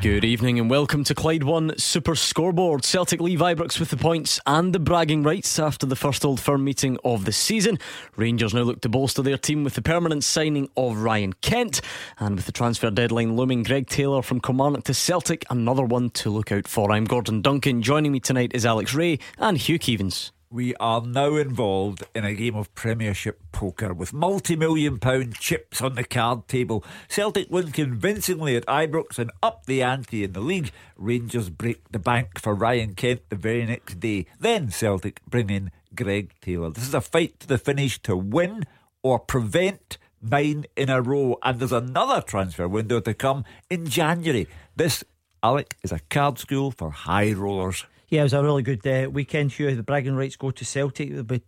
[0.00, 2.86] Good evening and welcome to Clyde One Super Scoreboard.
[2.86, 6.64] Celtic leave Ibrox with the points and the bragging rights after the first Old Firm
[6.64, 7.78] meeting of the season.
[8.16, 11.82] Rangers now look to bolster their team with the permanent signing of Ryan Kent.
[12.18, 16.30] And with the transfer deadline looming, Greg Taylor from Kilmarnock to Celtic, another one to
[16.30, 16.90] look out for.
[16.92, 17.82] I'm Gordon Duncan.
[17.82, 20.30] Joining me tonight is Alex Rae and Hugh Keevins.
[20.52, 25.80] We are now involved in a game of Premiership poker with multi million pound chips
[25.80, 26.84] on the card table.
[27.06, 30.72] Celtic win convincingly at Ibrox and up the ante in the league.
[30.96, 34.26] Rangers break the bank for Ryan Kent the very next day.
[34.40, 36.70] Then Celtic bring in Greg Taylor.
[36.70, 38.64] This is a fight to the finish to win
[39.04, 41.38] or prevent nine in a row.
[41.44, 44.48] And there's another transfer window to come in January.
[44.74, 45.04] This,
[45.44, 47.84] Alec, is a card school for high rollers.
[48.10, 49.52] Yeah, it was a really good uh, weekend.
[49.52, 51.10] Hugh, the bragging rights go to Celtic.
[51.10, 51.42] We'll be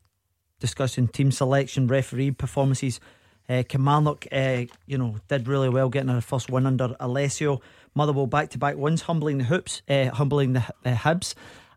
[0.60, 3.00] discussing team selection, referee performances.
[3.48, 7.60] Uh, uh, you know, did really well getting their first win under Alessio.
[7.96, 11.34] Motherwell back to back wins, humbling the hoops, uh, humbling the uh, Hibs,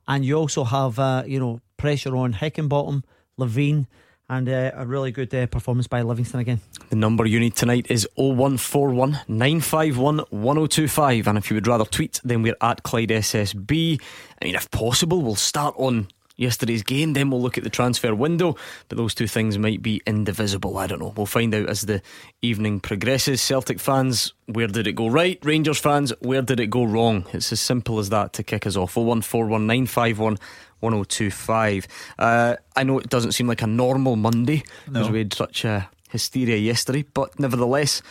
[0.08, 3.02] and you also have uh, you know pressure on Heckingbottom,
[3.40, 3.88] Levein,
[4.30, 6.62] and uh, a really good uh, performance by Livingston again.
[6.90, 11.28] The number you need tonight is 0141 951 1025.
[11.28, 14.02] And if you would rather tweet, then we're at Clyde SSB.
[14.42, 18.14] I mean, if possible, we'll start on yesterday's game, then we'll look at the transfer
[18.14, 18.56] window.
[18.90, 20.78] But those two things might be indivisible.
[20.78, 21.14] I don't know.
[21.16, 22.02] We'll find out as the
[22.42, 23.42] evening progresses.
[23.42, 25.40] Celtic fans, where did it go right?
[25.44, 27.26] Rangers fans, where did it go wrong?
[27.34, 28.96] It's as simple as that to kick us off.
[28.96, 30.38] 0141 951
[30.80, 31.88] 1025.
[32.20, 35.12] Uh, I know it doesn't seem like a normal Monday because No.
[35.14, 38.02] we had such a hysteria yesterday, but nevertheless,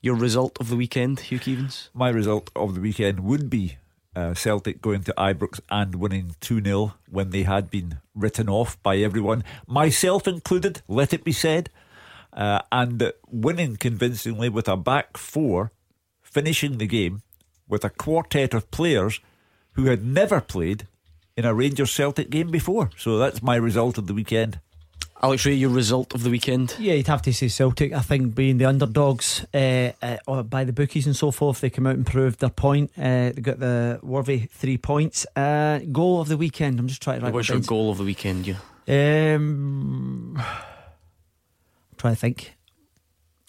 [0.00, 1.88] your result of the weekend, Hugh Keevins?
[1.94, 3.76] My result of the weekend would be
[4.16, 8.82] uh, Celtic going to Ibrox and winning 2 0 when they had been written off
[8.82, 11.70] by everyone, myself included, let it be said,
[12.32, 15.70] uh, and winning convincingly with a back four,
[16.22, 17.22] finishing the game
[17.68, 19.20] with a quartet of players
[19.74, 20.86] who had never played
[21.36, 22.90] in a Rangers Celtic game before.
[22.96, 24.58] So that's my result of the weekend.
[25.24, 26.74] Alex Rae, your result of the weekend?
[26.80, 27.92] Yeah, you'd have to say Celtic.
[27.92, 31.70] I think being the underdogs uh, uh, or by the bookies and so forth, they
[31.70, 32.90] come out and proved their point.
[32.98, 35.24] Uh, they got the worthy three points.
[35.36, 36.80] Uh, goal of the weekend.
[36.80, 37.30] I'm just trying to.
[37.30, 38.48] What's your goal of the weekend?
[38.48, 38.56] You
[38.88, 42.56] Um, I'm trying to think.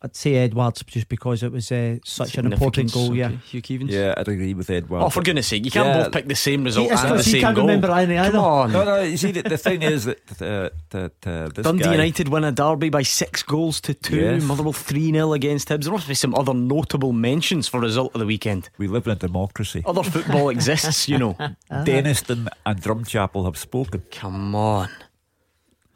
[0.05, 3.15] I'd say Edwards just because it was uh, such an important goal.
[3.15, 3.27] Yeah.
[3.27, 3.37] okay.
[3.45, 3.89] Hugh Keevins.
[3.89, 5.05] Yeah, I'd agree with Edwards.
[5.05, 6.03] Oh, for goodness sake, you can't Yeah.
[6.03, 7.67] both pick the same result Yeah, and the 'cause you same can't goal.
[7.67, 8.71] remember any Come on.
[8.73, 9.01] No, no.
[9.01, 12.43] You see, the, the thing is that uh, that uh, this Dundee guy, United win
[12.43, 14.17] a derby by six goals to two.
[14.17, 14.43] Yes.
[14.43, 15.83] Motherwell 3 0 against Hibs.
[15.85, 18.69] There must be some other notable mentions for result of the weekend.
[18.77, 19.83] we live in a democracy.
[19.85, 21.33] Other football exists, you know.
[21.71, 24.03] Dennistoun and Drumchapel have spoken.
[24.11, 24.89] Come on.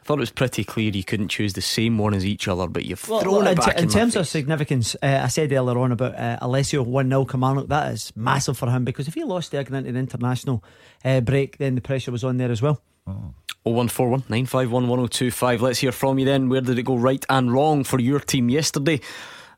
[0.07, 2.85] Thought it was pretty clear you couldn't choose the same one as each other, but
[2.85, 5.27] you've Well, thrown in, it t- back in in, my terms of significance, uh, I
[5.27, 7.67] said earlier on about uh, Alessio 1 0 Kilmarnock.
[7.67, 10.63] That is massive for him because if he lost the into the international
[11.03, 12.81] uh, break, then the pressure was on there as well.
[13.05, 13.33] Oh.
[13.65, 15.61] 0141 951 1025.
[15.61, 16.47] Let's hear from you then.
[16.47, 19.01] Where did it go right and wrong for your team yesterday?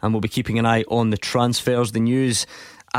[0.01, 2.47] And we'll be keeping an eye on the transfers, the news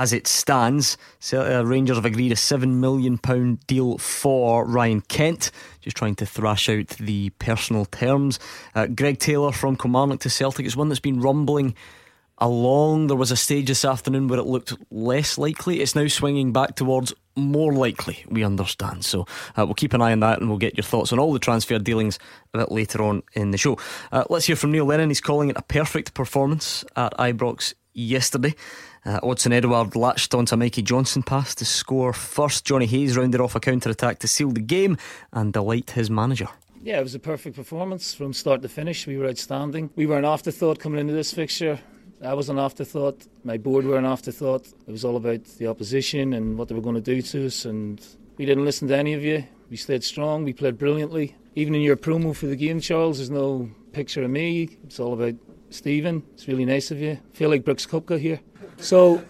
[0.01, 0.97] as it stands.
[1.31, 3.21] Uh, Rangers have agreed a £7 million
[3.67, 5.51] deal for Ryan Kent.
[5.83, 8.39] Just trying to thrash out the personal terms.
[8.75, 11.75] Uh, Greg Taylor from Kilmarnock to Celtic is one that's been rumbling
[12.39, 13.09] along.
[13.09, 15.83] There was a stage this afternoon where it looked less likely.
[15.83, 19.05] It's now swinging back towards more likely, we understand.
[19.05, 21.35] So uh, we'll keep an eye on that and we'll get your thoughts on all
[21.35, 22.19] the transfer dealings
[22.55, 23.77] a bit later on in the show.
[24.11, 25.11] Uh, let's hear from Neil Lennon.
[25.11, 28.55] He's calling it a perfect performance at Ibrox yesterday.
[29.05, 32.65] Uh, Odsonne Edouard latched onto Mikey Johnston pass to score first.
[32.65, 34.99] Jonny Hayes rounded off a counter attack to seal the game
[35.33, 36.49] and delight his manager.
[36.83, 39.07] Yeah, it was a perfect performance from start to finish.
[39.07, 39.91] We were outstanding.
[39.97, 41.79] We were an afterthought coming into this fixture.
[42.23, 43.27] I was an afterthought.
[43.45, 44.67] My board were an afterthought.
[44.87, 47.65] It was all about the opposition and what they were going to do to us.
[47.65, 48.05] And
[48.37, 49.45] we didn't listen to any of you.
[49.71, 50.45] We stayed strong.
[50.45, 51.37] We played brilliantly.
[51.55, 54.79] Even in your promo for the game, Charles, there's no picture of me.
[54.85, 55.35] It's all about
[55.71, 56.23] Stephen.
[56.35, 57.13] It's really nice of you.
[57.13, 58.41] I feel like Brooks Koepka here.
[58.81, 59.23] So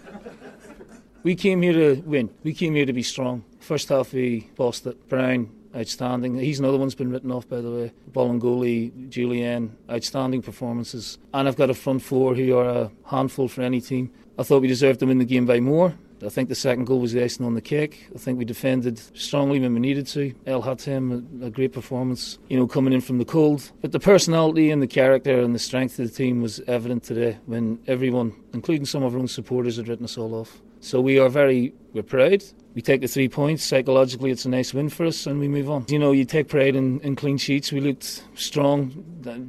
[1.22, 2.30] we came here to win.
[2.44, 3.44] We came here to be strong.
[3.58, 5.08] First half we bossed it.
[5.08, 6.38] Brown, outstanding.
[6.38, 7.92] He's another one's been written off by the way.
[8.12, 11.18] Bolingoli, Jullien, outstanding performances.
[11.34, 14.12] And I've got a front four who are a handful for any team.
[14.38, 15.94] I thought we deserved to win the game by more.
[16.24, 18.06] I think the second goal was the icing on the cake.
[18.14, 20.34] I think we defended strongly when we needed to.
[20.46, 23.70] Elhamed, a, great performance, you know, coming in from the cold.
[23.80, 27.38] But the personality and the character and the strength of the team was evident today
[27.46, 30.60] when everyone, including some of our own supporters, had written us all off.
[30.80, 32.42] So we are very, we're proud.
[32.74, 33.62] We take the three points.
[33.64, 35.84] Psychologically, it's a nice win for us, and we move on.
[35.88, 37.70] You know, you take pride in, in clean sheets.
[37.70, 38.90] We looked strong.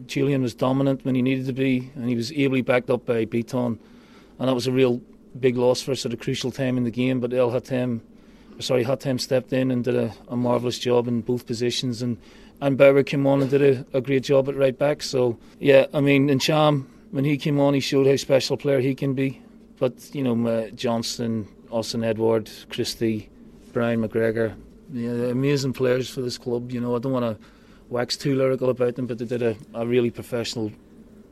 [0.08, 3.26] Jullien was dominant when he needed to be, and he was ably backed up by
[3.26, 3.80] Bitton.
[4.40, 5.02] And that was a real
[5.40, 7.20] big loss for us at a crucial time in the game.
[7.20, 8.02] But Elhamed,
[8.60, 12.02] sorry, Hatem stepped in and did a, a marvellous job in both positions.
[12.02, 12.18] And,
[12.60, 15.02] and Bauer came on and did a, a great job at right back.
[15.02, 18.80] So, yeah, I mean, Ntcham, when he came on, he showed how special a player
[18.80, 19.42] he can be.
[19.80, 23.30] But you know, uh, Johnston, Odsonne Edouard, Christie,
[23.74, 24.56] Brian McGregor,
[24.94, 26.72] yeah, amazing players for this club.
[26.72, 27.46] You know, I don't want to
[27.90, 30.72] wax too lyrical about them, but they did a, a really professional,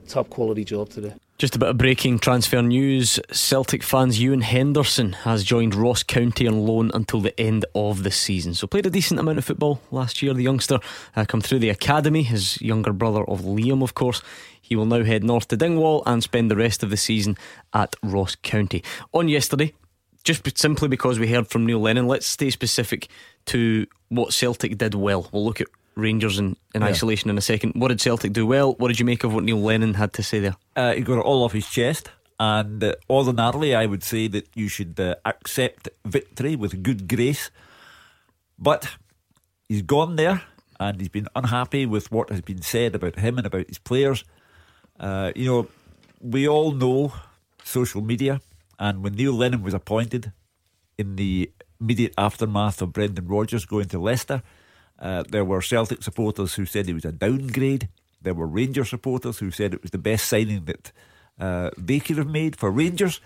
[0.07, 1.13] top quality job today.
[1.39, 3.18] Just a bit of breaking transfer news.
[3.31, 8.12] Celtic fans Ewan Henderson has joined Ross County on loan until the end of the
[8.12, 8.53] season.
[8.53, 10.33] So played a decent amount of football last year.
[10.33, 10.81] The youngster
[11.15, 12.24] uh, come through the academy.
[12.24, 14.21] His younger brother of Liam, of course.
[14.62, 17.38] He will now head north to Dingwall and spend the rest of the season
[17.71, 18.83] at Ross County.
[19.13, 19.74] On yesterday,
[20.25, 23.07] just simply because we heard from Neil Lennon, let's stay specific
[23.45, 25.30] to what Celtic did well.
[25.31, 26.88] We'll look at Rangers in, in yeah.
[26.88, 27.74] isolation in a second.
[27.75, 28.74] What did Celtic do well?
[28.74, 30.56] What did you make of what Neil Lennon had to say there?
[30.75, 32.09] Uh, he got it all off his chest.
[32.39, 37.51] And uh, ordinarily, I would say that you should uh, accept victory with good grace.
[38.57, 38.89] But
[39.68, 40.41] he's gone there
[40.80, 44.24] and he's been unhappy with what has been said about him and about his players.
[45.00, 45.68] Uh, you know,
[46.21, 47.13] we all know
[47.63, 48.42] social media,
[48.77, 50.31] and when Neil Lennon was appointed
[50.97, 54.42] in the immediate aftermath of Brendan Rodgers going to Leicester,
[55.00, 57.88] uh, there were Celtic supporters who said he was a downgrade.
[58.22, 60.92] There were Rangers supporters who said it was the best signing that
[61.40, 63.22] uh, they could have made for Rangers.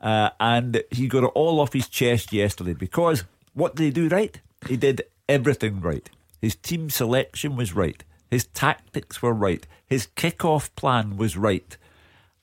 [0.00, 3.24] Uh, and he got it all off his chest yesterday because
[3.54, 4.40] what did he do right?
[4.68, 6.08] He did everything right.
[6.40, 8.04] His team selection was right.
[8.30, 9.66] His tactics were right.
[9.86, 11.76] His kick-off plan was right.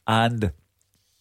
[0.07, 0.53] And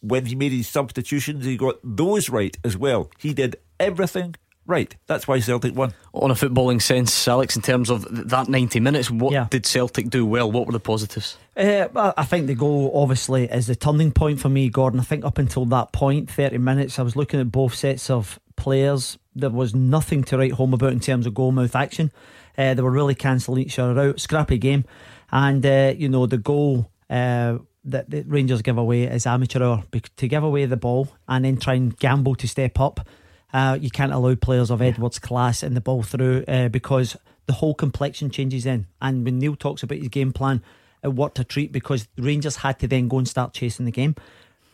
[0.01, 3.11] when he made his substitutions, he got those right as well.
[3.19, 4.37] He did everything
[4.69, 4.95] right.
[5.07, 5.93] That's why Celtic won.
[6.15, 9.49] On a footballing sense, Alex, in terms of that 90 minutes, what yeah.
[9.51, 10.53] did Celtic do well?
[10.53, 11.37] What were the positives?
[11.57, 15.01] Uh, I think the goal, obviously, is the turning point for me, Gordon.
[15.01, 18.39] I think up until that point, 30 minutes, I was looking at both sets of
[18.55, 19.19] players.
[19.35, 22.13] There was nothing to write home about in terms of goalmouth action.
[22.57, 24.21] Uh, they were really cancelling each other out.
[24.21, 24.85] Scrappy game.
[25.33, 29.85] And, uh, you know, the goal uh, that the Rangers give away is amateur hour.
[30.17, 33.07] To give away the ball and then try and gamble to step up,
[33.53, 37.17] uh, you can't allow players of Edwards' class in the ball through uh, because
[37.47, 38.87] the whole complexion changes in.
[39.01, 40.63] And when Neil talks about his game plan,
[41.03, 44.17] it worked a treat because Rangers had to then go and start chasing the game.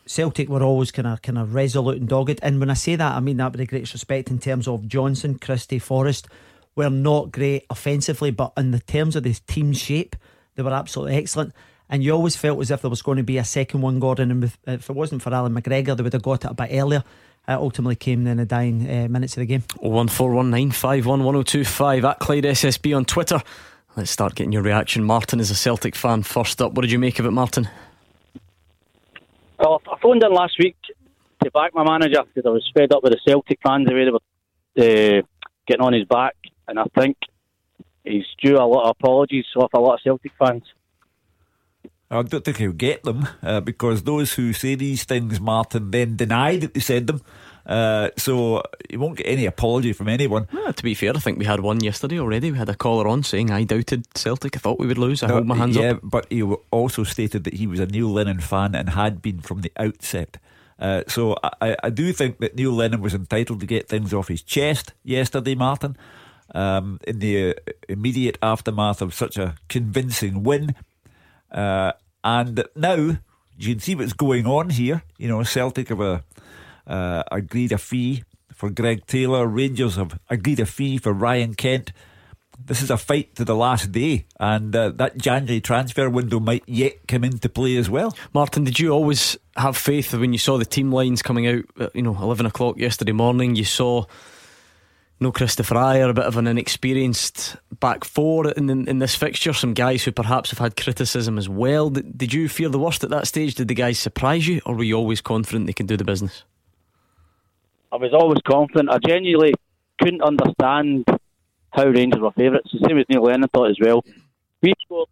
[0.07, 2.39] Celtic were always kind of kind of resolute and dogged.
[2.43, 4.87] And when I say that, I mean that with the greatest respect in terms of
[4.87, 6.27] Johnson, Christie, Forrest
[6.75, 10.15] were not great offensively, but in the terms of the team shape,
[10.55, 11.53] they were absolutely excellent.
[11.89, 14.31] And you always felt as if there was going to be a second one, Gordon.
[14.31, 17.03] And if it wasn't for Alan McGregor, they would have got it a bit earlier.
[17.47, 19.63] It ultimately came in the dying uh, minutes of the game.
[19.77, 23.05] One four one nine five one one zero oh two five at Clyde SSB on
[23.05, 23.41] Twitter.
[23.95, 25.03] Let's start getting your reaction.
[25.03, 26.23] Martin is a Celtic fan.
[26.23, 27.69] First up, what did you make of it, Martin?
[29.59, 30.75] Well, I phoned in last week
[31.43, 34.05] to back my manager because I was fed up with the Celtic fans the way
[34.05, 35.21] they were uh,
[35.67, 36.35] getting on his back
[36.67, 37.17] and I think
[38.03, 40.63] he's due a lot of apologies off a lot of Celtic fans.
[42.09, 46.15] I don't think he'll get them uh, because those who say these things, Martin, then
[46.15, 47.21] deny that they said them.
[47.65, 50.47] Uh, so he won't get any apology from anyone.
[50.53, 52.51] Well, to be fair, I think we had one yesterday already.
[52.51, 54.55] We had a caller on saying I doubted Celtic.
[54.55, 55.23] I thought we would lose.
[55.23, 56.01] I no, hold my hands yeah, up.
[56.03, 59.61] but he also stated that he was a Neil Lennon fan and had been from
[59.61, 60.37] the outset.
[60.77, 64.27] Uh, so I, I do think that Neil Lennon was entitled to get things off
[64.27, 65.97] his chest yesterday, Martin
[66.53, 67.53] um, in the uh,
[67.89, 70.75] immediate aftermath of such a convincing win.
[71.51, 71.93] Uh,
[72.25, 72.95] and now
[73.57, 75.03] you can see what's going on here.
[75.17, 76.23] You know, Celtic have a,
[76.87, 79.47] uh, agreed a fee for Greg Taylor.
[79.47, 81.93] Rangers have agreed a fee for Ryan Kent.
[82.57, 86.63] This is a fight to the last day, and uh, that January transfer window might
[86.65, 88.15] yet come into play as well.
[88.33, 91.65] Martin, did you always have faith when you saw the team lines coming out?
[91.93, 93.55] you know, eleven o'clock yesterday morning.
[93.55, 94.05] You saw
[95.19, 99.53] no Kristoffer Ajer, a bit of an inexperienced back four in, in, in this fixture.
[99.53, 101.89] Some guys who perhaps have had criticism as well.
[101.89, 103.55] Did, did you fear the worst at that stage?
[103.55, 106.43] Did the guys surprise you, or were you always confident they can do the business?
[107.91, 108.89] I was always confident.
[108.89, 109.53] I genuinely
[110.01, 111.05] couldn't understand
[111.71, 112.69] how Rangers were favourites.
[112.73, 114.03] The same as Neil Lennon thought as well.
[114.61, 115.09] We scored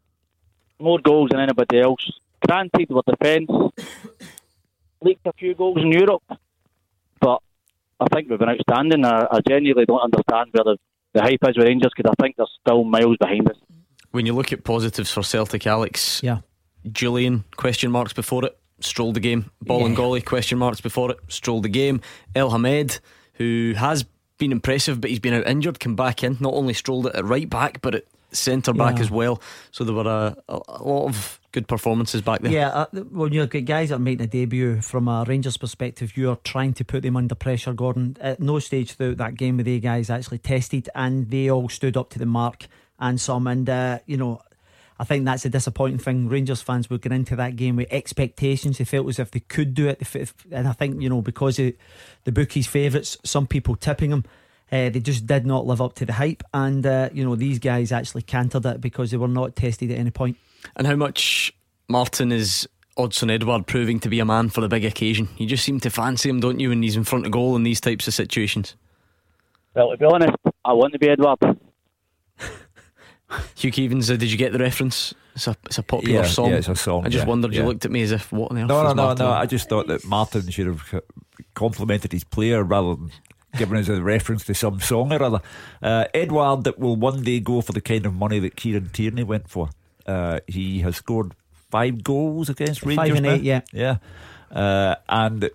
[0.79, 2.11] more goals than anybody else.
[2.45, 3.49] Granted, our defence
[5.01, 6.23] leaked a few goals in Europe,
[8.03, 9.05] I think we've been outstanding.
[9.05, 10.77] I, I genuinely don't understand where the,
[11.13, 13.57] the hype is with Rangers because I think they're still miles behind us.
[14.11, 16.39] When you look at positives for Celtic, Alex, yeah,
[16.87, 19.49] Jullien question marks before it, strolled the game.
[19.65, 19.85] Bolingoli yeah.
[19.85, 22.01] And Golly question marks before it, strolled the game.
[22.35, 22.99] Elhamed,
[23.35, 24.05] who has
[24.37, 26.37] been impressive, but he's been out injured, come back in.
[26.39, 29.03] Not only strolled it at right back, but at centre back yeah.
[29.03, 29.41] as well.
[29.71, 32.51] So there were a, a, a, lot of good performances back then.
[32.51, 36.35] Yeah, uh, when you've got guys are making a debut from a Rangers perspective, you're
[36.43, 38.17] trying to put them under pressure, Gordon.
[38.19, 41.95] At no stage throughout that game were the guys actually tested, and they all stood
[41.95, 42.67] up to the mark
[42.99, 43.47] and some.
[43.47, 44.41] And, uh, you know,
[44.99, 46.27] I think that's a disappointing thing.
[46.27, 48.79] Rangers fans were going into that game with expectations.
[48.79, 50.01] They felt as if they could do it.
[50.51, 51.73] And I think, you know, because of
[52.23, 54.25] the bookies' favourites, some people tipping them,
[54.71, 56.43] uh, they just did not live up to the hype.
[56.53, 59.97] And, uh, you know, these guys actually cantered it because they were not tested at
[59.97, 60.37] any point.
[60.75, 61.53] And how much
[61.87, 62.67] Martin is
[62.97, 65.27] Odsonne Edouard proving to be a man for the big occasion?
[65.37, 67.63] You just seem to fancy him, don't you, when he's in front of goal in
[67.63, 68.75] these types of situations?
[69.75, 71.39] Well, to be honest, I want to be Edouard.
[73.55, 75.13] Hugh Keevins, uh, did you get the reference?
[75.35, 76.51] It's a, it's a popular yeah, song.
[76.51, 77.05] Yeah, it's a song.
[77.05, 77.61] I just yeah, wondered, yeah.
[77.61, 79.25] you looked at me as if, what on earth No, no, no, Martin?
[79.25, 79.31] no.
[79.31, 81.01] I just thought that Martin should have
[81.55, 83.11] complimented his player rather than
[83.57, 85.41] giving us a reference to some song or other.
[85.81, 89.23] Uh, Edouard, that will one day go for the kind of money that Kieran Tierney
[89.23, 89.69] went for.
[90.05, 91.33] Uh, he has scored
[91.69, 93.07] five goals against Rangers.
[93.07, 93.33] Five and now.
[93.33, 93.61] eight, yeah.
[93.71, 93.97] Yeah.
[94.51, 95.49] Uh, and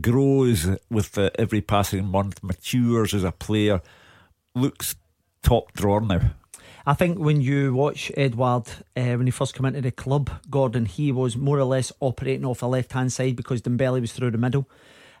[0.00, 3.80] grows with uh, every passing month, matures as a player,
[4.54, 4.96] looks
[5.42, 6.20] top drawer now.
[6.86, 10.86] I think when you watch Edouard uh, when he first came into the club, Gordon,
[10.86, 14.30] he was more or less operating off the left hand side because Dembele was through
[14.30, 14.66] the middle.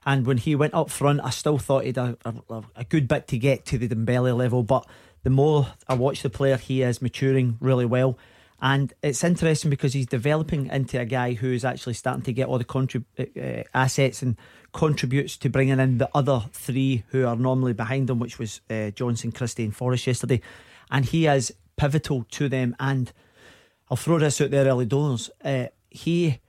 [0.06, 3.28] And when he went up front, I still thought he'd a, a, a good bit
[3.28, 4.62] to get to the Dembele level.
[4.62, 4.86] But
[5.22, 8.18] the more I watch the player, he is maturing really well.
[8.60, 12.48] And it's interesting because he's developing into a guy who is actually starting to get
[12.48, 14.36] all the contrib- uh, assets and
[14.72, 18.90] contributes to bringing in the other three who are normally behind him, which was uh,
[18.90, 20.40] Johnson, Christie, and Forrest yesterday
[20.90, 22.76] and he is pivotal to them.
[22.78, 23.12] And
[23.90, 25.30] I'll throw this out there early doors.
[25.44, 26.40] Uh, he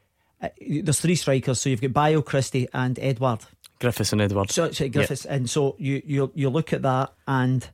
[0.42, 3.42] uh, there's three strikers, so you've got Bayo, Christie, and Edouard.
[3.80, 4.52] Griffiths and Edouard.
[4.52, 5.34] So, so Griffiths, yep.
[5.34, 7.68] and so you you you look at that, and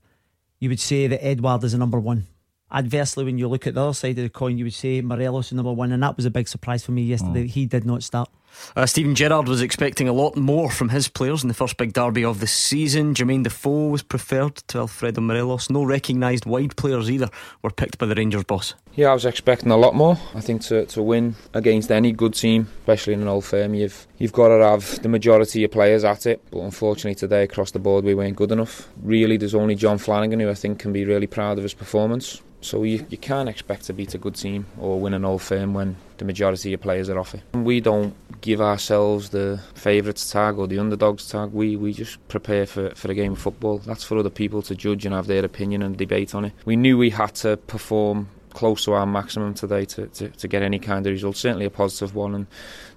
[0.60, 2.27] you would say that Edouard is the number one.
[2.72, 5.48] Adversely, when you look at the other side of the coin, you would say Morelos
[5.48, 7.45] is number one, and that was a big surprise for me yesterday.
[7.45, 7.50] Mm.
[7.50, 8.29] He did not start.
[8.76, 11.94] Uh, Steven Gerrard was expecting a lot more from his players in the first big
[11.94, 13.14] derby of the season.
[13.14, 15.70] Jermaine Defoe was preferred to Alfredo Morelos.
[15.70, 17.30] No recognised wide players either
[17.62, 18.74] were picked by the Rangers boss.
[18.96, 20.18] Yeah, I was expecting a lot more.
[20.34, 24.08] I think to, to win against any good team, especially in an old firm, you've
[24.18, 26.42] you've got to have the majority of players at it.
[26.50, 28.88] But unfortunately today across the board we weren't good enough.
[29.02, 32.42] Really, there's only Jon Flanagan who I think can be really proud of his performance.
[32.65, 35.75] So you, you can't expect to beat a good team or win an old firm
[35.75, 37.43] when the majority of players are off it.
[37.53, 41.51] We don't give ourselves the favourites tag or the underdogs tag.
[41.51, 43.77] We we just prepare for, for a game of football.
[43.79, 46.53] That's for other people to judge and have their opinion and debate on it.
[46.65, 50.64] We knew we had to perform close to our maximum today to, to, to get
[50.64, 52.34] any kind of result, certainly a positive one.
[52.34, 52.48] And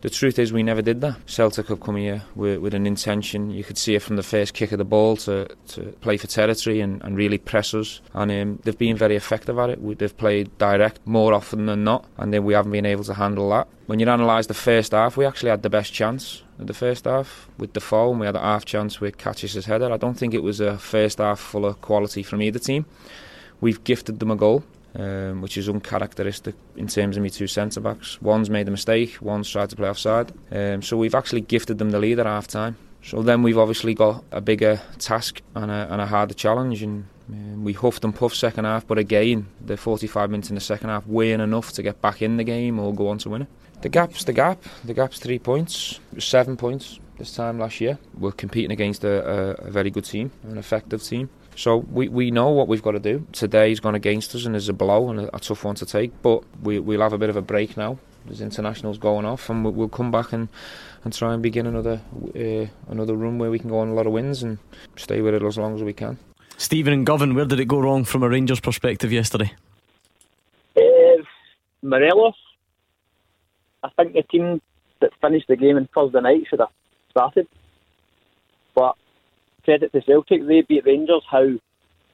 [0.01, 1.17] the truth is, we never did that.
[1.27, 3.51] Celtic have come here with, with an intention.
[3.51, 6.29] You could see it from the first kick of the ball to, to play for
[6.29, 8.01] territory and, and really press us.
[8.15, 9.83] And um, they've been very effective at it.
[9.83, 13.15] We, they've played direct more often than not, and then we haven't been able to
[13.15, 13.67] handle that.
[13.87, 17.05] When you analyse the first half, we actually had the best chance of the first
[17.05, 19.93] half with Defoe, and we had a half chance with Katic's header.
[19.93, 22.87] I don't think it was a first half full of quality from either team.
[23.61, 24.63] We've gifted them a goal
[24.95, 28.21] um, which is uncharacteristic in terms of me two centre backs.
[28.23, 30.33] One's made a mistake, one's tried to play offside.
[30.51, 32.77] Um, so we've actually gifted them the lead at half time.
[33.03, 37.07] So then we've obviously got a bigger task and a, and a harder challenge, and
[37.31, 38.87] um, we huffed and puffed second half.
[38.87, 42.37] But again, the 45 minutes in the second half weren't enough to get back in
[42.37, 43.49] the game or go on to win it.
[43.83, 44.61] The gap's the gap.
[44.85, 47.99] The gap's three points, seven points this time last year.
[48.19, 51.31] We're competing against a, a, a very good team, an effective team.
[51.59, 53.27] So we, we know what we've got to do.
[53.33, 56.13] Today's gone against us and is a blow and a, a, tough one to take.
[56.23, 57.99] But we, we'll have a bit of a break now.
[58.27, 60.49] There's internationals going off, and we'll, we'll come back and,
[61.03, 62.01] and try and begin another
[62.37, 64.59] uh, another run where we can go on a lot of wins and
[64.95, 66.17] stay with it as long as we can.
[66.59, 69.53] Stephen and Govan, where did it go wrong from a Rangers perspective yesterday?
[70.77, 71.25] Uh,
[71.83, 72.35] Morelos.
[73.83, 74.61] I think the team
[75.01, 76.69] that finished the game on Thursday night should have
[77.11, 77.49] started.
[79.69, 80.47] But credit to Celtic.
[80.47, 81.47] They beat Rangers how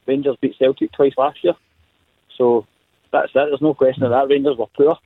[0.05, 1.53] Rangers beat Celtic twice last year.
[2.37, 2.67] So
[3.13, 3.33] that's it.
[3.33, 4.27] There's no question of that.
[4.27, 4.97] Rangers were poor.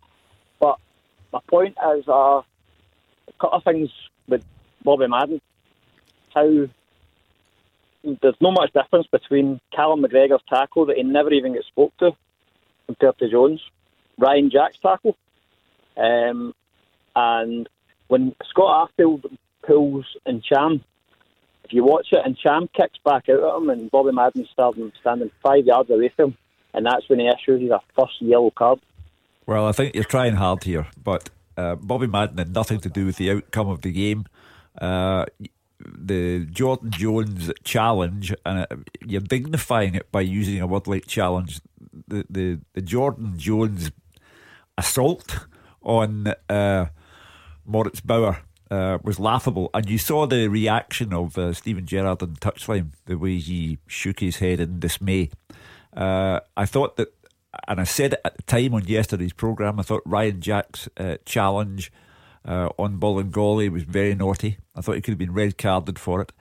[0.60, 0.80] But
[1.32, 2.44] my point is uh, a
[3.40, 3.92] couple of things
[4.28, 4.44] with
[4.84, 5.40] Bobby Madden.
[6.34, 6.50] How
[8.04, 12.14] there's no much difference between Callum McGregor's tackle that he never even gets spoke to
[12.88, 13.62] compared to Jones,
[14.18, 15.16] Ryan Jack's tackle,
[15.98, 16.56] um,
[17.16, 17.70] and
[18.08, 20.82] when Scott Arfield pulls and Ntcham
[21.70, 24.92] if you watch it, and Ntcham kicks back out at him, and Bobby Madden standing
[25.00, 26.38] standing five yards away from him,
[26.74, 28.80] and that's when he issues his first yellow card.
[29.46, 33.06] Well, I think you're trying hard here, but uh, Bobby Madden had nothing to do
[33.06, 34.26] with the outcome of the game.
[34.82, 35.26] Uh,
[35.80, 41.62] the Jordan Jones challenge, and uh, you're dignifying it by using a word like challenge.
[42.08, 43.92] The the, the Jordan Jones
[44.76, 45.46] assault
[45.84, 46.88] on uh,
[47.64, 48.40] Moritz Bauer
[48.72, 53.18] uh, was laughable, and you saw the reaction of uh, Steven Gerrard on touchline, the
[53.18, 55.32] way he shook his head in dismay.
[55.96, 57.14] Uh, I thought that,
[57.68, 61.18] and I said it at the time on yesterday's programme, I thought Ryan Jack's uh,
[61.26, 61.92] challenge
[62.46, 64.58] uh, on Bolingoli was very naughty.
[64.76, 66.32] I thought he could have been red carded for it.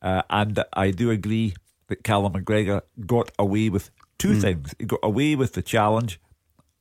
[0.00, 1.54] Uh, and I do agree
[1.88, 4.40] that Callum McGregor got away with two mm.
[4.40, 4.74] things.
[4.78, 6.18] He got away with the challenge,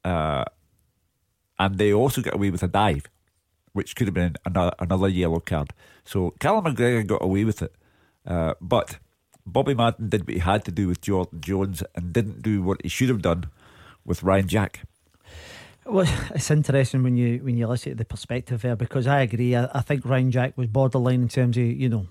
[0.05, 0.47] and
[1.59, 3.03] they also got away with a dive
[3.73, 5.73] which could have been another, another yellow card.
[6.05, 7.75] So Callum McGregor got away with it.
[8.25, 8.97] Uh, but
[9.45, 12.81] Bobby Madden did what he had to do with Jordan Jones and didn't do what
[12.81, 13.45] he should have done
[14.05, 14.81] with Ryan Jack.
[15.85, 19.55] Well, it's interesting when you when you listen to the perspective there because I agree.
[19.55, 22.07] I, I think Ryan Jack was borderline in terms of you know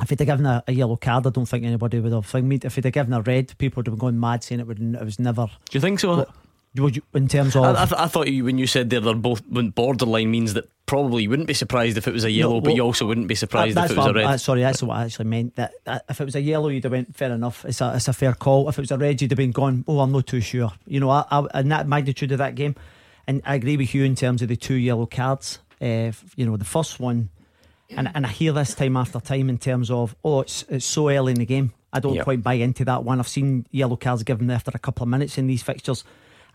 [0.00, 2.64] if he'd have given a, a, yellow card, I don't think anybody would have thinged
[2.64, 5.04] If he'd have given a red, people would have gone mad saying it would it
[5.04, 5.46] was never.
[5.46, 6.18] Do you think so?
[6.18, 6.30] What,
[6.76, 9.42] in terms of, I, I, th- I, thought you when you said they're, they're both
[9.44, 12.62] borderline means that probably you wouldn't be surprised if it was a yellow, no, well,
[12.62, 14.24] but you also wouldn't be surprised if it was a red.
[14.24, 15.56] Uh, sorry, that's what I actually meant.
[15.56, 17.64] That, that, if it was a yellow, you'd have went fair enough.
[17.64, 18.68] It's a it's a fair call.
[18.68, 19.84] If it was a red, you'd have been gone.
[19.88, 20.72] Oh, I'm not too sure.
[20.86, 22.74] You know, I, I, in that magnitude of that game,
[23.26, 25.58] and I agree with you in terms of the two yellow cards.
[25.80, 27.30] Uh, you know, the first one,
[27.90, 31.08] and and I hear this time after time in terms of oh, it's it's so
[31.08, 31.72] early in the game.
[31.90, 32.24] I don't yep.
[32.24, 33.18] quite buy into that one.
[33.18, 36.04] I've seen yellow cards given after a couple of minutes in these fixtures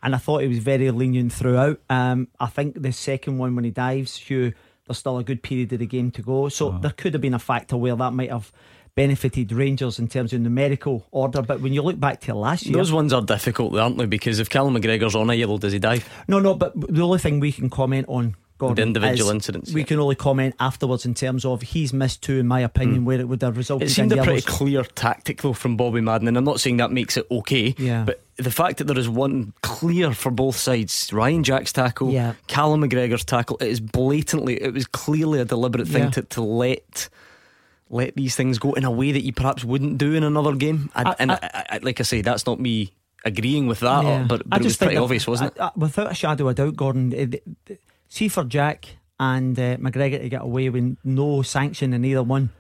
[0.03, 1.79] and I thought he was very lenient throughout.
[1.89, 4.53] Um, I think the second one when he dives, Hugh,
[4.85, 6.79] there's still a good period of the game to go, so uh-huh.
[6.79, 8.51] there could have been a factor where that might have
[8.95, 11.41] benefited Rangers in terms of numerical order.
[11.41, 14.05] But when you look back to last year, those ones are difficult, aren't they?
[14.05, 16.07] Because if Callum McGregor's on a yellow, does he dive?
[16.27, 16.53] No, no.
[16.53, 18.35] But the only thing we can comment on
[18.67, 18.93] Gordon.
[18.93, 19.73] The individual incidents.
[19.73, 19.87] We yeah.
[19.87, 23.05] can only comment afterwards in terms of he's missed two, in my opinion, mm.
[23.05, 23.89] where it would have resulted.
[23.89, 26.91] It seemed a pretty clear tactic though from Bobby Madden, and I'm not saying that
[26.91, 27.75] makes it okay.
[27.77, 28.03] Yeah.
[28.05, 32.33] But the fact that there is one clear for both sides, Ryan Jack's tackle, yeah.
[32.47, 36.09] Callum McGregor's tackle, it is blatantly, it was clearly a deliberate thing yeah.
[36.11, 37.09] to, to let
[37.89, 40.89] let these things go in a way that you perhaps wouldn't do in another game.
[40.95, 42.91] I, I, and I, like I say, that's not me
[43.23, 44.25] agreeing with that, yeah.
[44.27, 45.63] but, but it was pretty obvious, wasn't it?
[45.75, 47.13] without a shadow of doubt, Gordon.
[47.13, 47.79] It, it,
[48.13, 52.51] see for Jack and uh, McGregor to get away with no sanction in either one.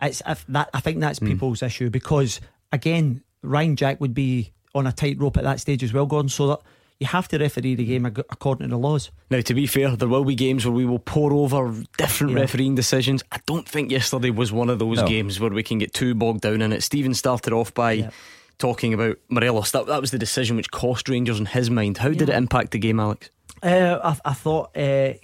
[0.00, 1.26] It's that I think that's mm.
[1.26, 2.40] people's issue because
[2.72, 6.30] again, Ryan Jack would be on a tightrope at that stage as well, Gordon.
[6.30, 6.60] So that
[7.00, 9.10] you have to referee the game according to the laws.
[9.30, 12.40] Now, to be fair, there will be games where we will pour over different yeah.
[12.40, 13.22] refereeing decisions.
[13.30, 15.06] I don't think yesterday was one of those no.
[15.06, 16.82] games where we can get too bogged down in it.
[16.82, 17.92] Stephen started off by.
[17.92, 18.10] Yeah.
[18.56, 21.98] Talking about Morelos, that, that was the decision which cost Rangers in his mind.
[21.98, 23.28] How did it impact the game, Alex?
[23.64, 25.14] Uh, I, I, thought uh,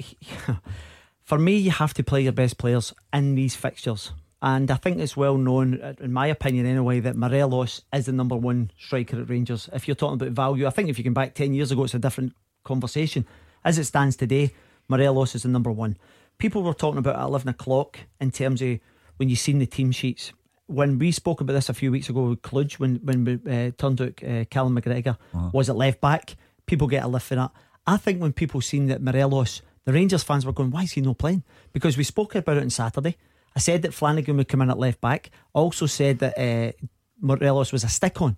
[1.22, 4.12] for me, you have to play your best players in these fixtures.
[4.42, 8.36] And I think it's well known, in my opinion anyway, that Morelos is the number
[8.36, 9.68] one striker at Rangers.
[9.74, 11.92] If you're talking about value, I think if you can back 10 years ago, it's
[11.92, 12.32] a different
[12.64, 13.26] conversation.
[13.62, 14.54] As it stands today,
[14.88, 15.98] Morelos is the number one.
[16.38, 18.78] People were talking about at 11 o'clock in terms of
[19.18, 20.32] when you've seen the team sheets.
[20.66, 23.72] When we spoke about this a few weeks ago with Cluj, when, when we uh,
[23.76, 25.50] turned out uh, Callum McGregor uh-huh.
[25.52, 27.50] was at left back, people get a lift for that.
[27.86, 31.00] I think when people seen that Morelos, the Rangers fans were going, why is he
[31.00, 31.42] not playing?
[31.72, 33.16] Because we spoke about it on Saturday.
[33.56, 35.30] I said that Flanagan would come in at left back.
[35.52, 36.72] Also said that uh,
[37.20, 38.36] Morelos was a stick on.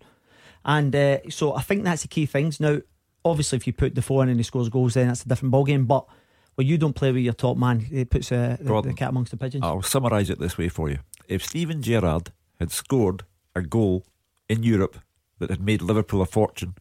[0.64, 2.61] And uh, so I think that's the key things.
[2.61, 2.78] Now,
[3.24, 5.52] obviously, if you put the four in and he scores goals, then that's a different
[5.52, 5.87] ballgame.
[5.87, 6.07] But
[6.55, 9.33] when you don't play with your top man, it puts uh, the, the, cat amongst
[9.33, 9.64] the pigeons.
[9.64, 10.98] I'll summarise it this way for you.
[11.28, 13.24] If Steven Gerrard had scored
[13.55, 14.05] a goal
[14.48, 14.98] in Europe
[15.38, 16.74] that had made Liverpool a fortune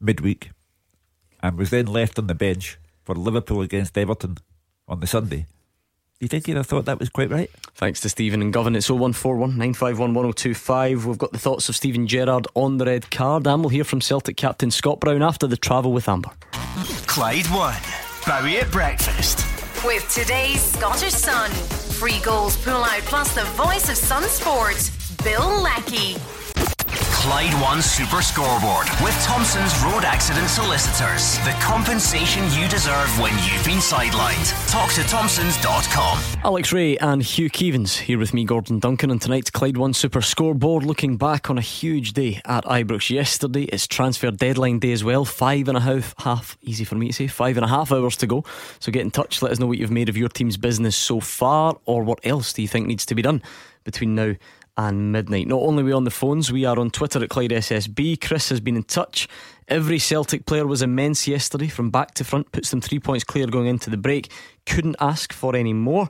[0.00, 0.50] midweek,
[1.42, 4.38] and was then left on the bench for Liverpool against Everton
[4.86, 5.46] on the Sunday.
[6.18, 7.48] Do you think he'd have thought that was quite right?
[7.74, 8.74] Thanks to Stephen and Govan.
[8.74, 11.06] It's 0141 951 1025.
[11.06, 14.00] We've got the thoughts of Steven Gerrard on the red card, and we'll hear from
[14.00, 16.30] Celtic captain Scott Brown after the travel with Amber.
[17.06, 17.74] Clyde 1.
[18.26, 19.46] Bowie at breakfast.
[19.86, 21.52] With today's Scottish Sun.
[21.52, 24.90] Free goals pull out plus the voice of Sun Sport,
[25.22, 26.16] Bill Leckie.
[27.18, 31.36] Clyde One Super Scoreboard with Thompson's Road Accident Solicitors.
[31.38, 34.70] The compensation you deserve when you've been sidelined.
[34.70, 36.22] Talk to Thompsons.com.
[36.44, 40.22] Alex Rae and Hugh Keevins here with me, Gordon Duncan, on tonight's Clyde One Super
[40.22, 40.84] Scoreboard.
[40.84, 43.64] Looking back on a huge day at Ibrox yesterday.
[43.64, 45.24] It's transfer deadline day as well.
[45.24, 48.16] Five and a half, half easy for me to say, five and a half hours
[48.18, 48.44] to go.
[48.78, 49.42] So get in touch.
[49.42, 52.52] Let us know what you've made of your team's business so far, or what else
[52.52, 53.42] do you think needs to be done
[53.82, 54.34] between now
[54.78, 55.48] and midnight.
[55.48, 58.20] Not only we on the phones, we are on Twitter at Clyde SSB.
[58.20, 59.28] Chris has been in touch.
[59.66, 63.48] Every Celtic player was immense yesterday from back to front, puts them three points clear
[63.48, 64.30] going into the break.
[64.64, 66.08] Couldn't ask for any more.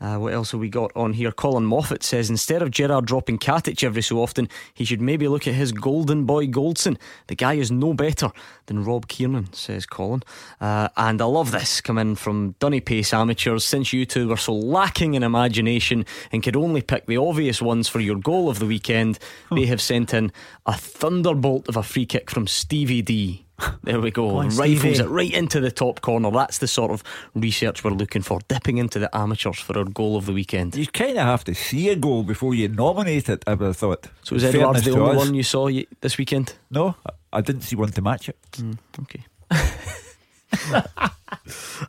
[0.00, 1.30] Uh, what else have we got on here?
[1.30, 5.46] Colin Moffat says instead of Gerrard dropping Katic every so often, he should maybe look
[5.46, 6.96] at his golden boy Goldson.
[7.26, 8.32] The guy is no better
[8.66, 10.22] than Rob Kiernan, says Colin.
[10.60, 13.64] Uh, and I love this coming from Dunny Pace amateurs.
[13.64, 17.88] Since you two were so lacking in imagination and could only pick the obvious ones
[17.88, 19.18] for your goal of the weekend,
[19.50, 20.32] they have sent in
[20.64, 23.44] a thunderbolt of a free kick from Stevie D.
[23.84, 24.36] There we go.
[24.36, 24.98] on, Rifles Stevie.
[24.98, 26.30] it right into the top corner.
[26.30, 27.02] That's the sort of
[27.34, 28.40] research we're looking for.
[28.48, 30.76] Dipping into the amateurs for our goal of the weekend.
[30.76, 33.76] You kind of have to see a goal before you nominate it, I would have
[33.76, 34.06] thought.
[34.22, 35.16] So was In Edouard fairness the only us.
[35.26, 36.54] one you saw ye- this weekend?
[36.70, 38.36] No, I- I didn't see one to match it.
[38.52, 39.22] Mm, okay.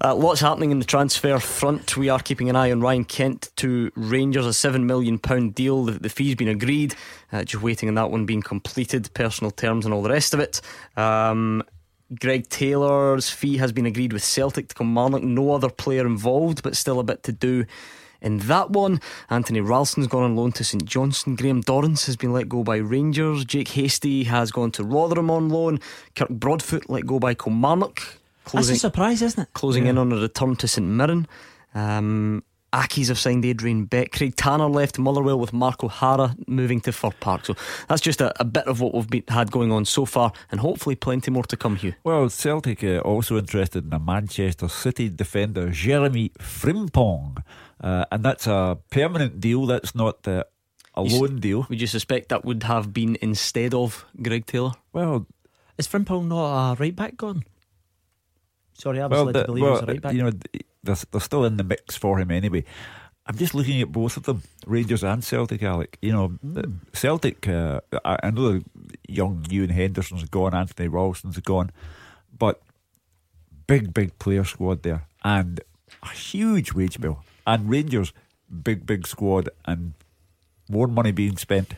[0.04, 1.95] Uh, lots happening in the transfer front.
[1.97, 5.17] We are keeping an eye on Ryan Kent to Rangers, a £7 million
[5.52, 5.84] deal.
[5.84, 6.95] The, the fee's been agreed,
[7.32, 10.39] uh, just waiting on that one being completed, personal terms and all the rest of
[10.39, 10.62] it.
[10.95, 11.63] Um,
[12.19, 15.24] Greg Taylor's fee has been agreed with Celtic to Kilmarnock.
[15.24, 17.65] No other player involved, but still a bit to do
[18.21, 19.02] in that one.
[19.30, 21.36] Anthony Ralston's gone on loan to St Johnstone.
[21.36, 23.45] Graham Dorrans has been let go by Rangers.
[23.45, 25.80] Jake Hastie has gone to Rotherham on loan.
[26.15, 28.20] Kirk Broadfoot let go by Kilmarnock.
[28.54, 29.54] That's a surprise, isn't it?
[29.54, 31.28] closing in on a return to St Mirren.
[31.74, 34.14] Um, Accies have signed Adrian Beck.
[34.14, 37.46] Craig Tanner left Motherwell with Mark O'Hara moving to Fir Park.
[37.46, 37.54] So
[37.90, 40.62] that's just a, a bit of what we've been, had going on so far, and
[40.62, 41.96] hopefully plenty more to come, Hugh.
[42.06, 47.44] Well, Celtic uh, also interested in a Manchester City defender, Jeremy Frimpong.
[47.82, 50.44] Uh, and that's a permanent deal, that's not uh,
[50.96, 51.66] a You s- loan deal.
[51.70, 54.72] Would you suspect that would have been instead of Greg Taylor?
[54.94, 55.28] Well,
[55.78, 57.44] Is Frimpong not a right back gone?
[58.82, 60.13] Sorry, I was well, led the, to believe well, he was a right back.
[60.13, 60.32] You know,
[60.82, 62.63] they're, they're still in the mix for him anyway.
[63.28, 66.00] I'm just looking at both of them, Rangers and Celtic, Alec.
[66.02, 68.65] You know, the Celtic, uh, I, I know the
[69.08, 71.70] young Ewan Henderson's gone, Anthony Ralston's gone,
[72.36, 72.60] but
[73.67, 75.62] big, big player squad there and
[76.02, 77.24] a huge wage bill.
[77.46, 78.13] And Rangers,
[78.63, 79.94] big, big squad and
[80.67, 81.76] more money being spent.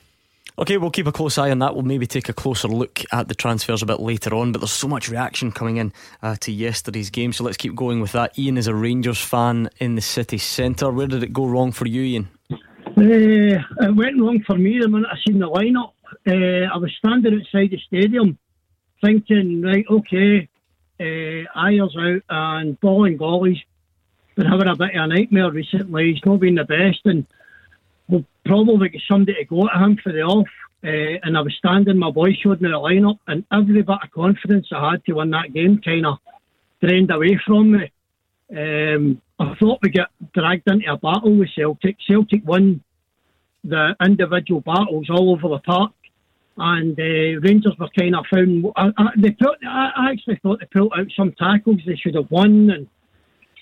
[0.60, 1.74] Okay, we'll keep a close eye on that.
[1.74, 4.72] We'll maybe take a closer look at the transfers a bit later on, but there's
[4.72, 8.38] so much reaction coming in uh, to yesterday's game, so let's keep going with that.
[8.38, 10.92] Ian is a Rangers fan in the city centre.
[10.92, 12.30] Where did it go wrong for you, Ian?
[12.52, 12.58] Uh,
[12.96, 15.94] it went wrong for me the minute I seen the lineup.
[16.28, 18.38] Uh, I was standing outside the stadium
[19.04, 20.48] thinking, right, okay,
[21.00, 23.62] uh, Ajer's out and Bolingoli's
[24.36, 26.13] been having a bit of a nightmare recently.
[26.13, 27.26] He's not been the best and
[28.45, 30.47] probably get somebody to go at him for the off.
[30.84, 34.12] Uh, and I was standing, my boy showed me the lineup and every bit of
[34.13, 36.17] confidence I had to win that game kind of
[36.82, 37.91] drained away from me.
[38.51, 41.97] Um, I thought we get dragged into a battle with Celtic.
[42.06, 42.84] Celtic won
[43.63, 45.93] the individual battles all over the park,
[46.58, 48.65] and uh, Rangers were kind of found.
[48.75, 52.29] I, I, they put, I actually thought they pulled out some tackles they should have
[52.29, 52.88] won, and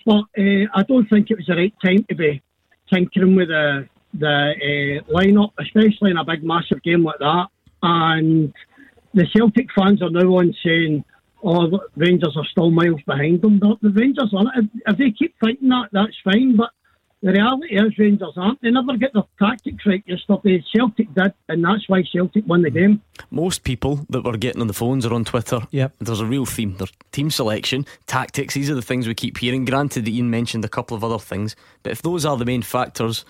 [0.05, 2.41] but uh, I don't think it was the right time to be
[2.91, 7.47] tinkering with the the uh, lineup, especially in a big, massive game like that.
[7.83, 8.53] And
[9.13, 11.03] the Celtic fans are now on saying,
[11.43, 14.45] "Oh, the Rangers are still miles behind them." But the Rangers are.
[14.55, 16.55] If, if they keep thinking that, that's fine.
[16.55, 16.71] But
[17.23, 18.61] the reality is, Rangers aren't.
[18.61, 20.63] They never get their tactics right yesterday.
[20.73, 23.01] Celtic did, and that's why Celtic won the game.
[23.29, 25.61] Most people that we're getting on the phones are on Twitter.
[25.69, 25.93] Yep.
[25.99, 26.77] There's a real theme.
[26.77, 28.55] There's team selection, tactics.
[28.55, 29.65] These are the things we keep hearing.
[29.65, 32.63] Granted, that Ian mentioned a couple of other things, but if those are the main
[32.63, 33.23] factors,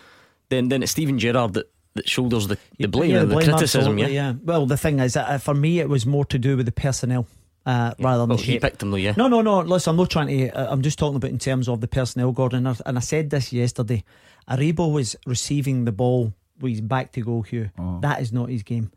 [0.52, 3.50] then then it's Steven Gerrard that, that shoulders the, the blame, Yeah, and the blame,
[3.50, 3.94] criticism.
[3.94, 4.34] absolutely, Yeah.
[4.44, 7.26] Well, the thing is, uh, for me, it was more to do with the personnel
[7.66, 8.62] uh, rather than Well, the he shape.
[8.62, 9.14] picked him though, yeah.
[9.18, 9.60] No, no, no.
[9.62, 10.50] Listen, I'm not trying to.
[10.50, 12.66] Uh, I'm just talking about in terms of the personnel, Gordon.
[12.68, 14.04] And I- And I said this yesterday.
[14.50, 17.70] Aribo was receiving the ball with his back to goal, Hugh.
[18.02, 18.92] That is not his game.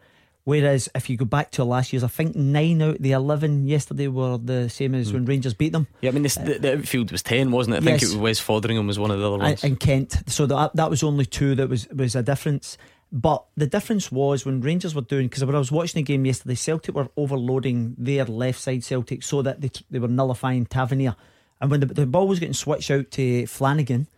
[0.44, 3.66] Whereas if you go back to last year's, I think nine out of the eleven
[3.66, 5.28] yesterday were the same as when hmm.
[5.28, 5.86] Rangers beat them.
[6.02, 7.82] Yeah, I mean, this, the, the outfield was 10, wasn't it?
[7.82, 9.64] I think it was Wes Foderingham was one of the other and, ones.
[9.64, 10.22] and Kent.
[10.26, 12.76] So that that was only two that was was a difference.
[13.10, 16.26] But the difference was when Rangers were doing because when I was watching the game
[16.26, 21.16] yesterday, Celtic were overloading their left side Celtic so that they they were nullifying Tavernier,
[21.58, 24.08] and when the, the ball was getting switched out to Flanagan,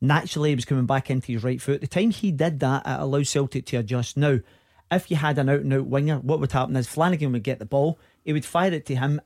[0.00, 1.80] naturally he was coming back into his right foot.
[1.80, 4.16] The time he did that, it allowed Celtic to adjust.
[4.16, 4.40] Now,
[4.90, 7.58] if you had an out and out winger, what would happen is Flanagan would get
[7.58, 9.20] the ball, he would fire it to him.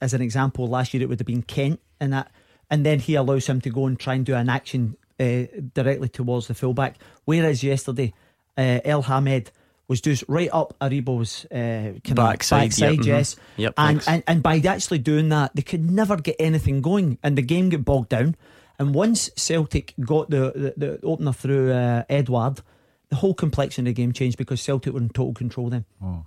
[0.00, 2.30] As an example, last year it would have been Kent, and that,
[2.70, 5.44] and then he allows him to go and try and do an action uh,
[5.74, 6.96] directly towards the fullback.
[7.24, 8.12] Whereas yesterday,
[8.56, 9.50] uh, Elhamed
[9.88, 13.06] was just right up Aribo's uh, kind Backside, of backside, yep, mhm.
[13.06, 13.36] yes.
[13.56, 14.08] Yep, and, thanks.
[14.08, 17.68] and and by actually doing that, they could never get anything going, and the game
[17.70, 18.36] got bogged down.
[18.78, 22.62] And once Celtic got the the, the opener through uh, Edouard,
[23.10, 25.84] the whole complexion of the game changed because Celtic were in total control then.
[26.02, 26.24] Oh.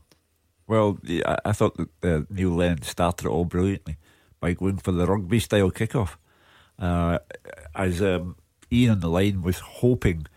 [0.68, 3.98] Well, I, I thought that uh, Neil Lennon started it all brilliantly
[4.40, 6.16] by going for the rugby style kickoff.
[6.78, 7.20] Uh,
[7.76, 8.36] as um,
[8.72, 10.28] Ian on the line was hoping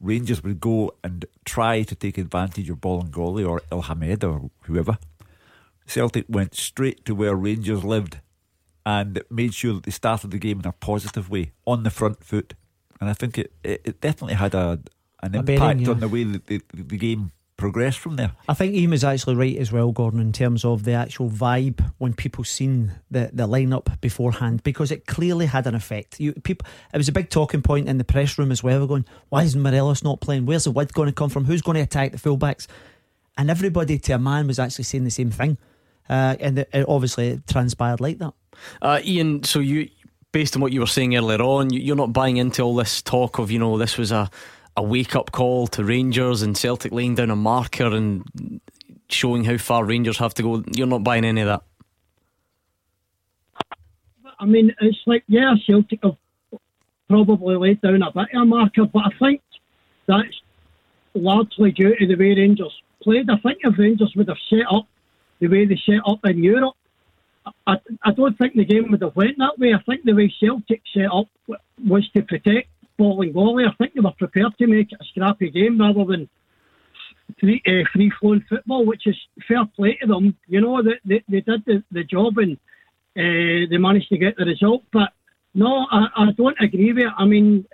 [0.00, 4.98] Rangers would go and try to take advantage of Bolingoli or Elhamed or whoever.
[5.86, 8.20] Celtic went straight to where Rangers lived
[8.86, 12.22] and made sure that they started the game in a positive way on the front
[12.22, 12.54] foot.
[13.00, 14.80] And I think it, it, it definitely had a
[15.22, 15.90] an impact bearing, yeah.
[15.90, 18.30] on the way that the, the game progressed from there.
[18.48, 21.80] I think Ian was actually right as well, Gordon, in terms of the actual vibe
[21.98, 26.20] when people seen the, the lineup beforehand, because it clearly had an effect.
[26.20, 28.78] You people, it was a big talking point in the press room as well.
[28.80, 30.46] We're going, why is Morelos not playing?
[30.46, 31.46] Where's the width going to come from?
[31.46, 32.68] Who's going to attack the fullbacks?
[33.36, 35.58] And everybody to a man was actually saying the same thing,
[36.08, 38.34] uh, and it, it obviously it transpired like that.
[38.80, 39.88] Uh, Ian, so you,
[40.30, 43.02] based on what you were saying earlier on, you- you're not buying into all this
[43.02, 44.30] talk of, you know, this was a,
[44.78, 48.60] a wake up call to Rangers and Celtic laying down a marker and
[49.08, 50.64] showing how far Rangers have to go.
[50.74, 51.62] You're not buying any of that.
[54.40, 56.16] I mean, it's like, yeah, Celtic have
[57.08, 59.42] probably laid down a bit of a marker, but I think
[60.06, 60.40] that's
[61.14, 63.28] largely due to the way Rangers played.
[63.30, 64.86] I think if Rangers would have set up
[65.40, 66.76] the way they set up in Europe,
[67.66, 69.74] I, I don't think the game would have went that way.
[69.74, 71.28] I think the way Celtic set up
[71.84, 73.68] was to protect and goalie.
[73.68, 76.28] I think they were prepared to make it a scrappy game rather than
[77.40, 80.36] free, uh, free flowing football, which is fair play to them.
[80.46, 82.56] You know, they, they, they did the, the job and
[83.16, 84.82] uh, they managed to get the result.
[84.92, 85.12] But
[85.54, 87.12] no, I, I don't agree with it.
[87.16, 87.66] I mean,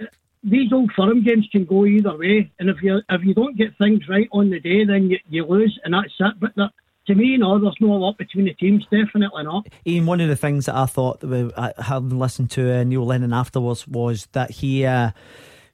[0.42, 3.76] these old firm games can go either way, and if you if you don't get
[3.78, 6.34] things right on the day, then you, you lose, and that's it.
[6.38, 6.70] But that,
[7.06, 8.84] to me, no, there's no lot between the teams.
[8.84, 9.66] Definitely not.
[9.86, 12.84] Ian, one of the things that I thought, that we, uh, having listened to uh,
[12.84, 15.10] Neil Lennon afterwards, was that he, uh,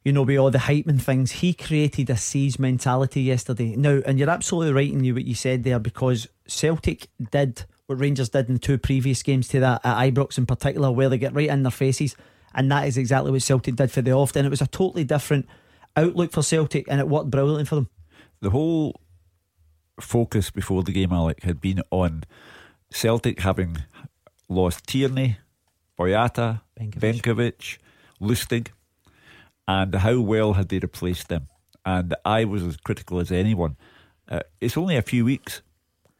[0.04, 3.76] you know, with all the hype and things, he created a siege mentality yesterday.
[3.76, 8.00] Now, and you're absolutely right in you what you said there because Celtic did what
[8.00, 11.18] Rangers did in the two previous games to that at Ibrox in particular, where they
[11.18, 12.16] get right in their faces,
[12.54, 14.34] and that is exactly what Celtic did for the off.
[14.34, 15.48] And it was a totally different
[15.96, 17.88] outlook for Celtic, and it worked brilliantly for them.
[18.40, 19.00] The whole
[20.00, 22.24] focus before the game, Alec, had been on
[22.90, 23.78] Celtic having
[24.48, 25.38] lost Tierney,
[25.98, 27.22] Boyata, Benkovic.
[27.22, 27.78] Benkovic,
[28.20, 28.68] Lustig,
[29.68, 31.48] and how well had they replaced them.
[31.84, 33.76] And I was as critical as anyone.
[34.28, 35.62] Uh, it's only a few weeks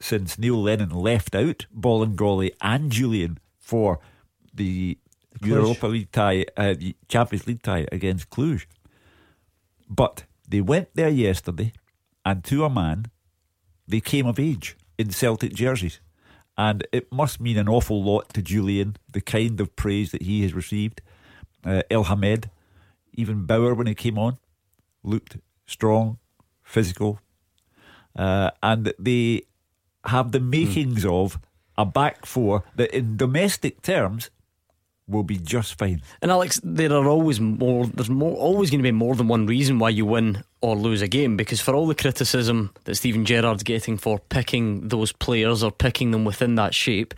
[0.01, 4.01] since Neil Lennon left out Bolingoli and Jullien for
[4.55, 4.99] the
[5.38, 5.49] Cluj.
[5.49, 8.66] Europa League tie, uh, the Champions League tie against Cluj.
[9.88, 11.73] But they went there yesterday,
[12.25, 13.07] and to a man,
[13.90, 16.00] they came of age in Celtic jerseys.
[16.57, 20.42] And it must mean an awful lot to Jullien, the kind of praise that he
[20.42, 21.00] has received.
[21.64, 22.50] Uh, Elhamed,
[23.14, 24.38] even Bauer when he came on,
[25.03, 26.18] looked strong,
[26.62, 27.20] physical.
[28.14, 29.42] Uh, and they
[30.05, 31.38] have the makings of
[31.79, 34.31] a back four that, in domestic terms,
[35.11, 36.01] will be just fine.
[36.23, 37.87] And Alex, there are always more.
[37.87, 41.03] There's more, always going to be more than one reason why you win or lose
[41.03, 41.37] a game.
[41.37, 46.11] Because for all the criticism that Steven Gerrard's getting for picking those players or picking
[46.12, 47.14] them within that shape,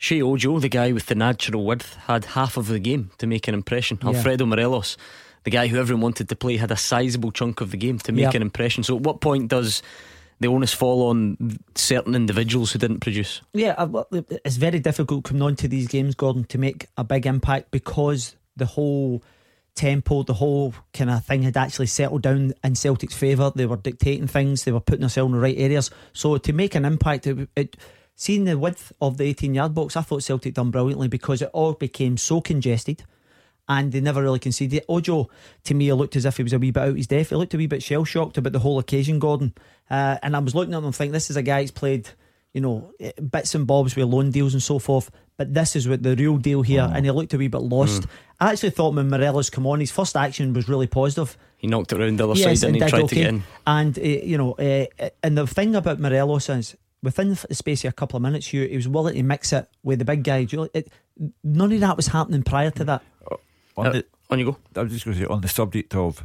[0.00, 3.48] Sheyi Ojo, the guy with the natural width, had half of the game to make
[3.48, 3.98] an impression.
[4.02, 4.08] Yeah.
[4.08, 4.96] Alfredo Morelos,
[5.44, 8.12] the guy who everyone wanted to play, had a sizable chunk of the game to
[8.12, 8.34] make Yep.
[8.34, 8.82] an impression.
[8.82, 9.82] So, at what point does
[10.40, 13.40] the onus fall on certain individuals who didn't produce?
[13.52, 14.04] Yeah, uh,
[14.44, 18.36] it's very difficult coming on to these games, Gordon, to make a big impact because
[18.56, 19.22] the whole
[19.74, 23.52] tempo, the whole kind of thing had actually settled down in Celtic's favour.
[23.54, 25.90] They were dictating things, they were putting themselves in the right areas.
[26.12, 27.76] So to make an impact, it, it
[28.14, 31.50] seeing the width of the 18 yard box, I thought Celtic done brilliantly because it
[31.52, 33.04] all became so congested.
[33.66, 34.84] And they never really conceded.
[34.90, 35.30] Ojo,
[35.64, 37.30] to me, looked as if he was a wee bit out his depth.
[37.30, 39.54] He looked a wee bit shell shocked about the whole occasion, Gordon.
[39.90, 42.08] Uh, and I was looking at him and thinking, this is a guy who's played
[42.54, 45.10] you know, eh, bits and bobs with loan deals and so forth.
[45.36, 48.06] But this is what the real deal here, and he looked a wee bit lost.
[48.40, 51.36] I actually thought when Morelos come on, his first action was really positive.
[51.56, 53.42] He knocked it around the other Yes, side and he did tried to get in.
[53.66, 54.86] And uh, you know, uh,
[55.24, 58.66] and the thing about Morelos is within the space of a couple of minutes, you
[58.68, 60.44] he was willing to mix it with the big guy.
[60.44, 60.92] Julie- It,
[61.42, 63.02] none of that was happening prior to that.
[63.76, 64.56] On, Uh, the, on you go.
[64.76, 66.24] I was just going to say, on the subject of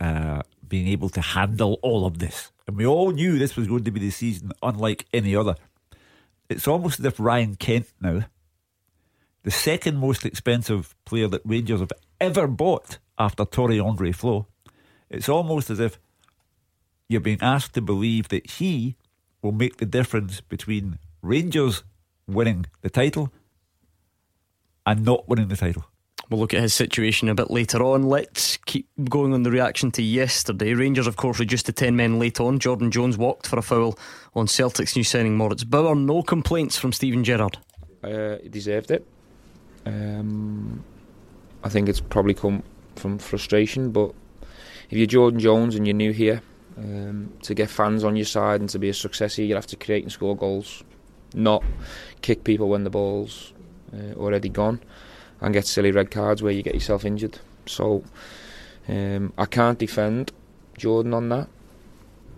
[0.00, 3.84] uh, being able to handle all of this, and we all knew this was going
[3.84, 5.56] to be the season unlike any other.
[6.48, 8.24] It's almost as if Ryan Kent now,
[9.42, 14.46] the second most expensive player that Rangers have ever bought after Tore Andre Flo,
[15.10, 15.98] it's almost as if
[17.08, 18.96] you're being asked to believe that he
[19.42, 21.82] will make the difference between Rangers
[22.26, 23.32] winning the title
[24.86, 25.84] and not winning the title.
[26.32, 28.04] We'll look at his situation a bit later on.
[28.04, 30.72] Let's keep going on the reaction to yesterday.
[30.72, 32.58] Rangers, of course, reduced to 10 men late on.
[32.58, 33.98] Jordan Jones walked for a foul
[34.34, 35.94] on Celtic's new signing Moritz Bauer.
[35.94, 37.58] No complaints from Steven Gerrard.
[38.02, 39.06] Uh, he deserved it.
[39.84, 40.82] Um,
[41.64, 42.62] I think it's probably come
[42.96, 44.14] from frustration, but
[44.88, 46.40] if you're Jordan Jones and you're new here,
[46.78, 49.66] um, to get fans on your side and to be a success here, you have
[49.66, 50.82] to create and score goals,
[51.34, 51.62] not
[52.22, 53.52] kick people when the ball's
[53.92, 54.80] uh, already gone
[55.42, 57.38] and get silly red cards where you get yourself injured.
[57.66, 58.02] So
[58.88, 60.32] um, I can't defend
[60.78, 61.48] Jordan on that.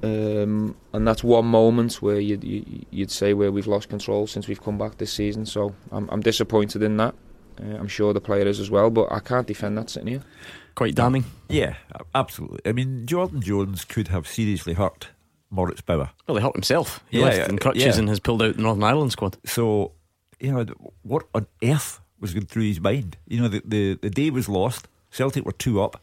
[0.02, 2.44] Um, and that's one moment where you'd,
[2.90, 5.46] you'd say where we've lost control since we've come back this season.
[5.46, 7.14] So I'm, I'm disappointed in that.
[7.62, 10.22] Uh, I'm sure the player is as well, but I can't defend that sitting here.
[10.74, 11.24] Quite damning.
[11.48, 11.76] Yeah,
[12.14, 12.60] absolutely.
[12.66, 15.08] I mean, Jordan Jones could have seriously hurt
[15.50, 16.10] Moritz Bauer.
[16.26, 17.02] Well, he hurt himself.
[17.10, 17.96] He Yeah, left in crutches yeah.
[17.96, 19.38] and has pulled out the Northern Ireland squad.
[19.46, 19.92] So,
[20.40, 20.66] you know,
[21.02, 23.18] what on earth was going through his mind?
[23.28, 24.88] You know, the, the, the day was lost.
[25.10, 26.00] Celtic were two up.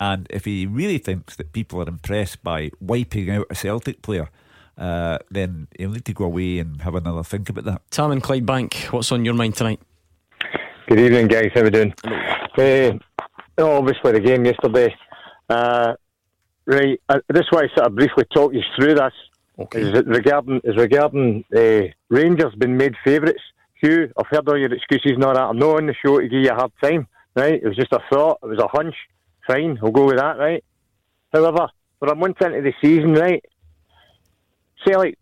[0.00, 4.28] And if he really thinks that people are impressed by wiping out a Celtic player,
[4.76, 7.82] uh, then he'll need to go away and have another think about that.
[7.92, 9.78] Tam and Clydebank, what's on your mind tonight?
[10.88, 11.52] Good evening, guys.
[11.54, 11.94] How are we doing?
[12.58, 12.98] Uh,
[13.56, 14.94] obviously, the game yesterday.
[15.48, 15.94] Uh,
[16.66, 19.12] right, this way, I sort of briefly talk you through this.
[19.60, 19.82] Okay.
[19.82, 23.40] Is it regarding is regarding uh, Rangers being made favourites.
[23.80, 25.42] Hugh, I've heard all your excuses and all that.
[25.42, 27.06] I'm not on the show to give you a hard time.
[27.36, 28.38] Right, it was just a thought.
[28.42, 28.94] It was a hunch.
[29.46, 30.38] Fine, we'll go with that.
[30.38, 30.64] Right.
[31.32, 31.68] However,
[32.00, 33.14] we're a month into the season.
[33.14, 33.44] Right.
[34.86, 35.18] Celtic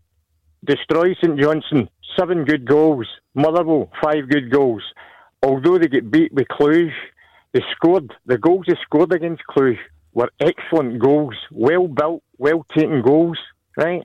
[0.63, 1.89] destroy St Johnstone.
[2.17, 3.07] Seven good goals.
[3.33, 4.83] Motherwell, five good goals.
[5.41, 6.91] Although they get beat with Cluj,
[7.53, 8.13] they scored.
[8.25, 9.77] The goals they scored against Cluj
[10.13, 11.35] were excellent goals.
[11.51, 13.39] Well built, well taken goals,
[13.75, 14.03] right?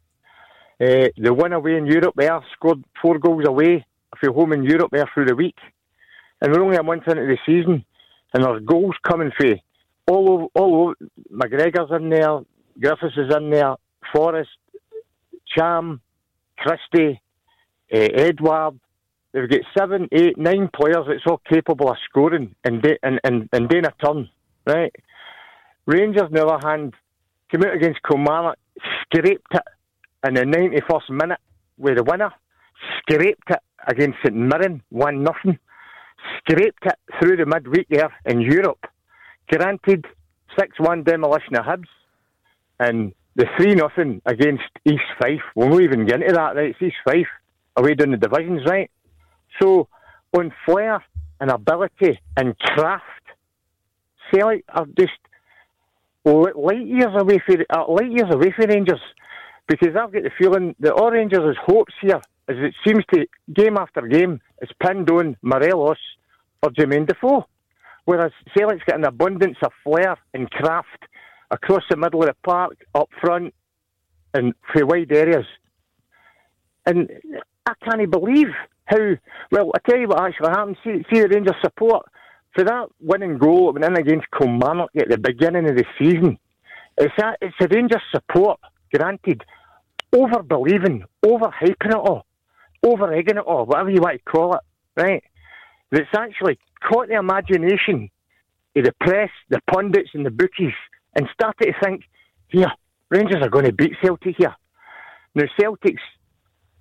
[0.80, 3.84] Uh, the one away in Europe there scored four goals away
[4.22, 5.56] you're home in Europe there through the week.
[6.40, 7.84] And we're only a month into the season,
[8.32, 9.46] and there's goals coming for
[10.06, 10.44] all over.
[10.54, 10.94] All over.
[11.32, 12.40] McGregor's in there,
[12.80, 13.74] Griffiths is in there,
[14.12, 14.50] Forrest,
[15.56, 16.00] Ntcham,
[16.56, 17.20] Christie,
[17.92, 18.78] uh, Edouard.
[19.32, 23.20] They've got er seven, eight, nine players that's all er capable of scoring and and,
[23.24, 24.28] and, and doing a turn,
[24.66, 24.94] right?
[25.86, 26.94] Rangers, on the other hand,
[27.50, 28.58] came out against Kilmarnock,
[29.02, 29.62] scraped it
[30.26, 31.38] in the 91st minute
[31.78, 32.30] with the winner,
[32.98, 35.58] scraped it against St Mirren, 1 nothing,
[36.38, 38.86] scraped it through the midweek there in Europe.
[39.48, 40.04] Granted,
[40.58, 41.88] 6 1 demolition of Hibs,
[42.78, 45.42] and the 3 nothing against East Fife.
[45.54, 46.70] We'll not even get into that, right?
[46.70, 47.28] It's East Fife
[47.76, 48.90] away down the divisions, right?
[49.60, 49.88] So,
[50.36, 51.02] on flair
[51.40, 53.04] and ability and craft,
[54.30, 55.12] Celtic are just
[56.24, 59.00] light years away for uh, light years away from Rangers
[59.66, 63.76] because I've got the feeling that all Rangers' hopes here is it seems to game
[63.76, 65.98] after game is pinned on Morelos
[66.62, 67.46] or Jermaine Defoe,
[68.04, 71.04] whereas Celtic's got an abundance of flair and craft
[71.50, 73.54] across the middle of the park, up front,
[74.34, 75.46] and for wide areas.
[76.86, 77.10] And
[77.66, 78.48] I can't believe
[78.86, 79.16] how
[79.50, 79.70] well.
[79.74, 80.76] I tell you what actually happened.
[80.82, 82.06] See, see the Rangers support
[82.54, 86.38] for that winning goal that went in against Kilmarnock at the beginning of the season.
[86.96, 88.58] It's that it's the Rangers support.
[88.92, 89.44] Granted,
[90.14, 92.24] over believing, over hyping it all,
[92.82, 94.60] over egging it or whatever you want to call it,
[94.96, 95.22] right?
[95.90, 98.10] That's actually caught the imagination
[98.76, 100.74] of the press, the pundits, and the bookies,
[101.14, 102.04] and started to think,
[102.48, 102.70] here,
[103.10, 104.54] Rangers are going to beat Celtic here.
[105.34, 106.02] Now, Celtic's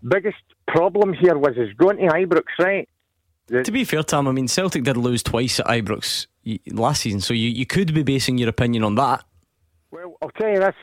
[0.07, 2.87] biggest problem here was is going to Ibrox, right?
[3.63, 6.27] To be fair, Tam, I mean, Celtic did lose twice at Ibrox
[6.71, 9.23] last season, so you, you could be basing your opinion on that.
[9.89, 10.75] Well, I'll tell you this.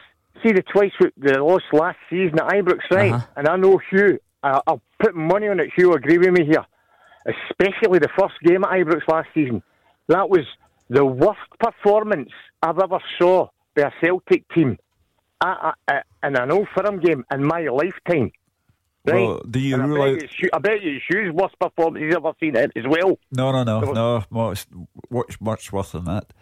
[0.43, 3.13] See the twice we- they lost last season at Ibrox, right?
[3.13, 3.27] Uh-huh.
[3.37, 4.19] And I know Hugh.
[4.45, 5.71] I, I'll put money on it.
[5.75, 6.65] Hugh agree with me here.
[7.27, 9.63] Especially the first game at Ibrox last season.
[10.09, 10.45] That was
[10.91, 12.31] the worst performance
[12.63, 14.79] I've ever saw by a Celtic team
[15.43, 18.31] at, at, at, in an Old Firm game in my lifetime.
[19.07, 19.15] Right?
[19.15, 22.15] Well, do you And I bet you Hugh- I bet you Hugh's worst performance he's
[22.15, 23.19] ever seen it as well.
[23.33, 24.25] No, no, no, no.
[24.31, 24.67] Much,
[25.11, 26.33] much, much worse than that.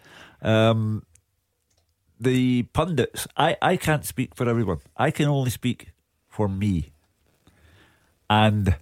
[0.41, 1.03] Um,
[2.19, 3.27] the pundits.
[3.37, 4.79] I, I can't speak for everyone.
[4.97, 5.91] I can only speak
[6.27, 6.93] for me.
[8.29, 8.75] And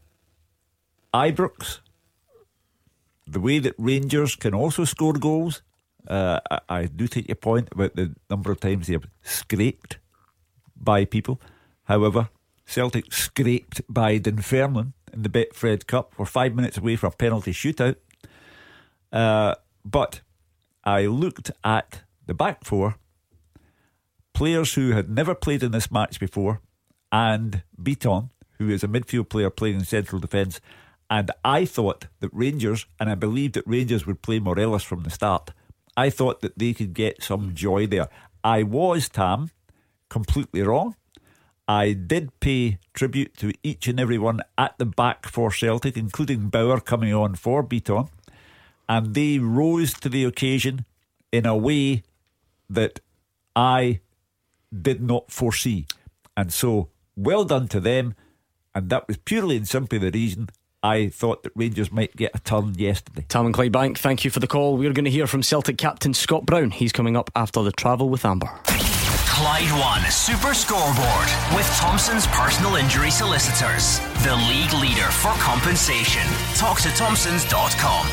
[1.14, 1.80] Ibrox,
[3.28, 5.62] the way that Rangers can also score goals.
[6.08, 9.98] Uh, I, I do take your point about the number of times they have scraped
[10.76, 11.40] by people.
[11.84, 12.30] However,
[12.66, 16.14] Celtic scraped by Dunfermline in the Betfred Cup.
[16.18, 17.98] We're five minutes away from a penalty shootout.
[19.12, 20.22] Uh, but
[20.84, 22.96] I looked at the back four,
[24.34, 26.62] players who had never played in this match before,
[27.12, 28.30] and Bitton,
[28.62, 30.62] who is a midfield player playing in central defence,
[31.10, 35.10] And I thought that Rangers, and I believed that Rangers would play Morelos from the
[35.10, 35.52] start.
[35.98, 38.08] I thought that they could get some joy there.
[38.46, 39.50] I was, Tam,
[40.10, 40.96] completely wrong.
[41.68, 46.48] I did pay tribute to each and every one at the back for Celtic, including
[46.48, 48.10] Bauer coming on for Bitton.
[48.88, 50.86] And they rose to the occasion
[51.32, 52.04] in a way
[52.70, 53.02] that
[53.54, 54.00] I
[54.72, 55.88] did not foresee.
[56.38, 58.16] And so, well done to them.
[58.74, 60.50] And that was purely and simply the reason
[60.84, 63.26] I thought that Rangers might get a turn yesterday.
[63.28, 64.78] Tam and Clydebank, thank you for the call.
[64.78, 66.72] We're going to hear from Celtic captain Scott Brown.
[66.72, 68.50] He's coming up after the travel with Amber.
[69.28, 76.22] Clyde One Super Scoreboard with Thompson's personal injury solicitors, the league leader for compensation.
[76.56, 78.08] Talk to Thompsons.com.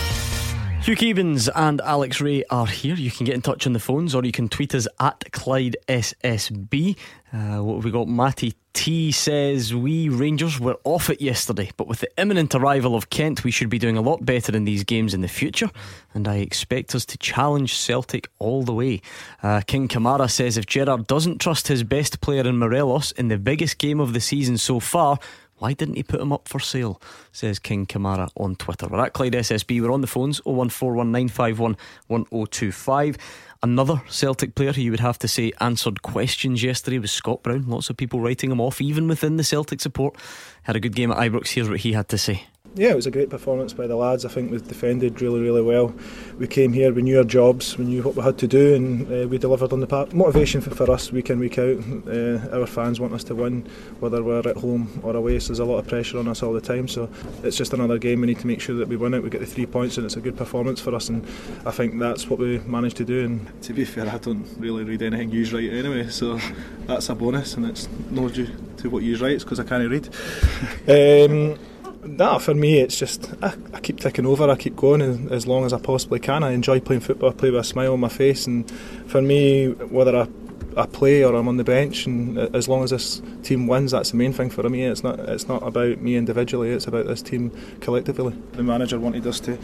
[0.83, 2.95] Hugh Keevins and Alex Rae are here.
[2.95, 5.77] You can get in touch on the phones or you can tweet us at Clyde
[5.89, 6.97] SSB.
[7.33, 8.09] Uh, what have we got?
[8.09, 13.11] Matty T says, We Rangers were off it yesterday, but with the imminent arrival of
[13.11, 15.69] Kent, we should be doing a lot better in these games in the future,
[16.15, 19.03] and I expect us to challenge Celtic all the way.
[19.43, 23.37] Uh, King Kamara says, If Gerrard doesn't trust his best player in Morelos in the
[23.37, 25.19] biggest game of the season so far,
[25.59, 27.03] why didn't he put him up for sale?
[27.33, 28.87] Says King Kamara on Twitter.
[28.87, 29.83] We're at Clyde SSB.
[29.83, 33.17] We're on the phones 01419511025.
[33.61, 37.67] Another Celtic player who you would have to say answered questions yesterday was Scott Brown.
[37.67, 40.17] Lots of people writing him off, even within the Celtic support.
[40.63, 41.49] Had a good game at Ibrox.
[41.49, 42.45] Here's what he had to say.
[42.75, 44.25] Yeah, it was a great performance by the lads.
[44.25, 45.93] I think we defended really, really well.
[46.39, 49.13] We came here, we knew our jobs, we knew what we had to do, and
[49.13, 50.15] uh, we delivered on the part.
[50.15, 51.79] Motivation for, for us week in, week out.
[52.07, 53.67] Uh, our fans want us to win,
[53.99, 55.41] whether we're at home or away.
[55.41, 56.87] So there's a lot of pressure on us all the time.
[56.87, 57.11] So
[57.43, 58.21] it's just another game.
[58.21, 59.25] We need to make sure that we win it.
[59.25, 61.09] We get the three points, and it's a good performance for us.
[61.09, 61.27] And
[61.67, 63.25] I think that's what we managed to do.
[63.25, 66.39] And to be fair, I don't really read anything you write anyway, so
[66.87, 69.33] that's a bonus, and it's no due to what you write.
[69.33, 70.09] It's because I can't read.
[70.89, 71.59] um,
[72.17, 74.49] no, for me, it's just I, I, keep ticking over.
[74.49, 76.43] I keep going as, as, long as I possibly can.
[76.43, 77.31] I enjoy playing football.
[77.31, 78.71] I play with a smile on my face, and
[79.07, 80.29] for me, whether I,
[80.77, 84.11] I play or I'm on the bench, and as long as this team wins, that's
[84.11, 84.85] the main thing for me.
[84.85, 86.71] It's not it's not about me individually.
[86.71, 87.51] It's about this team
[87.81, 88.35] collectively.
[88.53, 89.59] The manager wanted us to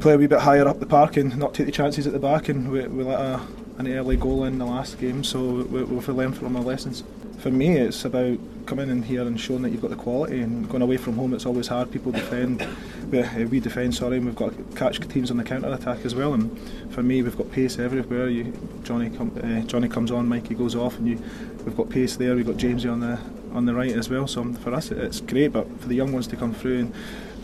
[0.00, 2.18] play a wee bit higher up the park and not take the chances at the
[2.18, 3.40] back, and we, we let a,
[3.78, 5.24] an early goal in the last game.
[5.24, 7.04] So we, we've learned from our lessons
[7.40, 10.40] for me, it's about coming in here and showing that you've got the quality.
[10.40, 11.90] And going away from home, it's always hard.
[11.90, 12.66] People defend,
[13.10, 13.94] we, uh, we defend.
[13.94, 16.34] Sorry, and we've got catch teams on the counter attack as well.
[16.34, 16.56] And
[16.92, 18.28] for me, we've got pace everywhere.
[18.28, 21.22] You, Jonny, uh, Jonny comes on, Mikey goes off, and you,
[21.64, 22.36] we've got pace there.
[22.36, 23.18] We've got Jamesy on the
[23.52, 24.28] on the right as well.
[24.28, 25.48] So for us, it's great.
[25.48, 26.94] But for the young ones to come through and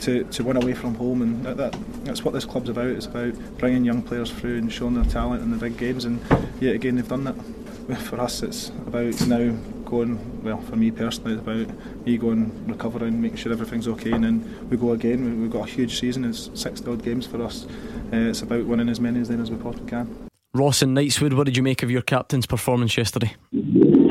[0.03, 2.87] to, to win away from home, and that, that, that's what this club's about.
[2.87, 6.05] It's about bringing young players through and showing their talent in the big games.
[6.05, 6.21] And
[6.61, 7.35] yet again, they've done that.
[8.01, 13.21] For us, it's about now going, well, for me personally, it's about me going, recovering,
[13.21, 15.41] making sure everything's okay, and then we go again.
[15.41, 17.65] We've got a huge season, it's 60 odd games for us.
[18.13, 20.29] Uh, it's about winning as many as then as we possibly can.
[20.53, 23.35] Ross and Knightswood, what did you make of your captain's performance yesterday?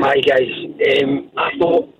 [0.00, 0.50] Hi, guys.
[1.02, 1.92] Um, I thought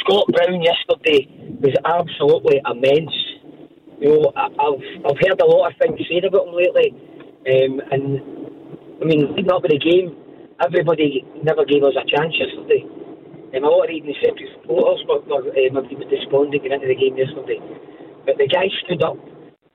[0.00, 1.28] Scott Brown yesterday
[1.60, 3.14] was absolutely immense.
[4.00, 6.90] You know, I've, I've heard a lot of things said about him lately,
[7.46, 8.20] um, and
[9.00, 10.16] I mean, leading up to the game,
[10.64, 12.84] everybody never gave us a chance yesterday.
[13.54, 16.88] Um, a lot of even Celtic supporters were, were um, a bit despondent going into
[16.88, 17.60] the game yesterday.
[18.24, 19.18] But the guy stood up.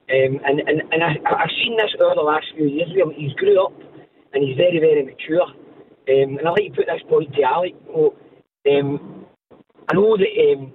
[0.09, 3.15] Um, and and, and I, I've seen this over the last few years with.
[3.15, 3.73] He's grew up
[4.34, 5.43] and he's very, very mature.
[5.43, 7.75] Um, and I'd like to put this point to Alec.
[7.93, 8.15] Oh,
[8.71, 9.25] um,
[9.89, 10.53] I know that.
[10.53, 10.73] Um,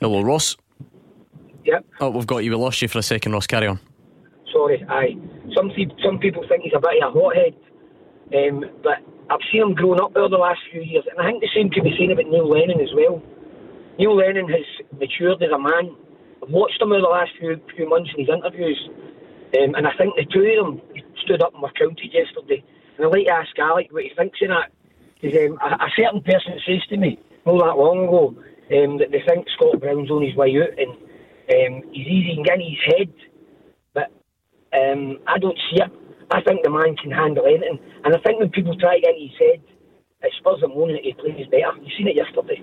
[0.00, 0.56] Hello, Ross.
[1.64, 1.86] Yep.
[2.00, 2.50] Oh, we've got you.
[2.50, 3.46] We lost you for a second, Ross.
[3.46, 3.80] Carry on.
[4.52, 5.16] Sorry, aye.
[5.56, 5.70] Some,
[6.04, 7.54] some people think he's a bit of a hothead.
[8.34, 8.98] Um, but
[9.30, 11.70] I've seen him growing up over the last few years, and I think the same
[11.70, 13.22] can be said about Neil Lennon as well.
[13.98, 15.96] Neil Lennon has matured as a man.
[16.42, 18.78] I've watched him over the last few few months in his interviews,
[19.58, 22.62] um, and I think the two of them stood up and were counted yesterday.
[22.96, 24.70] And I'd like to ask Alec what he thinks of that.
[25.20, 28.36] Because um, a, a, certain person says to me not that long ago
[28.76, 32.60] um, that they think Scott Brown's on his way out, and um, he's easy in
[32.60, 33.14] his head,
[33.94, 34.12] but
[34.76, 35.90] um, I don't see it.
[36.34, 37.78] I think the man can handle anything.
[38.04, 39.62] And I think when people try to get his head,
[40.22, 41.78] it spurs them on that he plays better.
[41.80, 42.62] You've seen it yesterday.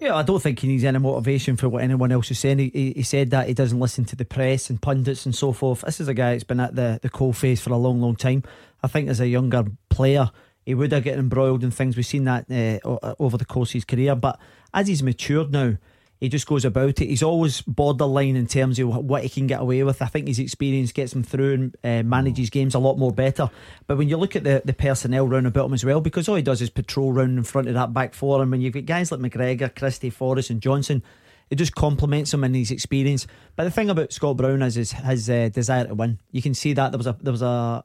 [0.00, 2.58] Yeah, I don't think he needs any motivation for what anyone else is saying.
[2.58, 5.82] He, he said that he doesn't listen to the press and pundits and so forth.
[5.82, 8.16] This is a guy that's been at the, the coal face for a long, long
[8.16, 8.42] time.
[8.82, 10.30] I think as a younger player,
[10.64, 11.96] he would have get embroiled in things.
[11.96, 14.16] We've seen that uh, over the course of his career.
[14.16, 14.40] But
[14.74, 15.76] as he's matured now,
[16.22, 17.08] he just goes about it.
[17.08, 20.00] He's always borderline in terms of what he can get away with.
[20.00, 23.50] I think his experience gets him through and uh, manages games a lot more better.
[23.88, 26.36] But when you look at the, the personnel round about him as well, because all
[26.36, 28.86] he does is patrol round in front of that back four, and when you've got
[28.86, 31.02] guys like McGregor, Christie, Forrest, and Johnston,
[31.50, 33.26] it just complements him in his experience.
[33.56, 36.20] But the thing about Scott Brown is his, his uh, desire to win.
[36.30, 37.82] You can see that there was a there was a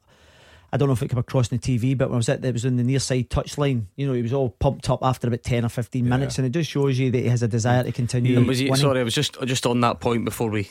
[0.71, 2.43] I don't know if it came across on the TV, but when I was at
[2.43, 3.85] it was on the near side touchline.
[3.95, 6.09] You know, he was all pumped up after about ten or fifteen yeah.
[6.11, 8.43] minutes, and it just shows you that he has a desire to continue.
[8.43, 10.69] was he, sorry, I was just just on that point before we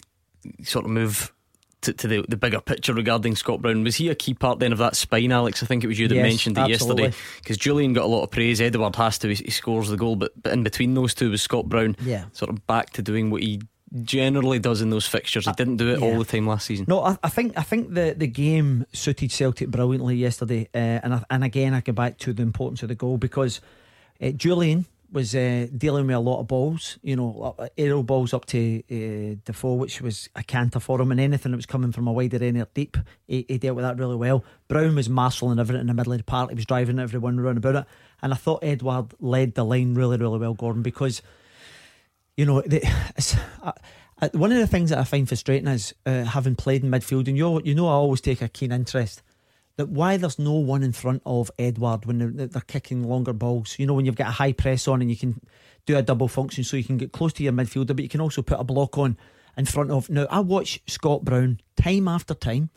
[0.62, 1.32] sort of move
[1.82, 3.84] to, to the, the bigger picture regarding Scott Brown.
[3.84, 5.62] Was he a key part then of that spine, Alex?
[5.62, 7.04] I think it was you that yes, mentioned it absolutely.
[7.04, 7.24] yesterday.
[7.38, 8.60] Because Jullien got a lot of praise.
[8.60, 11.68] Edouard has to, he scores the goal, but, but in between those two was Scott
[11.68, 12.24] Brown yeah.
[12.32, 13.60] sort of back to doing what he
[14.02, 15.44] generally does in those fixtures.
[15.44, 16.06] He uh, didn't do it yeah.
[16.06, 16.86] all the time last season.
[16.88, 21.14] No, I, I, think I think the, the game suited Celtic brilliantly yesterday, uh, and
[21.14, 23.60] I, and again I go back to the importance of the goal because
[24.20, 28.44] uh, Jullien was uh, dealing with a lot of balls, you know, aerial balls up
[28.46, 32.08] to uh, Defoe, which was a canter for him, and anything that was coming from
[32.08, 34.44] a wider area deep, he, he, dealt with that really well.
[34.68, 37.58] Brown was marshalling everything in the middle of the park, he was driving everyone around
[37.58, 37.84] about it,
[38.22, 41.22] and I thought Edouard led the line really, really well, Gordon, because,
[42.36, 42.82] you know, the,
[44.20, 47.28] uh, one of the things that I find frustrating is uh, having played in midfield,
[47.28, 49.22] and you you know I always take a keen interest
[49.76, 53.76] that why there's no one in front of Edouard when they're, they're, kicking longer balls.
[53.78, 55.38] You know, when you've got a high press on and you can
[55.84, 58.22] do a double function so you can get close to your midfielder, but you can
[58.22, 59.18] also put a block on
[59.56, 60.08] in front of.
[60.08, 62.70] Now, I watch Scott Brown time after time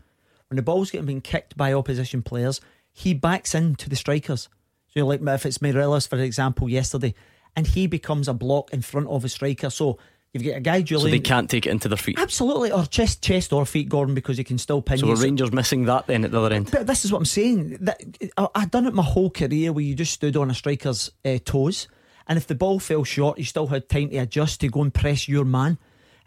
[0.49, 2.59] when the ball's getting being kicked by opposition players,
[2.91, 4.49] he backs into the strikers.
[4.89, 7.13] So, like if it's Morelos, for example, yesterday,
[7.55, 9.69] and he becomes a block in front of a striker.
[9.69, 9.99] So,
[10.33, 11.01] You've got a guy, Jullien.
[11.01, 12.19] So they can't take it into their feet.
[12.19, 15.15] Absolutely, or chest, chest or feet, Gordon, because he can still pin so you.
[15.15, 16.69] So Rangers missing that then at the other end.
[16.71, 17.77] But this is what I'm saying.
[17.81, 17.99] That
[18.37, 21.39] I, have done it my whole career, where you just stood on a striker's uh,
[21.43, 21.87] toes,
[22.27, 24.93] and if the ball fell short, you still had time to adjust to go and
[24.93, 25.79] press your man,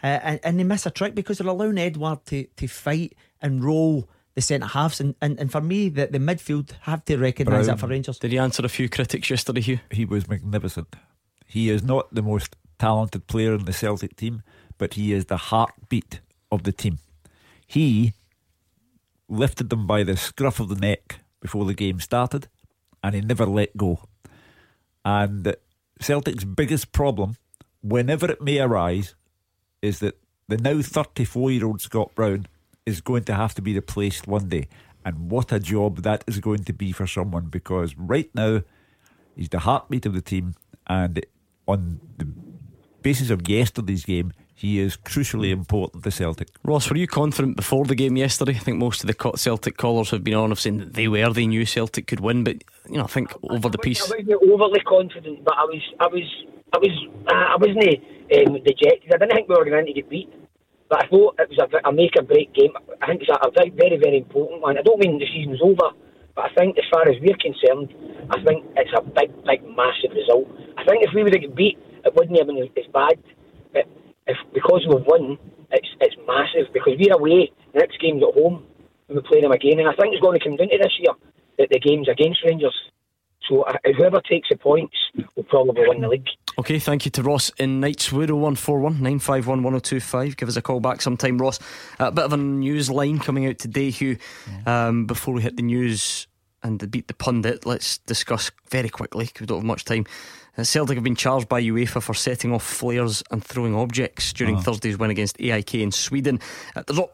[0.03, 3.63] uh, and, and they miss a trick because they're allowing Edouard to to fight and
[3.63, 4.99] roll the centre halves.
[4.99, 8.19] And, and, and for me, the, the midfield have to recognise that for Rangers.
[8.19, 9.81] Did he answer a few critics yesterday, Hugh?
[9.91, 10.97] He was magnificent.
[11.53, 14.43] He is not the most talented player in the Celtic team,
[14.79, 16.99] but he is the heartbeat of the team.
[17.67, 18.15] He
[19.29, 22.49] lifted them by the scruff of the neck before the game started,
[23.05, 24.01] and he never let go.
[25.05, 25.55] And
[26.01, 27.37] Celtic's biggest problem,
[27.83, 29.15] whenever it may arise,
[29.83, 32.47] is that the now 34 year old Scott Brown
[32.87, 34.69] is going to have to be replaced one day.
[35.05, 38.63] And what a job that is going to be for someone because right now
[39.37, 40.55] he's the heartbeat of the team.
[40.87, 41.25] And
[41.67, 42.27] on the
[43.03, 46.49] basis of yesterday's game, he is crucially important to Celtic.
[46.63, 48.53] Ross, were you confident before the game yesterday?
[48.53, 51.33] I think most of the Celtic callers have been on of saying that they were,
[51.33, 54.03] they knew Celtic could win, but you know, I think over the piece.
[54.03, 58.63] I wasn't overly confident, but I was, I was, I was, uh, I wasn't um,
[58.63, 59.13] dejected.
[59.13, 60.33] I didn't think we were going to get beat,
[60.89, 62.71] but I thought it was a, a make or break game.
[63.01, 64.79] I think it's a, a very, very, very important one.
[64.79, 65.91] I don't mean the season's over,
[66.35, 67.93] but I think as far as we're concerned,
[68.31, 70.49] I think it's a big, big, massive result.
[70.77, 73.19] I think if we would have got beat it wouldn't have been as bad.
[73.73, 73.87] But
[74.27, 75.39] if because we've won,
[75.71, 77.53] it's it's massive because we're away.
[77.73, 78.67] The next game's at home
[79.09, 80.99] and we play them again, and I think it's going to come down to this
[80.99, 81.15] year
[81.59, 82.75] that the game's against Rangers.
[83.49, 84.95] So uh, whoever takes the points
[85.35, 86.29] will probably win the league.
[86.59, 90.37] Okay, thank you to Ross in Knightswood 0141 951 1025.
[90.37, 91.59] Give us a call back sometime, Ross.
[91.99, 94.19] A bit of a news line coming out today, Hugh.
[94.67, 96.27] Um, before we hit the news
[96.63, 100.05] and beat the pundit, let's discuss very quickly because we don't have much time.
[100.59, 104.57] Uh, Celtic have been charged by UEFA for setting off flares and throwing objects during
[104.57, 104.65] uh-huh.
[104.65, 106.39] Thursday's win against AIK in Sweden.
[106.77, 107.13] Uh, there's not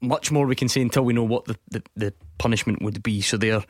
[0.00, 3.20] much more we can say until we know what the, the, the punishment would be.
[3.20, 3.64] So their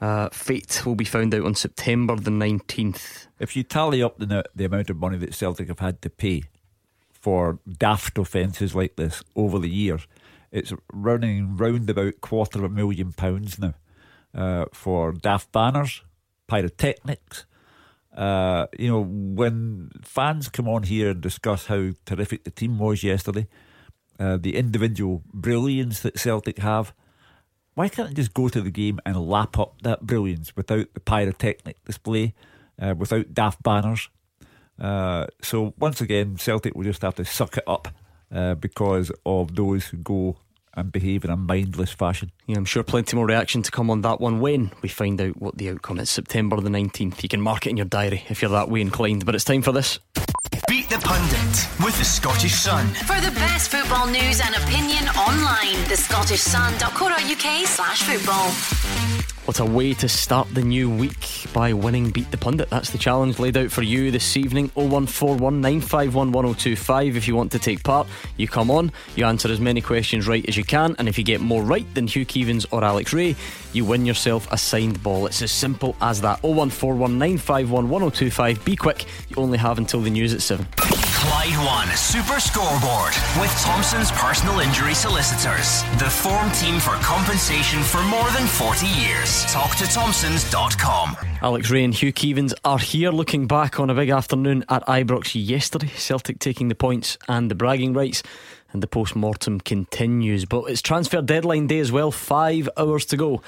[0.00, 3.26] uh, fate will be found out on September the 19th.
[3.38, 6.44] If you tally up the, the amount of money that Celtic have had to pay
[7.10, 10.06] for daft offences like this over the years,
[10.50, 13.74] it's running round about quarter of a million pounds now
[14.34, 16.02] uh, for daft banners,
[16.46, 17.44] pyrotechnics,
[18.16, 23.02] uh, you know, when fans come on here and discuss how terrific the team was
[23.02, 23.46] yesterday,
[24.18, 26.92] uh, the individual brilliance that Celtic have,
[27.74, 31.00] why can't they just go to the game and lap up that brilliance without the
[31.00, 32.34] pyrotechnic display,
[32.80, 34.08] uh, without daft banners?
[34.78, 37.88] Uh, so once again, Celtic will just have to suck it up
[38.32, 40.36] uh, because of those who go
[40.74, 42.30] and behave in a mindless fashion.
[42.46, 45.40] Yeah, I'm sure plenty more reaction to come on that one when we find out
[45.40, 46.10] what the outcome is.
[46.10, 47.22] September the 19th.
[47.22, 49.26] You can mark it in your diary if you're that way inclined.
[49.26, 49.98] But it's time for this.
[50.70, 52.86] Beat the Pundit with the Scottish Sun.
[52.86, 58.50] For the best football news and opinion online, the scottishsun.co.uk slash football.
[59.46, 62.70] What a way to start the new week by winning Beat the Pundit.
[62.70, 64.70] That's the challenge laid out for you this evening.
[64.74, 67.16] 0141 951 1025.
[67.16, 68.06] If you want to take part,
[68.36, 71.24] you come on, you answer as many questions right as you can, and if you
[71.24, 73.34] get more right than Hugh Keevins or Alex Rae,
[73.72, 75.26] you win yourself a signed ball.
[75.26, 76.42] It's as simple as that.
[76.42, 78.64] 0141 951 1025.
[78.64, 80.66] Be quick, you only have until the news at 7.
[81.20, 85.82] Clyde One Super Scoreboard with Thompson's personal injury solicitors.
[85.98, 89.44] The form team for compensation for more than 40 years.
[89.52, 91.16] Talk to Thompsons.com.
[91.42, 95.32] Alex Rae and Hugh Keevins are here looking back on a big afternoon at Ibrox
[95.34, 95.88] yesterday.
[95.88, 98.22] Celtic taking the points and the bragging rights,
[98.72, 100.44] and the post mortem continues.
[100.44, 103.42] But it's transfer deadline day as well, five hours to go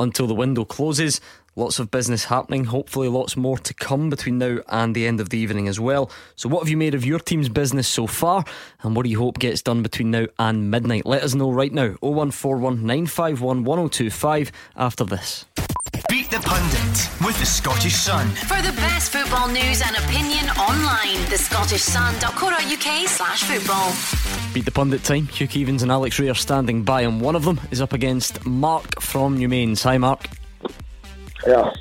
[0.00, 1.20] until the window closes.
[1.56, 5.30] Lots of business happening, hopefully, lots more to come between now and the end of
[5.30, 6.08] the evening as well.
[6.36, 8.44] So, what have you made of your team's business so far,
[8.82, 11.04] and what do you hope gets done between now and midnight?
[11.04, 15.46] Let us know right now 0141 951 1025 after this.
[16.08, 18.28] Beat the Pundit with the Scottish Sun.
[18.28, 23.92] For the best football news and opinion online, thescottishsun.co.uk slash football.
[24.54, 25.26] Beat the pundit time.
[25.26, 28.44] Hugh Keevins and Alex Rae are standing by, and one of them is up against
[28.46, 29.82] Mark from Newmains.
[29.82, 30.28] Hi, Mark.
[31.46, 31.72] Yeah.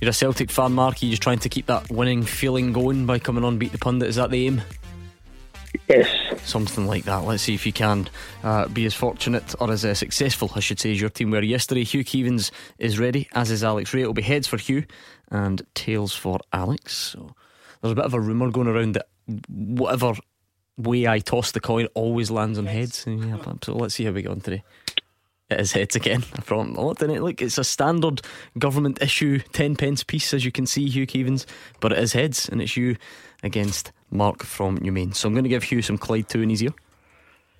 [0.00, 1.02] You're a Celtic fan, Mark.
[1.02, 3.78] Are you just trying to keep that winning feeling going by coming on Beat the
[3.78, 4.08] Pundit?
[4.08, 4.62] Is that the aim?
[5.88, 6.08] Yes.
[6.44, 7.24] Something like that.
[7.24, 8.08] Let's see if you can
[8.42, 11.42] uh, be as fortunate or as uh, successful, I should say, as your team were
[11.42, 11.84] yesterday.
[11.84, 14.02] Hugh Keevins is ready, as is Alex Rae.
[14.02, 14.84] It'll be heads for Hugh
[15.30, 16.94] and tails for Alex.
[16.94, 17.34] So
[17.80, 19.06] there's a bit of a rumour going around that
[19.48, 20.14] whatever
[20.76, 23.04] way I toss the coin always lands on heads.
[23.06, 24.62] Yeah, so let's see how we go on today.
[25.50, 26.24] It is heads again.
[26.34, 26.76] I promise.
[26.78, 27.22] Oh, didn't it?
[27.22, 28.22] Look, it's a standard
[28.58, 31.44] government issue, 10 pence piece, as you can see, Hugh Keevins.
[31.80, 32.96] But it is heads, and it's you
[33.42, 35.14] against Mark from Newmain.
[35.14, 36.74] So I'm going to give Hugh some Clyde 2 in his ear.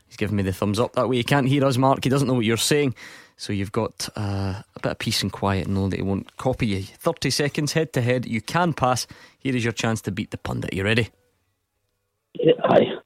[0.07, 1.17] He's giving me the thumbs up that way.
[1.17, 2.03] He can't hear us, Mark.
[2.03, 2.95] He doesn't know what you're saying.
[3.37, 6.37] So you've got uh, a bit of peace and quiet, and know that he won't
[6.37, 6.83] copy you.
[6.83, 8.27] 30 seconds head to head.
[8.27, 9.07] You can pass.
[9.39, 10.75] Here is your chance to beat the pundit.
[10.75, 11.09] You ready?
[12.35, 12.99] Yeah, aye.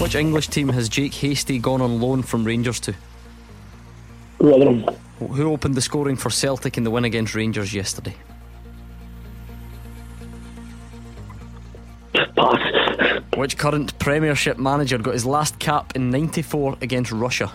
[0.00, 2.94] Which English team has Jake Hastie gone on loan from Rangers to?
[4.40, 4.84] Rotherham.
[5.18, 8.16] Who opened the scoring for Celtic in the win against Rangers yesterday?
[12.36, 13.22] Pass.
[13.36, 17.50] Which current Premiership manager got his last cap in 94 against Russia?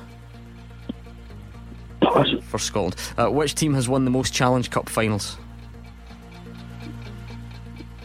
[2.01, 2.27] Pass.
[2.43, 2.95] For Scotland.
[3.17, 5.37] Uh, which team has won the most Challenge Cup finals?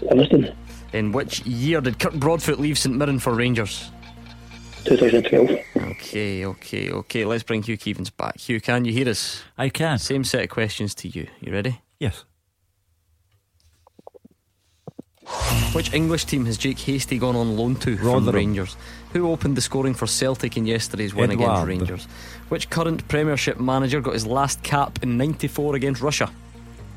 [0.02, 0.54] Livingston.
[0.92, 3.90] In which year did Kirk Broadfoot leave St Mirren for Rangers?
[4.84, 5.50] 2012.
[5.76, 7.24] Okay, okay, okay.
[7.24, 8.38] Let's bring Hugh Keevins back.
[8.38, 9.42] Hugh, can you hear us?
[9.58, 9.98] I can.
[9.98, 11.28] Same set of questions to you.
[11.40, 11.80] You ready?
[11.98, 12.24] Yes.
[15.72, 18.35] Which English team has Jake Hastie gone on loan to from Rotherham.
[18.35, 18.76] Rangers?
[19.12, 21.68] Who opened the scoring for Celtic in yesterday's win against Edouard.
[21.68, 22.05] Rangers?
[22.49, 26.31] Which current Premiership manager got his last cap in '94 against Russia?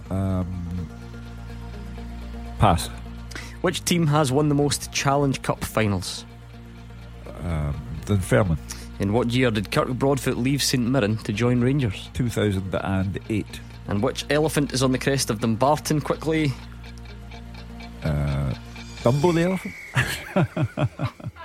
[0.09, 0.89] Um,
[2.59, 2.89] pass.
[3.61, 6.25] Which team has won the most Challenge Cup finals?
[7.43, 7.75] Um,
[8.05, 8.57] Dunfermline.
[8.99, 12.09] In what year did Kirk Broadfoot leave St Mirren to join Rangers?
[12.13, 13.45] 2008.
[13.87, 16.01] And which elephant is on the crest of Dumbarton?
[16.01, 16.51] Quickly,
[18.03, 18.53] Uh,
[19.03, 19.73] Dumbo the elephant.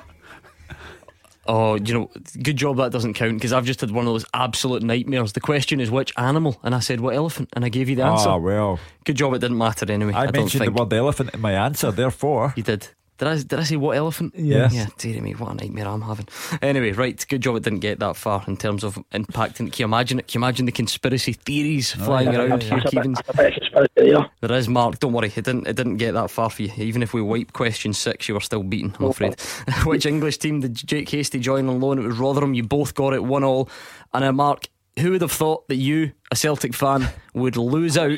[1.48, 2.10] Oh, you know,
[2.42, 5.32] good job that doesn't count because I've just had one of those absolute nightmares.
[5.32, 8.02] The question is which animal, and I said what elephant, and I gave you the
[8.02, 8.28] answer.
[8.28, 8.78] Ah, well.
[9.04, 10.12] Good job it didn't matter anyway.
[10.12, 12.52] I, I, mentioned the word elephant in my answer, therefore.
[12.54, 12.88] you did.
[13.18, 14.34] Did I, did I say what elephant?
[14.36, 14.72] Yes.
[14.72, 16.28] Yeah, dear me, what a nightmare I'm having.
[16.62, 19.72] Anyway, right, good job it didn't get that far in terms of impacting.
[19.72, 20.28] Can you imagine it?
[20.28, 23.16] Can you imagine the conspiracy theories flying yeah, around yeah, here, That's a bit, Keevins?
[23.16, 24.30] that's a bit of conspiracy there.
[24.40, 25.00] There is, Mark.
[25.00, 25.32] Don't worry.
[25.34, 25.66] It didn't.
[25.66, 26.72] It didn't get that far for you.
[26.76, 28.94] Even if we wipe question six, you were still beaten.
[29.00, 29.40] I'm afraid.
[29.84, 31.98] Which English team did Jake Hastie join on loan?
[31.98, 32.54] It was Rotherham.
[32.54, 33.68] You both got it one all.
[34.14, 34.68] And uh, Mark,
[34.98, 38.10] who would have thought that you, a Celtic fan, would lose out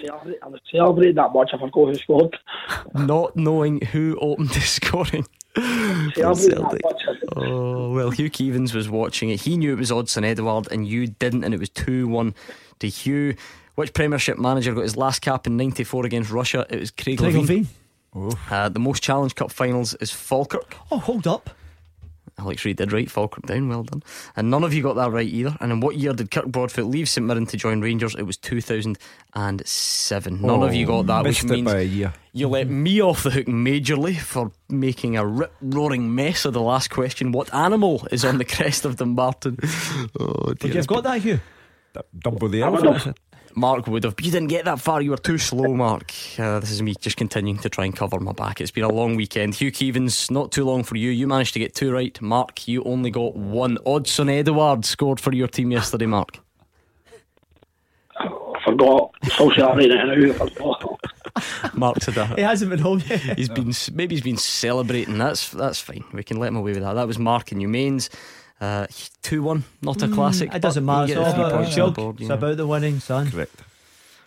[0.43, 1.51] I was celebrating that much.
[1.53, 2.39] if I forgot who scored.
[2.95, 5.27] not knowing who opened the scoring?
[6.15, 6.51] Celtic.
[6.55, 7.03] that much.
[7.37, 9.41] Oh well, Hugh Keevins was watching it.
[9.43, 12.35] He knew it was Odsonne Edouard, and you didn't, and it was two one
[12.81, 13.35] to Hugh.
[13.77, 16.67] Which Premiership manager got his last cap in '94 against Russia?
[16.69, 17.67] It was Craig, Craig Levein.
[18.15, 18.37] Levine.
[18.51, 20.77] Uh, the most Challenge Cup finals is Falkirk.
[20.91, 21.51] Oh, hold up.
[22.41, 24.03] Alex Reid did write Falkirk down, well done.
[24.37, 25.57] And none of you got that right either.
[25.61, 28.15] And in what year did Kirk Broadfoot leave St Mirren to join Rangers?
[28.17, 28.37] It was
[29.35, 30.41] 2007.
[30.43, 32.13] None of you got that, which Oh, Missed it means by a year.
[32.33, 36.61] you let me off the hook majorly for making a rip roaring mess of the
[36.61, 37.33] last question.
[37.33, 39.59] What animal is on the crest of Dumbarton?
[40.19, 40.71] Oh, Would dear.
[40.73, 41.41] you have got that, Hugh?
[42.19, 43.19] Dumbo the I would elephant.
[43.51, 43.59] Have.
[43.59, 43.79] I said.
[43.79, 44.15] Mark would have.
[44.21, 45.03] You didn't get that far.
[45.03, 46.13] You were too slow, Mark.
[46.39, 48.61] Uh, this is me just continuing to try and cover my back.
[48.61, 49.55] It's been a long weekend.
[49.55, 51.11] Hugh Keevins, not too long for you.
[51.11, 52.21] You managed to get two right.
[52.21, 53.77] Mark, you only got one.
[53.87, 56.39] Odsonne Edouard scored for your team yesterday, Mark.
[58.19, 58.29] I
[58.65, 59.15] forgot.
[59.33, 60.45] So celebrating it now.
[60.45, 61.01] I forgot.
[61.75, 63.39] Mark's had He hasn't been home yet.
[63.39, 65.19] He's been maybe he's been celebrating.
[65.19, 66.05] That's that's fine.
[66.13, 66.95] We can let him away with that.
[66.95, 68.09] That was Mark and Newmains.
[68.61, 68.87] Uh,
[69.23, 70.51] two one, not a classic.
[70.51, 71.13] Mm, It doesn't matter.
[71.13, 71.95] It's all about points the on jug.
[71.95, 72.35] the board, It's yeah.
[72.35, 73.31] about the winning, son.
[73.31, 73.63] Correct.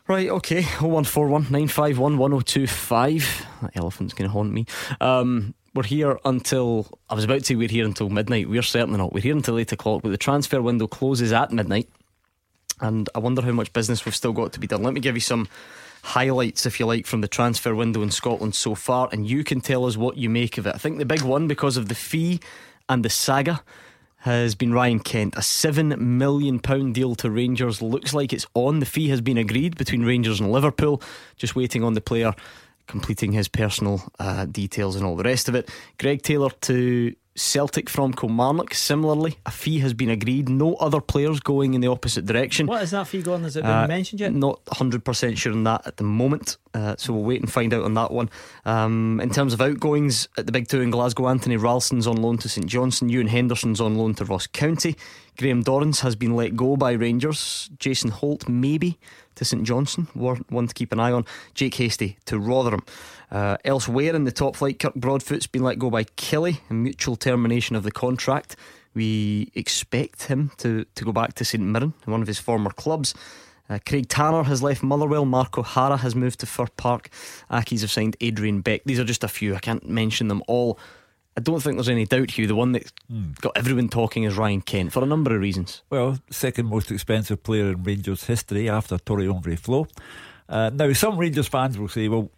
[0.07, 0.63] Right, okay.
[0.63, 3.45] 0141 951 1025.
[3.61, 4.65] That elephant's going to haunt me.
[4.99, 8.49] Um, we're here until I was about to say we're here until midnight.
[8.49, 9.13] We're certainly not.
[9.13, 11.89] We're here until eight o'clock, but the transfer window closes at midnight.
[12.81, 14.83] And I wonder how much business we've still got to be done.
[14.83, 15.47] Let me give you some
[16.03, 19.61] highlights, if you like, from the transfer window in Scotland so far, and you can
[19.61, 20.75] tell us what you make of it.
[20.75, 22.39] I think the big one, because of the fee
[22.89, 23.61] and the saga,
[24.23, 25.35] has been Ryan Kent.
[25.35, 26.57] A £7 million
[26.93, 28.79] deal to Rangers looks like it's on.
[28.79, 31.01] The fee has been agreed between Rangers and Liverpool,
[31.35, 32.33] just waiting on the player
[32.87, 35.69] completing his personal uh, details and all the rest of it.
[35.97, 38.73] Greg Taylor to Celtic from Kilmarnock.
[38.73, 40.49] Similarly, a fee has been agreed.
[40.49, 42.67] No other players going in the opposite direction.
[42.67, 43.43] What is that fee going?
[43.43, 44.33] Has it been Uh, mentioned yet?
[44.33, 46.57] Not 100% sure on that at the moment.
[46.75, 48.29] Uh, so we'll wait and find out on that one.
[48.65, 52.37] Um, in terms of outgoings at the big two in Glasgow, Anthony Ralston's on loan
[52.39, 53.09] to St Johnstone.
[53.09, 54.95] Ewan Henderson's on loan to Ross County.
[55.37, 57.69] Graham Dorrans has been let go by Rangers.
[57.79, 58.99] Jason Holt, maybe
[59.35, 61.25] to St Johnstone, one to keep an eye on.
[61.53, 62.83] Jake Hastie to Rotherham.
[63.31, 67.15] Uh, elsewhere in the top flight, Kirk Broadfoot's been let go by Killie, a mutual
[67.15, 68.55] termination of the contract.
[68.93, 73.15] We expect him to, to go back to St Mirren, one of his former clubs.
[73.69, 75.25] Uh, Craig Tanner has left Motherwell.
[75.25, 77.09] Mark O'Hara has moved to Fir Park.
[77.49, 78.83] Accies have signed Adrian Beck.
[78.85, 79.55] These are just a few.
[79.55, 80.77] I can't mention them all.
[81.35, 82.47] I don't think there's any doubt, Hugh.
[82.47, 82.91] The one that
[83.41, 85.81] got everyone talking is Ryan Kent for a number of reasons.
[85.89, 89.87] Well, second most expensive player in Rangers history after Tore Andre Flo.
[90.47, 92.29] Uh, now, some Rangers fans will say, well,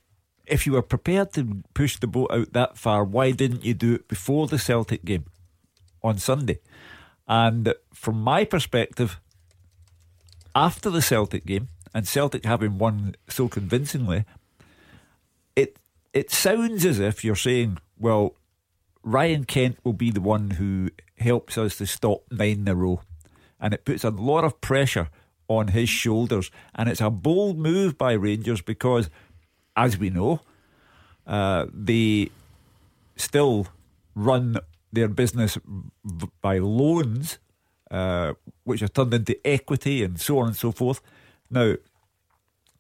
[0.45, 3.95] if you were prepared to push the boat out that far, why didn't you do
[3.95, 5.25] it before the Celtic game
[6.01, 6.59] on Sunday?
[7.27, 9.19] And from my perspective,
[10.53, 14.25] after the Celtic game, and Celtic having won so convincingly,
[15.55, 15.79] it
[16.13, 18.35] it sounds as if you're saying, well,
[19.06, 20.89] Ryan Kent will be the one who
[21.20, 23.01] helps us to stop nine in a row.
[23.60, 25.10] And it puts a lot of pressure
[25.47, 26.49] on his shoulders.
[26.74, 29.12] And it's a bold move by Rangers because,
[29.78, 30.41] as we know,
[31.28, 32.32] uh, they
[33.16, 33.68] still
[34.16, 34.58] run
[34.91, 35.60] their business
[36.41, 37.38] by loans,
[37.91, 38.34] uh,
[38.64, 40.99] which are turned into equity and so on and so forth.
[41.51, 41.76] Now,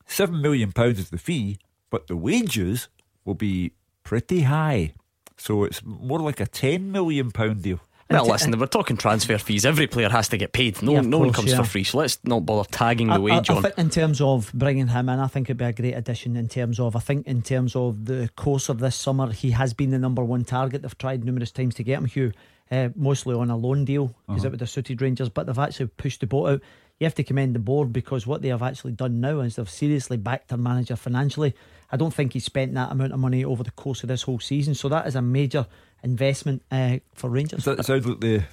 [0.07, 1.59] £7 million is the fee,
[1.91, 2.87] but the wages
[3.25, 3.73] will be
[4.03, 4.93] pretty high.
[5.37, 7.79] So it's more like a £10 million deal.
[8.07, 9.65] Well, listen, we're talking transfer fees.
[9.65, 10.79] Every player has to get paid.
[10.83, 11.57] No, Yeah, of no one comes yeah.
[11.57, 11.83] for free.
[11.83, 13.63] So let's not bother tagging the I- wage I, I on.
[13.63, 16.35] think in terms of bringing him in, I think it'd be a great addition.
[16.37, 19.73] In terms of, I think in terms of the course of this summer, he has
[19.73, 20.83] been the number one target.
[20.83, 22.31] They've tried numerous times to get him, Hugh,
[22.69, 24.47] uh, mostly on a loan deal because Uh-huh.
[24.47, 26.61] it would have suited Rangers, but they've actually pushed the boat out.
[26.99, 29.69] You have to commend the board because what they have actually done now is they've
[29.69, 31.55] seriously backed their manager financially.
[31.91, 34.39] I don't think he spent that amount of money over the course of this whole
[34.39, 35.67] season, so that is a major
[36.03, 37.63] investment uh, for Rangers.
[37.63, 38.43] So it sounds like the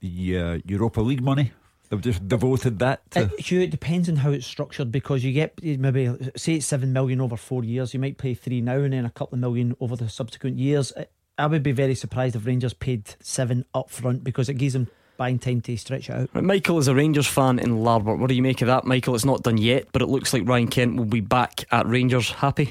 [0.00, 1.52] the uh, Europa League money.
[1.88, 3.24] They've just devoted that to.
[3.24, 6.92] Uh, Hugh, it depends on how it's structured because you get maybe say it's seven
[6.92, 7.92] million over four years.
[7.92, 10.92] You might pay three now and then a couple of million over the subsequent years.
[10.96, 11.06] I-
[11.38, 14.88] I would be very surprised if Rangers paid seven up front because it gives them
[15.16, 16.30] buying time to stretch it out.
[16.34, 18.18] Right, Michael is a Rangers fan in Larbert.
[18.18, 19.14] What do you make of that, Michael?
[19.14, 22.30] It's not done yet, but it looks like Ryan Kent will be back at Rangers.
[22.30, 22.70] Happy?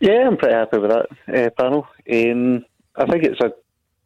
[0.00, 1.86] Yeah, I'm pretty happy with that uh, panel.
[2.12, 2.64] Um,
[2.96, 3.52] I think it's a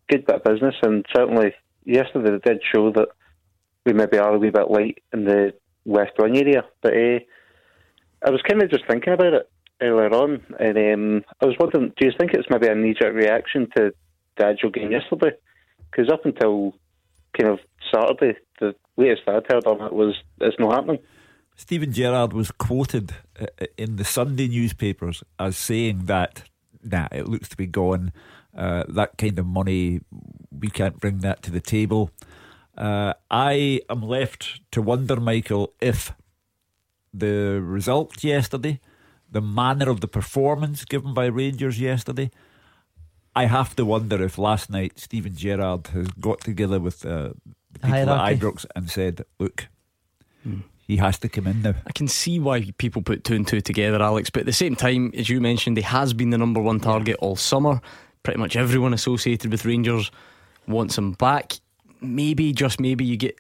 [0.08, 1.54] good bit of business, and certainly
[1.84, 3.08] yesterday they did show that
[3.84, 5.52] we maybe are a wee bit late in the
[5.84, 6.64] West Wing area.
[6.82, 7.18] But uh,
[8.24, 11.92] I was kind of just thinking about it earlier on, and um, I was wondering,
[11.98, 13.92] do you think it's maybe a knee-jerk reaction to
[14.38, 15.36] the actual game yesterday?
[15.90, 16.74] Because up until
[17.36, 17.60] kind of
[17.92, 20.98] Saturday, the latest I'd heard on it was it's not happening.
[21.56, 26.44] Steven Gerrard was quoted uh, in the Sunday newspapers as saying that,
[26.82, 28.12] nah, it looks to be gone.
[28.56, 30.00] Uh, that kind of money,
[30.50, 32.10] we can't bring that to the table.
[32.76, 36.12] Uh, I am left to wonder, Michael, if
[37.12, 38.80] the result yesterday,
[39.30, 42.30] the manner of the performance given by Rangers yesterday,
[43.34, 47.30] I have to wonder if last night Steven Gerrard has got together with uh,
[47.72, 48.36] the people at Hierarchy.
[48.36, 49.68] Ibrox and said, look,
[50.86, 51.74] he has to come in now.
[51.86, 54.76] I can see why people put two and two together, Alex, but at the same
[54.76, 57.80] time, as you mentioned, he has been the number one target all summer.
[58.22, 60.10] Pretty much everyone associated with Rangers
[60.66, 61.54] wants him back.
[62.00, 63.38] Maybe, just maybe, you get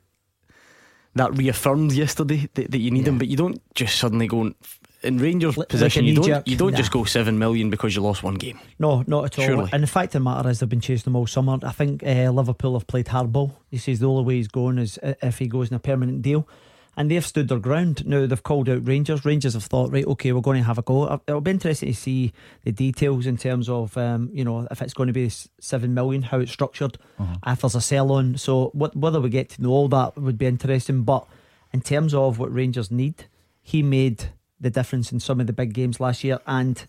[1.14, 4.54] that reaffirmed yesterday that, that you need him, but you don't just suddenly go and,
[5.02, 6.06] in Rangers' position.
[6.06, 6.76] like you don't you don't nah.
[6.76, 8.58] just go seven million because you lost one game.
[8.78, 9.44] No, not at all.
[9.44, 9.70] Surely.
[9.72, 11.58] And the fact of the matter is, they've been chasing him all summer.
[11.62, 13.52] I think uh, Liverpool have played hardball.
[13.70, 16.48] He says the only way he's going is if he goes in a permanent deal.
[16.94, 18.06] And they've stood their ground.
[18.06, 19.24] Now they've called out Rangers.
[19.24, 21.04] Rangers have thought, right, okay, we're going to have a go.
[21.04, 22.34] Uh, It'll be interesting to see
[22.64, 26.20] the details in terms of, um, you know, if it's going to be seven million,
[26.20, 26.98] how it's structured,
[27.46, 28.36] if there's a sell on.
[28.36, 31.02] So what, whether we get to know all that would be interesting.
[31.02, 31.26] But
[31.72, 33.24] in terms of what Rangers need,
[33.62, 34.26] he made
[34.62, 36.38] the difference in some of the big games last year.
[36.46, 36.82] And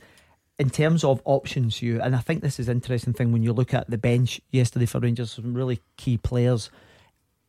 [0.58, 3.74] in terms of options, you and I think this is interesting thing when you look
[3.74, 6.70] at the bench yesterday for Rangers, some really key players,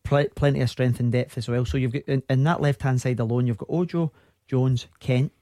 [0.02, 1.64] pl- plenty of strength and depth as well.
[1.64, 4.10] So you've got in, in that left hand side alone, you've got Ojo,
[4.48, 5.32] Jones, Kent.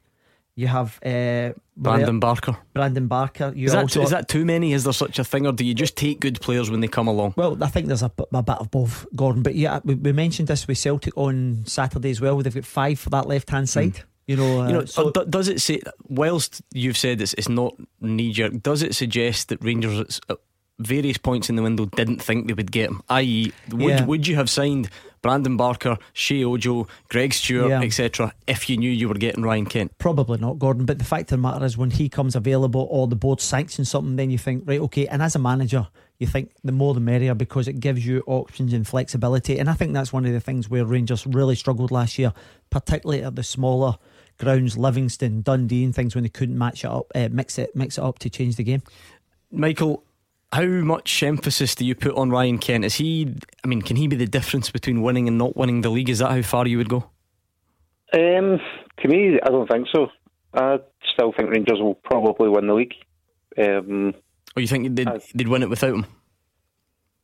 [0.54, 2.58] You have uh, Brandon Barker.
[2.74, 3.54] Brandon Barker.
[3.56, 4.74] You Is that, also too, is that too many?
[4.74, 7.08] Is there such a thing, or do you just take good players when they come
[7.08, 7.32] along?
[7.38, 9.42] Well, I think there's a bit of both, Gordon.
[9.42, 12.36] But yeah, we, we mentioned this with Celtic on Saturday as well.
[12.42, 14.02] They've got five for that left hand side.
[14.26, 15.80] You know, uh, you know, so do- does it say?
[16.08, 20.38] Whilst you've said it's, it's not knee jerk, does it suggest that Rangers at
[20.78, 23.02] various points in the window didn't think they would get him?
[23.08, 24.04] I.e., would Yeah.
[24.04, 24.88] would you have signed
[25.22, 27.80] Brandon Barker, Sheyi Ojo, Greg Stewart, Yeah.
[27.82, 29.98] etc., if you knew you were getting Ryan Kent?
[29.98, 30.84] Probably not, Gordon.
[30.86, 33.90] But the fact of the matter is, when he comes available or the board sanctions
[33.90, 35.06] something, then you think, right, okay.
[35.08, 35.86] And as a manager,
[36.18, 39.58] you think the more the merrier because it gives you options and flexibility.
[39.58, 42.32] And I think that's one of the things where Rangers really struggled last year,
[42.70, 43.96] particularly at the smaller
[44.38, 47.98] grounds, Livingston, Dundee, and things when they couldn't match it up, uh, mix it, mix
[47.98, 48.82] it up to change the game.
[49.50, 50.04] Michael,
[50.52, 52.84] how much emphasis do you put on Ryan Kent?
[52.84, 53.34] Is he?
[53.64, 56.10] I mean, can he be the difference between winning and not winning the league?
[56.10, 57.04] Is that how far you would go?
[58.14, 58.60] Um,
[58.98, 60.08] to me, I don't think so.
[60.54, 60.78] I
[61.14, 62.94] still think Rangers will probably win the league.
[63.56, 64.14] Um,
[64.54, 66.06] Or you think they'd, they'd win it without him?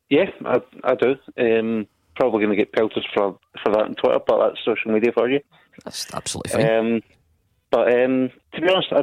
[0.09, 1.17] yeah, I, I do.
[1.39, 1.87] Um,
[2.17, 5.29] probably going to get pelters for for that on Twitter, but that's social media for
[5.29, 5.41] you.
[5.85, 6.71] That's absolutely fine.
[6.95, 7.03] Um,
[7.71, 9.03] but um, to be honest, I,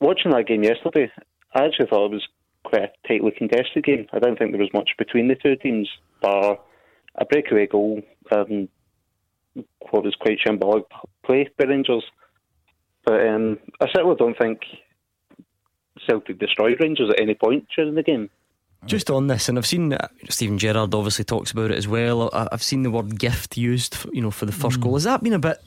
[0.00, 1.10] watching that game yesterday,
[1.54, 2.28] I actually thought it was
[2.64, 4.06] quite a tightly contested game.
[4.12, 5.88] I don't think there was much between the two teams,
[6.20, 6.58] bar
[7.16, 8.00] a breakaway goal
[8.30, 8.68] and
[9.90, 10.84] what was quite shambolic
[11.24, 12.04] play by Rangers.
[13.04, 14.60] But um, I certainly don't think
[16.08, 18.30] Celtic destroyed Rangers at any point during the game.
[18.86, 22.30] Just on this, and I've seen uh, Steven Gerrard obviously talks about it as well.
[22.32, 24.82] I- I've seen the word gift used, for, you know, for the first Mm.
[24.82, 24.94] goal.
[24.94, 25.58] Has that been a bit?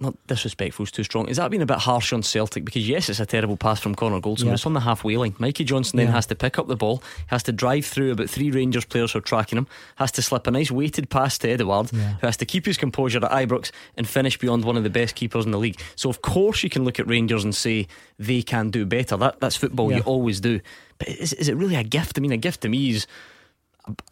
[0.00, 1.28] Not disrespectful is too strong.
[1.28, 2.64] Has that been a bit harsh on Celtic?
[2.64, 4.46] Because yes, it's a terrible pass from Connor Goldson.
[4.46, 4.54] Yeah.
[4.54, 5.34] It's on the halfway line.
[5.38, 6.12] Mikey Johnston then Yeah.
[6.14, 9.18] has to pick up the ball, has to drive through about three Rangers players who
[9.18, 12.14] are tracking him, has to slip a nice weighted pass to Edouard, Yeah.
[12.20, 15.14] who has to keep his composure at Ibrox and finish beyond one of the best
[15.16, 15.78] keepers in the league.
[15.96, 17.86] So of course you can look at Rangers and say
[18.18, 19.18] they can do better.
[19.18, 19.92] That that's football.
[19.92, 20.60] You always do.
[20.98, 22.18] But is, is it really a gift?
[22.18, 23.06] I mean, a gift to me is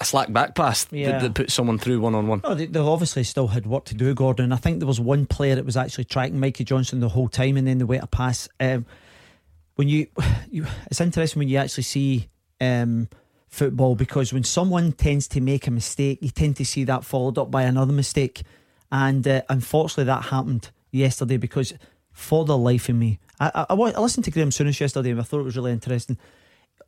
[0.00, 1.12] a- slack back pass Yeah.
[1.12, 2.40] that, that puts someone through one on one.
[2.44, 4.52] Oh, they, obviously still had work to do, Gordon.
[4.52, 7.56] I think there was one player that was actually tracking Mikey Johnston the whole time,
[7.56, 8.48] and then the way to pass.
[8.60, 8.86] Um,
[9.76, 10.06] when you,
[10.50, 12.28] you, it's interesting when you actually see
[12.60, 13.08] um,
[13.48, 17.38] football because when someone tends to make a mistake, you tend to see that followed
[17.38, 18.42] up by another mistake.
[18.90, 21.74] And uh, unfortunately, that happened yesterday because
[22.12, 25.20] for the life of me, I, I, I, I listened to Graeme Souness yesterday and
[25.20, 26.18] I thought it was really interesting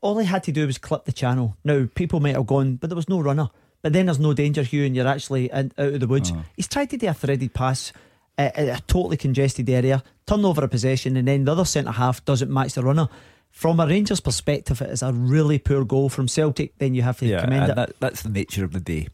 [0.01, 1.57] all he had to do was clip the channel.
[1.65, 3.49] Now, people might have gone, but there was no runner.
[3.83, 6.31] But then there's no danger, Hugh, and you're actually in, out of the woods.
[6.31, 6.43] Uh-huh.
[6.57, 7.93] He's tried to do a threaded pass
[8.37, 11.91] at, at a totally congested area, turn over a possession, and then the other centre
[11.93, 13.09] half doesn't match the runner.
[13.51, 16.77] From a Rangers perspective, it is a really poor goal from Celtic.
[16.79, 17.77] Then you have to Yeah, commend it.
[17.77, 19.09] that, that's the nature of the day.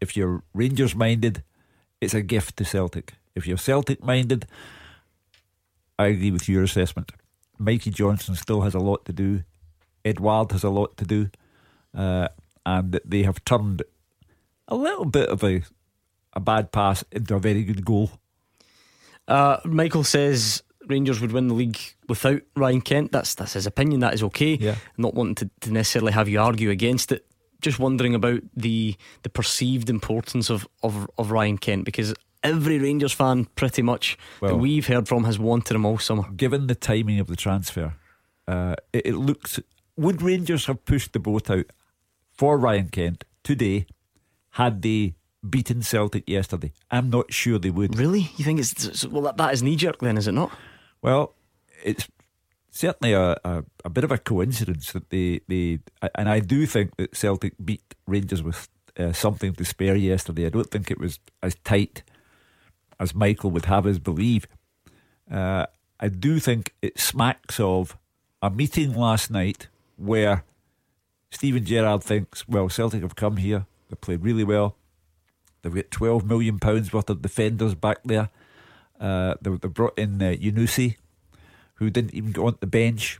[0.00, 1.42] If you're Rangers minded,
[2.00, 3.14] it's a gift to Celtic.
[3.34, 4.46] If you're Celtic minded,
[5.98, 7.12] I agree with your assessment.
[7.58, 9.42] Mikey Johnston still has a lot to do.
[10.04, 11.30] Edouard has a lot to do,
[11.96, 12.28] uh,
[12.66, 13.82] and they have turned
[14.68, 15.62] a little bit of a
[16.34, 18.10] a bad pass into a very good goal.
[19.26, 21.78] Uh, Michael says Rangers would win the league
[22.08, 23.12] without Ryan Kent.
[23.12, 24.00] That's that's his opinion.
[24.00, 24.54] That is okay.
[24.54, 24.76] Yeah.
[24.96, 27.26] Not wanting to, to necessarily have you argue against it.
[27.60, 33.12] Just wondering about the the perceived importance of, of, of Ryan Kent because every Rangers
[33.12, 36.30] fan pretty much that we've heard from has wanted him all summer.
[36.36, 37.94] Given the timing of the transfer,
[38.46, 39.60] uh, it, it looks.
[39.96, 41.66] Would Rangers have pushed the boat out
[42.32, 43.86] for Ryan Kent today
[44.50, 45.14] had they
[45.48, 46.72] beaten Celtic yesterday?
[46.90, 47.96] I'm not sure they would.
[47.96, 48.30] Really?
[48.36, 50.50] You think it's well that, that is knee jerk then, is it not?
[51.00, 51.34] Well,
[51.84, 52.08] it's
[52.70, 55.78] certainly a, a, a bit of a coincidence that they, they
[56.14, 58.68] and I do think that Celtic beat Rangers with
[58.98, 60.46] uh, something to spare yesterday.
[60.46, 62.02] I don't think it was as tight
[62.98, 64.46] as Michael would have us believe.
[65.30, 65.66] Uh,
[66.00, 67.96] I do think it smacks of
[68.42, 70.44] a meeting last night where
[71.30, 74.76] Steven Gerrard thinks, well, Celtic have come here, they played really well.
[75.62, 78.28] They've got twelve million pounds worth of defenders back there.
[79.00, 80.96] Uh, they, they brought in uh, Yunusi,
[81.74, 83.18] who didn't even go on the bench.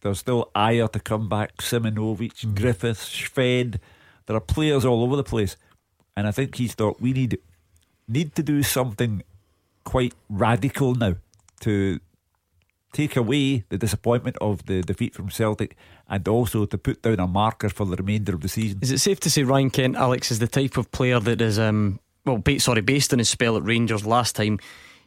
[0.00, 3.78] There's still Ajer to come back, Simunovic, Griffiths, Sved.
[4.26, 5.56] There are players all over the place,
[6.16, 7.38] and I think he's thought we need
[8.08, 9.22] need to do something
[9.84, 11.16] quite radical now
[11.60, 12.00] to
[12.92, 15.76] take away the disappointment of the defeat from Celtic
[16.08, 18.80] and also to put down a marker for the remainder of the season.
[18.82, 21.58] Is it safe to say Ryan Kent, Alex, is the type of player that is,
[21.58, 24.58] um, well, sorry, based on his spell at Rangers last time,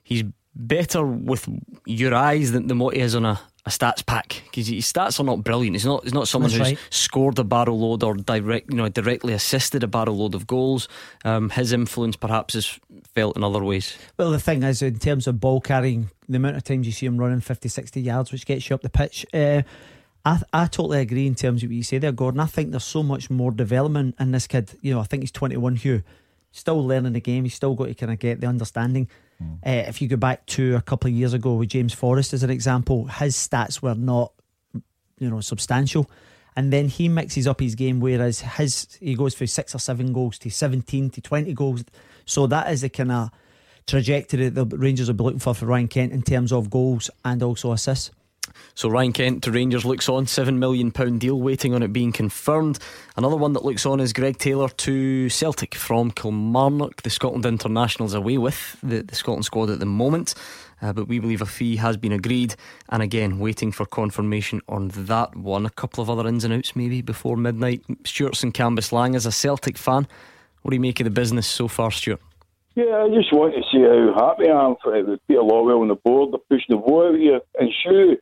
[0.04, 0.24] he's
[0.56, 1.50] better with
[1.86, 5.20] your eyes than, than what he is on a, a stats pack because his stats
[5.20, 5.76] are not brilliant.
[5.76, 6.04] He's not.
[6.04, 6.88] He's not someone That's who's right.
[6.90, 10.90] scored a barrel load or direct, you know, directly assisted a barrel load of goals.
[11.24, 12.80] Um, his influence perhaps is
[13.14, 13.98] felt in other ways.
[14.18, 17.06] Well, the thing is, in terms of ball carrying, the amount of times you see
[17.06, 19.62] him running 50, 60 yards, which gets you up the pitch, uh,
[20.26, 22.40] I, I totally agree in terms of what you say there, Gordon.
[22.40, 24.72] I think there's so much more development in this kid.
[24.82, 26.04] You know, I think he's 21, Hugh.
[26.52, 27.46] Still learning the game.
[27.46, 29.10] He's still got to kind of get the understanding.
[29.66, 32.44] Uh, if you go back to a couple of years ago with James Forrest as
[32.44, 34.34] an example, his stats were not,
[35.20, 36.10] you know, substantial.
[36.56, 40.14] And then he mixes up his game, whereas his he goes from six or seven
[40.14, 41.84] goals to 17 to 20 goals.
[42.26, 43.32] So that is the kind of
[43.88, 47.10] trajectory that the Rangers will be looking for for Ryan Kent in terms of goals
[47.26, 48.12] and also assists.
[48.76, 52.12] So Ryan Kent to Rangers looks on seven million pound deal waiting on it being
[52.12, 52.80] confirmed.
[53.16, 57.04] Another one that looks on is Greg Taylor to Celtic from Kilmarnock.
[57.04, 60.34] The Scotland internationals away with the, the Scotland squad at the moment,
[60.82, 62.56] uh, but we believe a fee has been agreed.
[62.90, 65.66] And again, waiting for confirmation on that one.
[65.66, 67.84] A couple of other ins and outs maybe before midnight.
[68.06, 70.08] Stuart St Cambuslang as a Celtic fan.
[70.62, 72.22] What do you make of the business so far, Stuart?
[72.76, 75.90] Yeah, I just want to see how happy I am for it Peter Lawwell on
[75.90, 76.32] the board.
[76.32, 77.40] They're pushing the ball out here.
[77.60, 78.16] And sure,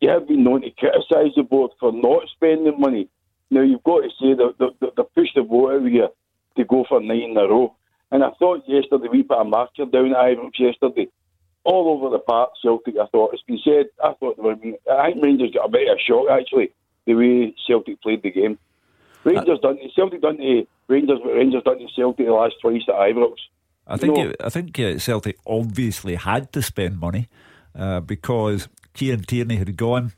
[0.00, 3.08] you have been known to criticise the board for not spending money.
[3.50, 6.08] Now, you've got to say that they, pushed the ball out here
[6.56, 7.74] to go for nine in a row.
[8.10, 11.08] And I thought yesterday, we put a marker down at Ibrox yesterday.
[11.64, 13.34] All over the park, Celtic, I thought.
[13.34, 14.52] It's been said, I thought they were,
[14.90, 16.72] I think Rangers got a bit of a shock, actually,
[17.06, 18.58] the way Celtic played the game.
[19.24, 23.34] Rangers done Celtic done to Rangers Rangers done to Celtic the last twice at Ibrox.
[23.86, 27.28] I think it, I think Celtic obviously had to spend money
[27.74, 28.68] uh, because
[28.98, 30.12] Kieran Tierney had gone,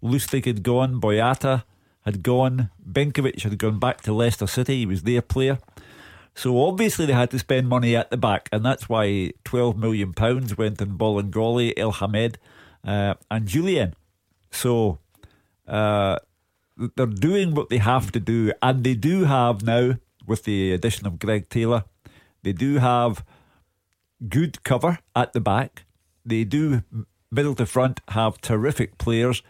[0.00, 1.64] Lustig had gone, Boyata
[2.02, 4.78] had gone, Benkovic had gone back to Leicester City.
[4.78, 5.58] He was their player.
[6.34, 10.12] So obviously they had to spend money at the back, and that's why twelve million
[10.12, 12.36] pounds went in Bolingoli, Elhamed,
[12.84, 13.94] uh, and Jullien.
[14.52, 14.98] So
[15.66, 16.18] uh,
[16.96, 19.96] they're doing what they have to do, and they do have now
[20.26, 21.84] with the addition of Greg Taylor.
[22.44, 23.24] They do have
[24.28, 25.84] good cover at the back.
[26.24, 26.82] They do
[27.32, 29.42] middle to front have terrific players.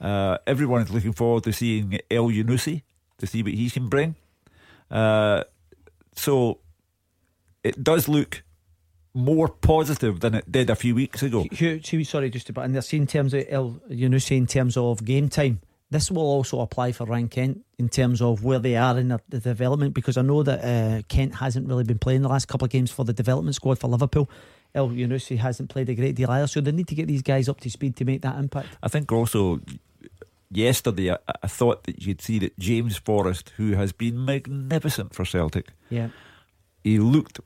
[0.00, 2.82] Uh, everyone is looking forward to seeing Elyounoussi
[3.18, 4.16] to see what he can bring.
[4.90, 5.44] Uh,
[6.14, 6.58] so
[7.62, 8.42] it does look
[9.14, 11.46] more positive than it did a few weeks ago.
[11.50, 13.80] Hugh, Hugh, sorry, just about, and they're in terms of El,
[14.18, 15.60] saying in terms of game time.
[15.90, 19.20] This will also apply for Ryan Kent in terms of where they are in the,
[19.30, 22.66] the development because I know that uh, Kent hasn't really been playing the last couple
[22.66, 24.28] of games for the development squad for Liverpool.
[24.74, 27.60] Elyounoussi hasn't played a great deal either, so they need to get these guys up
[27.60, 28.68] to speed to make that impact.
[28.82, 29.60] I think also
[30.50, 35.24] yesterday I, I thought that you'd see that James Forrest, who has been magnificent for
[35.24, 36.08] Celtic, Yeah.
[36.84, 37.40] he looked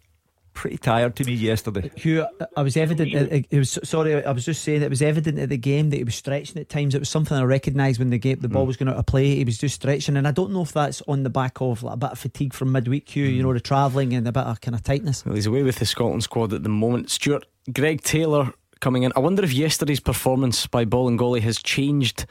[0.55, 1.91] pretty tired to me yesterday.
[1.97, 2.27] Hugh,
[2.57, 3.13] I was evident.
[3.13, 4.25] It, it was sorry.
[4.25, 6.69] I was just saying it was evident at the game that he was stretching at
[6.69, 6.95] times.
[6.95, 8.69] It was something I recognised when the game the ball mm.
[8.69, 9.37] was going out of play.
[9.37, 11.95] He was just stretching, and I don't know if that's on the back of like,
[11.95, 13.09] a bit of fatigue from midweek.
[13.09, 13.47] Hugh, you mm.
[13.47, 15.25] know, the travelling and a bit of kind of tightness.
[15.25, 17.11] Well, he's away with the Scotland squad at the moment.
[17.11, 19.13] Stuart, Greg Taylor coming in.
[19.17, 22.27] I wonder if yesterday's performance by Bolingoli has changed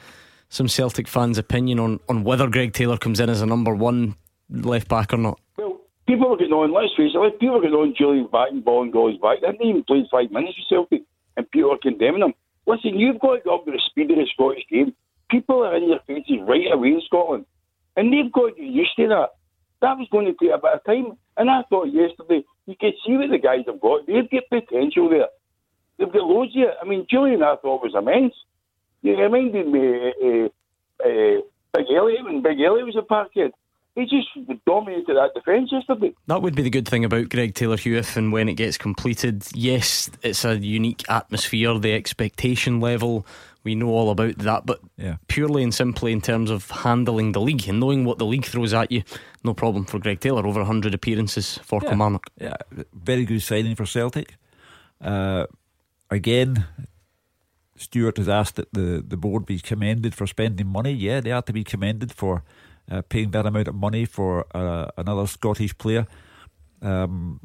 [0.48, 4.16] some Celtic fans' opinion on, on whether Greg Taylor comes in as a number one
[4.50, 5.40] left back or not.
[6.12, 8.62] People were getting on, let's face it, like, people were getting on Jullien's back and
[8.62, 9.40] Bolingoli's back.
[9.40, 11.08] They hadn't even played five minutes for Celtic,
[11.38, 12.34] and people are condemning them.
[12.66, 14.92] Listen, you've got to get up to the speed of the Scottish game.
[15.30, 17.46] People are in your faces right away in Scotland,
[17.96, 19.40] and they've got to get used to that.
[19.80, 22.92] That was going to take a bit of time, and I thought yesterday you could
[23.06, 24.04] see what the guys have got.
[24.04, 25.32] They've got potential there.
[25.96, 26.76] They've got loads of it.
[26.76, 28.34] I mean, Julian, I thought was immense.
[29.00, 31.40] You reminded me uh, uh, uh,
[31.72, 33.56] Big Elliott when Big Elliott was a parkhead.
[33.94, 34.28] He just
[34.66, 36.14] dominated that defence yesterday.
[36.26, 38.78] That would be the good thing about Greg Taylor Hugh if and when it gets
[38.78, 39.44] completed.
[39.52, 43.26] Yes, it's a unique atmosphere, the expectation level,
[43.64, 45.16] we know all about that, but Yeah.
[45.28, 48.72] purely and simply in terms of handling the league and knowing what the league throws
[48.72, 49.02] at you,
[49.44, 50.44] no problem for Greg Taylor.
[50.46, 51.90] Over 100 appearances for Yeah.
[51.90, 52.26] Kilmarnock.
[52.40, 52.56] Yeah,
[52.94, 54.36] very good signing for Celtic.
[55.00, 55.46] Uh,
[56.10, 56.64] again,
[57.76, 60.92] Stuart has asked that the, the board be commended for spending money.
[60.92, 62.42] Yeah, they are to be commended for
[62.92, 66.06] uh, paying that amount of money for uh, another Scottish player.
[66.82, 67.40] Um,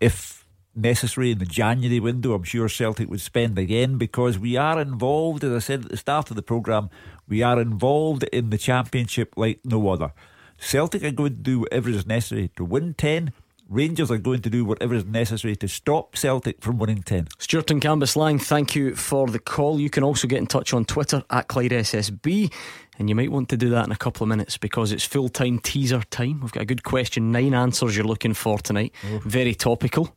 [0.00, 4.80] if necessary in the January window, I'm sure Celtic would spend again because we are
[4.80, 6.88] involved, as I said at the start of the programme,
[7.28, 10.12] we are involved in the championship like no other.
[10.56, 13.32] Celtic are going to do whatever is necessary to win 10.
[13.70, 17.28] Rangers are going to do whatever is necessary to stop Celtic from winning 10.
[17.38, 19.78] Stuart and Cambuslang, thank you for the call.
[19.78, 22.50] You can also get in touch on Twitter at Clyde SSB,
[22.98, 25.28] and you might want to do that in a couple of minutes because it's full
[25.28, 26.40] time teaser time.
[26.40, 28.94] We've got a good question, nine answers you're looking for tonight.
[29.24, 30.16] Very topical,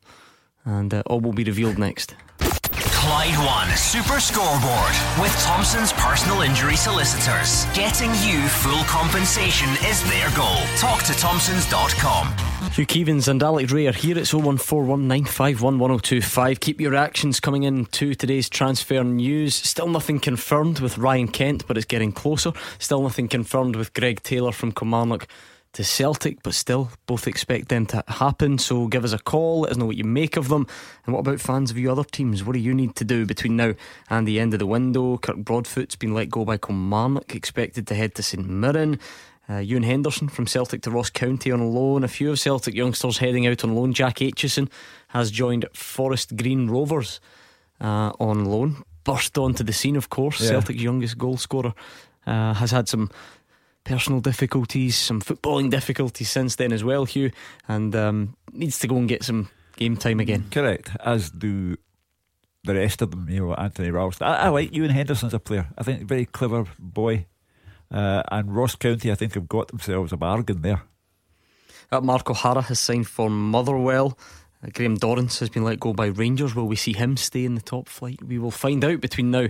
[0.64, 2.16] and uh, all will be revealed next.
[3.12, 7.66] Clyde One Super Scoreboard with Thompson's personal injury solicitors.
[7.76, 10.56] Getting you full compensation is their goal.
[10.78, 12.28] Talk to Thompsons.com.
[12.72, 14.18] Hugh Keevins and Alex Rae are here.
[14.18, 16.62] It's 01419511025.
[16.62, 19.56] Keep your reactions coming in to today's transfer news.
[19.56, 22.54] Still nothing confirmed with Ryan Kent, but it's getting closer.
[22.80, 25.28] Still nothing confirmed with Greg Taylor from Kilmarnock
[25.74, 28.58] to Celtic, but still both expect them to happen.
[28.58, 30.68] So give us a call, let us know what you make of them.
[31.06, 32.44] And what about fans of your other teams?
[32.44, 33.74] What do you need to do between now
[34.10, 35.18] and the end of the window?
[35.18, 39.00] Kirk Broadfoot's been let go by Kilmarnock, expected to head to St Mirren.
[39.50, 42.04] Uh, Ewan Henderson from Celtic to Ross County on loan.
[42.04, 43.92] A few of Celtic youngsters heading out on loan.
[43.92, 44.70] Jack Aitchison
[45.10, 47.20] has joined Forest Green Rovers
[47.82, 48.84] uh, on loan.
[49.04, 50.40] Burst onto the scene, of course.
[50.40, 50.50] Yeah.
[50.50, 51.74] Celtic's youngest goal scorer
[52.28, 53.10] uh, has had some
[53.84, 57.32] personal difficulties, some footballing difficulties since then as well, Hugh,
[57.68, 60.46] and um, needs to go and get some game time again.
[60.52, 61.78] Correct, as do
[62.64, 63.28] the rest of them.
[63.30, 64.28] You know, Anthony Ralston.
[64.28, 65.68] I, I like Ewan Henderson as a player.
[65.78, 67.26] I think very clever boy.
[67.90, 70.84] Uh, and Ross County, I think, have got themselves a bargain there.
[71.92, 74.18] Uh, Mark O'Hara has signed for Motherwell.
[74.64, 76.56] Uh, Graham Dorrans has been let go by Rangers.
[76.56, 78.24] Will we see him stay in the top flight?
[78.24, 79.48] We will find out between now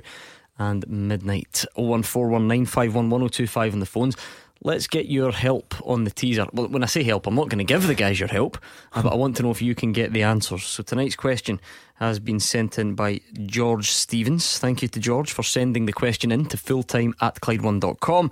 [0.61, 1.65] and midnight.
[1.75, 4.15] 01419511025 on the phones.
[4.63, 6.45] Let's get your help on the teaser.
[6.53, 8.59] Well, when I say help, I'm not going to give the guys your help,
[8.93, 10.63] but I want to know if you can get the answers.
[10.63, 11.59] So tonight's question
[11.95, 14.59] has been sent in by George Stevens.
[14.59, 18.29] Thank you to George for sending the question in to fulltime at Clyde1.com.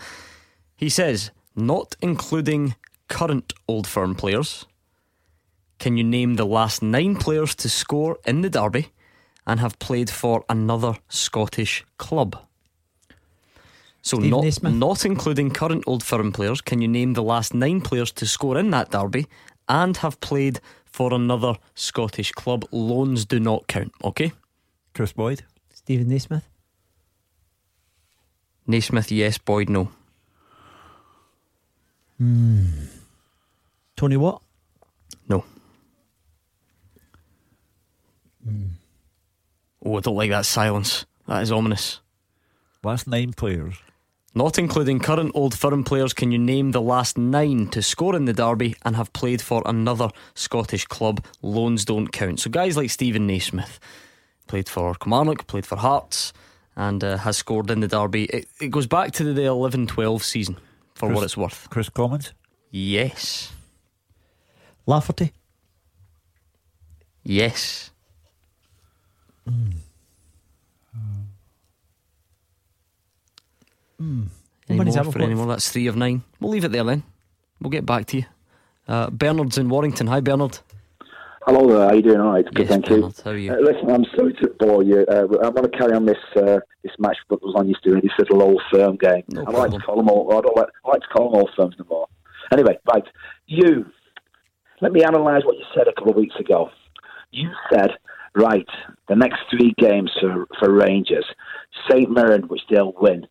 [0.75, 2.75] He says, not including
[3.07, 4.67] current Old Firm players,
[5.79, 8.91] can you name the last nine players to score in the derby
[9.49, 12.37] and have played for another Scottish club?
[14.01, 14.73] So Stephen not Naismith.
[14.73, 18.59] not including current Old Firm players, can you name the last nine players to score
[18.59, 19.25] in that derby
[19.67, 22.63] and have played for another Scottish club?
[22.71, 23.91] Loans do not count.
[24.03, 24.31] Okay,
[24.93, 25.43] Kris Boyd,
[25.73, 26.47] Steven Naismith.
[28.67, 29.39] Naismith, yes.
[29.39, 29.89] Boyd, no.
[32.19, 32.67] Hmm.
[33.97, 34.41] Tony what?
[35.27, 35.43] No.
[39.85, 41.05] Oh, I don't like that silence.
[41.27, 41.99] That is ominous.
[42.83, 43.75] last nine players.
[44.35, 48.25] Not including current Old Firm players, can you name the last nine to score in
[48.25, 51.23] the derby and have played for another Scottish club?
[51.41, 52.39] Loans don't count.
[52.39, 53.79] So guys like Steven Naismith
[54.47, 56.31] played for Kilmarnock, played for Hearts,
[56.75, 58.25] and uh, has scored in the derby.
[58.25, 60.57] It, it goes back to the 11-12 season
[60.93, 61.67] for Chris- what it's worth.
[61.71, 62.33] Kris Commons,
[62.71, 63.51] Yes.
[64.85, 65.33] Lafferty.
[67.23, 67.91] Yes.
[73.97, 74.23] Hmm.
[74.69, 75.23] Any many's more for one?
[75.23, 75.47] any more?
[75.47, 76.23] That's three of nine.
[76.39, 77.03] We'll leave it there then.
[77.59, 78.25] We'll get back to you.
[78.87, 80.07] Uh, Bernard's in Warrington.
[80.07, 80.59] Hi, Bernard.
[81.45, 82.19] Hello there, how are you doing?
[82.19, 83.23] All right, good, Yes, thank Bernard, you.
[83.23, 83.51] how are you?
[83.53, 85.05] Uh, listen, I'm sorry to bore you.
[85.09, 88.11] Uh, I want to carry on this uh, this match that was on yesterday, this
[88.19, 89.23] little old firm game.
[89.31, 90.31] No I like to call them all.
[90.37, 92.07] I don't like, I like to call them all firms no more.
[92.51, 93.03] Anyway, right,
[93.47, 93.85] you.
[94.81, 96.69] Let me analyse what you said a couple of weeks ago.
[97.31, 97.91] You said,
[98.39, 98.67] right,
[99.07, 101.25] the next three games for for Rangers,
[101.89, 103.27] Saint Mirren, which they'll win,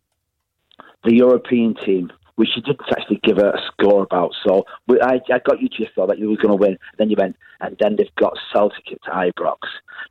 [1.03, 4.31] the European team, which you didn't actually give a score about.
[4.45, 4.65] So
[5.01, 6.77] I, I got you just thought that you were going to win.
[6.97, 9.57] Then you went, and then they've got Celtic at Ibrox.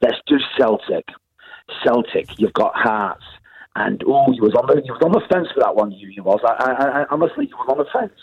[0.02, 1.08] Let's do Celtic.
[1.84, 3.24] Celtic, you've got Hearts.
[3.76, 5.92] And oh, you was on the you was on the fence for that one.
[5.92, 6.40] You you was.
[6.44, 8.18] I, I, I honestly, you was on the fence.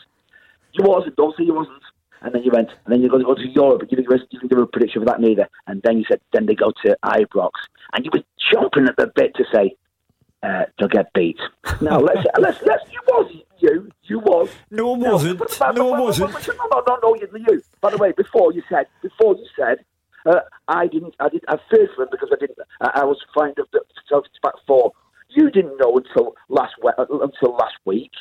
[0.73, 1.15] You wasn't.
[1.15, 1.81] Don't say you wasn't.
[2.25, 4.39] And then you went, and then you go, go to Europe, but you didn't, you
[4.39, 5.47] didn't give a prediction for that neither.
[5.67, 7.51] And then you said, then they go to Ibrox,
[7.93, 9.75] and you were jumping at the bit to say,
[10.41, 11.37] uh, they'll get beat.
[11.81, 14.49] Now let's let's let's you was you you was.
[14.69, 15.39] No wasn't.
[15.75, 16.31] no wasn't.
[16.47, 17.63] No no no no you, you.
[17.81, 19.83] By the way before you said before you said
[20.25, 23.17] uh, I didn't I did I feared for him because I didn't I, I was
[23.33, 23.81] fine of the
[24.43, 24.91] back four
[25.29, 28.11] you didn't know until last we- uh, until last week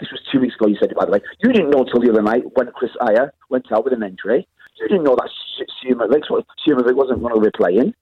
[0.00, 2.00] this was two weeks ago you said it by the way you didn't know until
[2.00, 4.46] the other night when Chris Ajer went out with an injury
[4.76, 5.30] you didn't know that
[5.82, 7.94] Schumer Schumer wasn't going to be playing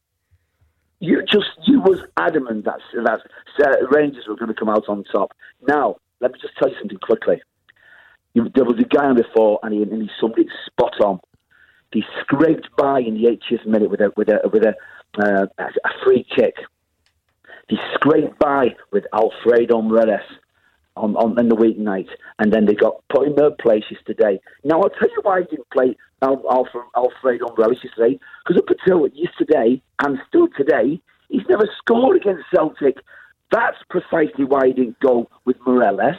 [1.01, 3.21] you just you was adamant that that
[3.65, 5.33] uh, Rangers were going to come out on top.
[5.67, 7.43] Now, let me just tell you something quickly.
[8.35, 11.21] There was a guy on before, and he, and he summed it spot on.
[11.93, 14.75] He scraped by in the 80th minute with a with a with a,
[15.19, 16.55] uh, a free kick.
[17.69, 20.21] He scraped by with Alfredo Morelos
[20.97, 22.09] on, on the weeknight,
[22.39, 24.41] and then they got put in their places today.
[24.65, 28.71] Now I'll tell you why he didn't play Al, Alfred, Alfredo Morelos yesterday, because up
[28.71, 32.97] until yesterday and still today, he's never scored against Celtic.
[33.53, 36.17] That's precisely why he didn't go with Morelos.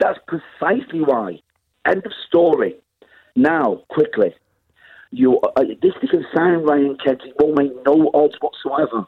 [0.00, 1.40] That's precisely why.
[1.84, 2.76] End of story.
[3.36, 4.34] Now, quickly,
[5.10, 7.22] you uh, this they can sign Ryan Kent.
[7.24, 9.06] It won't make no odds whatsoever.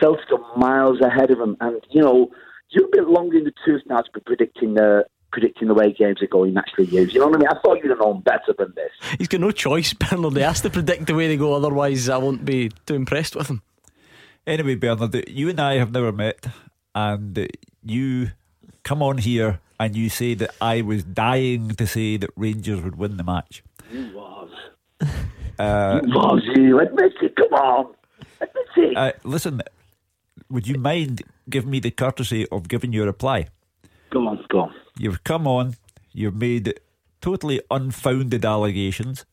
[0.00, 2.30] Celtic are miles ahead of them, and you know
[2.70, 5.92] you're a bit longer in the tooth now to be predicting the predicting the way
[5.92, 6.54] games are going.
[6.54, 7.02] Naturally, you.
[7.02, 7.48] You know what I mean?
[7.48, 8.90] I thought you'd have known better than this.
[9.18, 10.36] He's got no choice, Bernard.
[10.36, 13.48] He has to predict the way they go, otherwise, I won't be too impressed with
[13.48, 13.62] him.
[14.46, 16.46] Anyway, Bernard, you and I have never met,
[16.94, 17.48] and
[17.84, 18.30] you
[18.82, 22.96] come on here and you say that I was dying to say that Rangers would
[22.96, 23.62] win the match.
[23.92, 24.50] You was.
[25.58, 26.80] Uh, you was you.
[26.80, 27.36] Admit it.
[27.36, 27.94] Come on.
[28.40, 28.96] Admit it.
[28.96, 29.60] Uh, listen,
[30.50, 33.48] would you mind giving me the courtesy of giving you a reply?
[34.10, 34.74] Go on, go on.
[34.98, 35.76] You've come on,
[36.12, 36.80] you've made
[37.20, 39.24] totally unfounded allegations.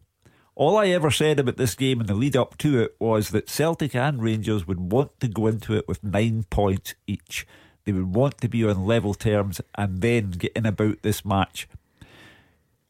[0.55, 3.49] All I ever said about this game and the lead up to it was that
[3.49, 7.45] Celtic and Rangers would want to go into it with nine points each.
[7.83, 11.67] They would want to be on level terms and then get in about this match.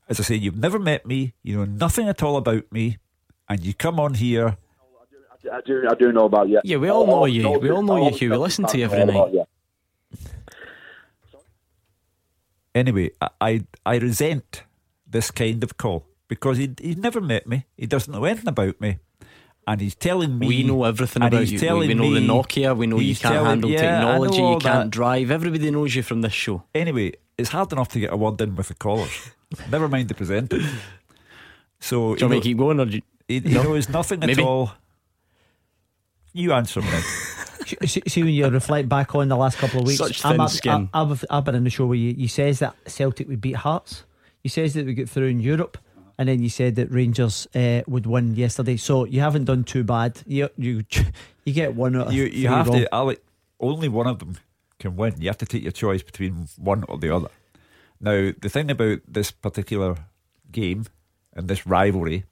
[0.07, 2.97] As I say, you've never met me, you know nothing at all about me,
[3.49, 4.57] and you come on here.
[5.51, 6.61] I do, I do know about you.
[6.63, 7.49] Yeah, we all oh, know oh, you.
[7.59, 8.31] We all know you, Hugh.
[8.31, 9.15] We listen to you every night.
[9.15, 9.47] Oh,
[12.73, 14.63] anyway, I, I, I resent
[15.07, 17.65] this kind of call because he, he's never met me.
[17.77, 18.99] He doesn't know anything about me.
[19.67, 20.47] And he's telling me.
[20.47, 21.59] We know everything about he's you.
[21.59, 22.77] telling We know the Nokia.
[22.77, 24.37] We know you can't telling- handle yeah, technology.
[24.37, 24.89] You can't that.
[24.91, 25.31] drive.
[25.31, 26.63] Everybody knows you from this show.
[26.75, 29.31] Anyway, it's hard enough to get a word in with the callers.
[29.71, 30.59] Never mind the presenter.
[31.79, 33.63] So Do you want me know- to keep going, or do you- he, he No?
[33.63, 34.71] knows nothing at all.
[36.35, 36.87] You answer me.
[37.87, 40.47] see, see when you reflect back on the last couple of weeks, Such I'm thin
[40.49, 40.89] skin.
[40.93, 43.55] I- I've, I've been in the show where you, you says that Celtic would beat
[43.55, 44.03] Hearts.
[44.43, 45.77] You says that we get through in Europe,
[46.17, 48.75] and then you said that Rangers uh, would win yesterday.
[48.75, 50.21] So you haven't done too bad.
[50.27, 50.83] You you
[51.45, 52.79] you get one out of you three you have wrong.
[52.79, 53.23] to Alec
[53.61, 54.37] only one of them
[54.77, 57.29] can win you have to take your choice between one or the other
[58.01, 59.95] now the thing about this particular
[60.51, 60.85] game
[61.33, 62.25] and this rivalry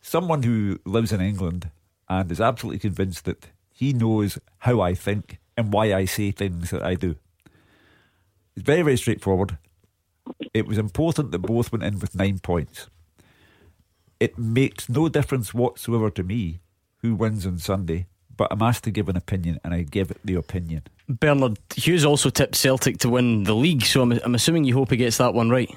[0.00, 1.70] someone who lives in England
[2.08, 6.70] and is absolutely convinced that he knows how I think and why I say things
[6.70, 7.16] that I do
[8.56, 9.58] it's very very straightforward
[10.52, 12.88] it was important that both went in with nine points
[14.20, 16.60] it makes no difference whatsoever to me
[17.02, 18.06] who wins on Sunday,
[18.36, 20.82] but I'm asked to give an opinion, and I give the opinion.
[21.08, 24.90] Bernard Hughes also tipped Celtic to win the league, so I'm, I'm assuming you hope
[24.90, 25.70] he gets that one right.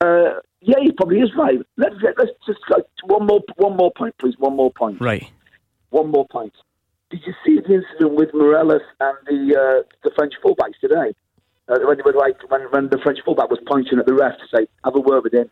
[0.00, 1.58] Uh, yeah, he probably is right.
[1.76, 4.34] Let's let's just go one more one more point, please.
[4.38, 5.00] One more point.
[5.00, 5.30] Right.
[5.90, 6.54] One more point.
[7.10, 11.14] Did you see the incident with Morelos and the uh, the French fullbacks today?
[11.68, 14.56] Uh, when were like when, when the French fullback was pointing at the ref to
[14.56, 15.50] say, "Have a word with him."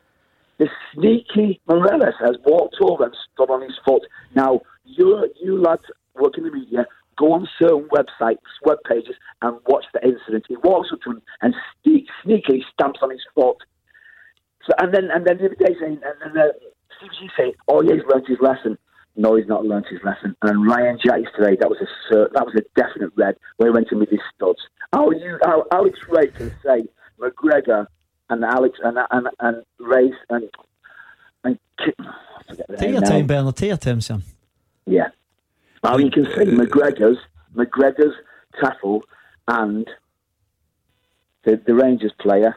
[0.58, 4.02] The sneaky Morelos has walked over and stood on his foot.
[4.34, 5.84] Now, you you lads
[6.14, 10.44] work in the media, go on certain websites, web pages, and watch the incident.
[10.48, 13.56] He walks up to him and sneak, sneakily stamps on his foot.
[14.66, 16.50] So, and then and then the other day saying, and then
[17.02, 18.78] uh, CBC saying, "Oh yeah, he's learnt his lesson."
[19.14, 20.34] No, he's not learnt his lesson.
[20.42, 23.92] And Ryan Jack today, that was a that was a definite red where he went
[23.92, 24.58] in with his studs.
[24.92, 26.84] How you how Alex Rae can say
[27.20, 27.86] McGregor
[28.30, 30.48] and Alex and and and Race and
[31.44, 33.08] and Ki- I forget the Take name your now.
[33.10, 33.56] time, Bernard.
[33.80, 34.22] Time, son.
[34.86, 35.08] Yeah.
[35.84, 37.18] How you can say McGregor's
[37.54, 38.14] McGregor's
[38.62, 39.02] tackle
[39.48, 39.86] and
[41.44, 42.56] the the Rangers player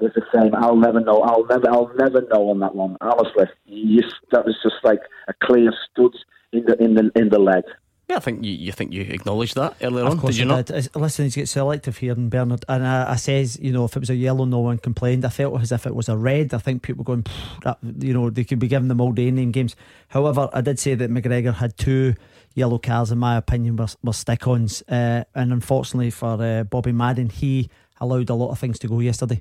[0.00, 0.54] was the same.
[0.54, 1.22] I'll never know.
[1.22, 1.68] I'll never.
[1.70, 2.96] I'll never know on that one.
[3.00, 6.16] Honestly, you just, that was just like a clear studs
[6.52, 7.64] in the in the in the leg.
[8.08, 10.26] Yeah, I think you, you think you acknowledged that earlier Of on.
[10.26, 10.66] Did you I not?
[10.66, 10.76] did.
[10.78, 13.94] It's- Listen, he's get selective here in Bernard, and I, I says, you know, if
[13.94, 15.24] it was a yellow, no one complained.
[15.24, 16.52] I felt as if it was a red.
[16.52, 19.30] I think people going, "Pfft, that, you know, they could be giving them all day
[19.30, 19.76] name games.
[20.08, 22.14] However, I did say that McGregor had two
[22.56, 27.28] yellow cards, in my opinion, were, were stick-ons, uh, and unfortunately for uh, Bobby Madden,
[27.30, 27.70] he
[28.00, 29.40] allowed a lot of things to go yesterday.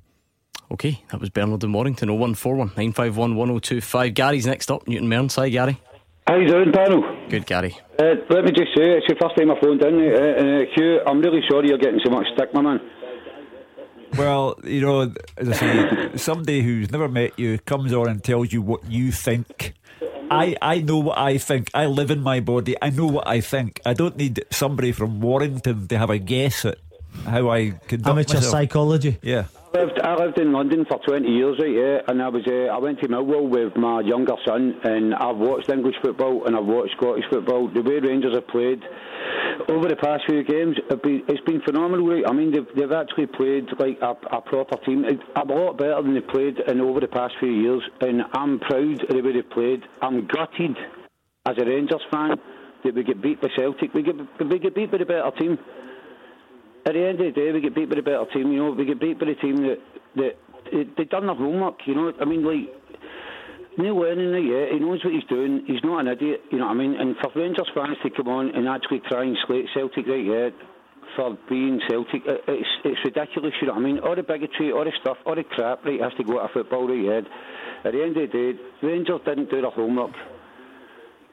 [0.71, 2.09] Okay, that was Bernard in Warrington.
[2.09, 4.13] 0141 951 1025.
[4.13, 4.87] Gary's next up.
[4.87, 5.35] Newton Mearns.
[5.35, 5.79] Hi, Gary.
[6.27, 7.01] How you doing, panel?
[7.27, 7.75] Good, Gary.
[7.97, 9.95] Uh, let me just say, it's the first time I've phoned in.
[9.95, 12.79] Uh, uh, Hugh, I'm really sorry you're getting so much stick, my man.
[14.15, 18.53] Well, you know, as I say, somebody who's never met you comes on and tells
[18.53, 19.73] you what you think.
[20.29, 21.71] I, I know what I think.
[21.73, 22.75] I live in my body.
[22.79, 23.81] I know what I think.
[23.83, 26.77] I don't need somebody from Warrington to have a guess at
[27.25, 28.51] how I conduct Amateur myself.
[28.51, 29.17] psychology.
[29.23, 29.45] Yeah.
[29.71, 32.73] I lived, I lived in London for 20 years, right, yeah, and I was uh,
[32.73, 36.65] I went to Millwall with my younger son, and I've watched English football and I've
[36.65, 37.69] watched Scottish football.
[37.71, 38.81] The way Rangers have played
[39.69, 42.07] over the past few games, have been, it's been phenomenal.
[42.07, 42.23] Right?
[42.27, 46.15] I mean, they've, they've actually played like a, a proper team, a lot better than
[46.15, 49.43] they played in over the past few years, and I'm proud of the way they
[49.43, 49.83] played.
[50.01, 50.77] I'm gutted
[51.45, 52.37] as a Rangers fan
[52.83, 53.93] that we get beat by Celtic.
[53.93, 55.59] We get we get beat by the better team
[56.85, 58.51] at the end of the day, we get beat by the better team.
[58.51, 59.79] You know, we get beat by the team that
[60.15, 60.35] that
[60.97, 61.75] they, done their homework.
[61.85, 62.73] You know, I mean, like
[63.77, 65.63] Neil Lennon, yeah, he knows what he's doing.
[65.65, 66.95] He's not an idiot, you know what I mean?
[66.95, 70.49] And for Rangers fans to come on and actually try and slate Celtic, right, yeah,
[71.15, 73.99] for being Celtic, it's it's ridiculous, you know what I mean?
[73.99, 76.87] All the bigotry, all the stuff, all the crap, right, has to go of football,
[76.87, 77.21] right, yeah.
[77.85, 80.11] At the end of the day, Rangers didn't do their homework.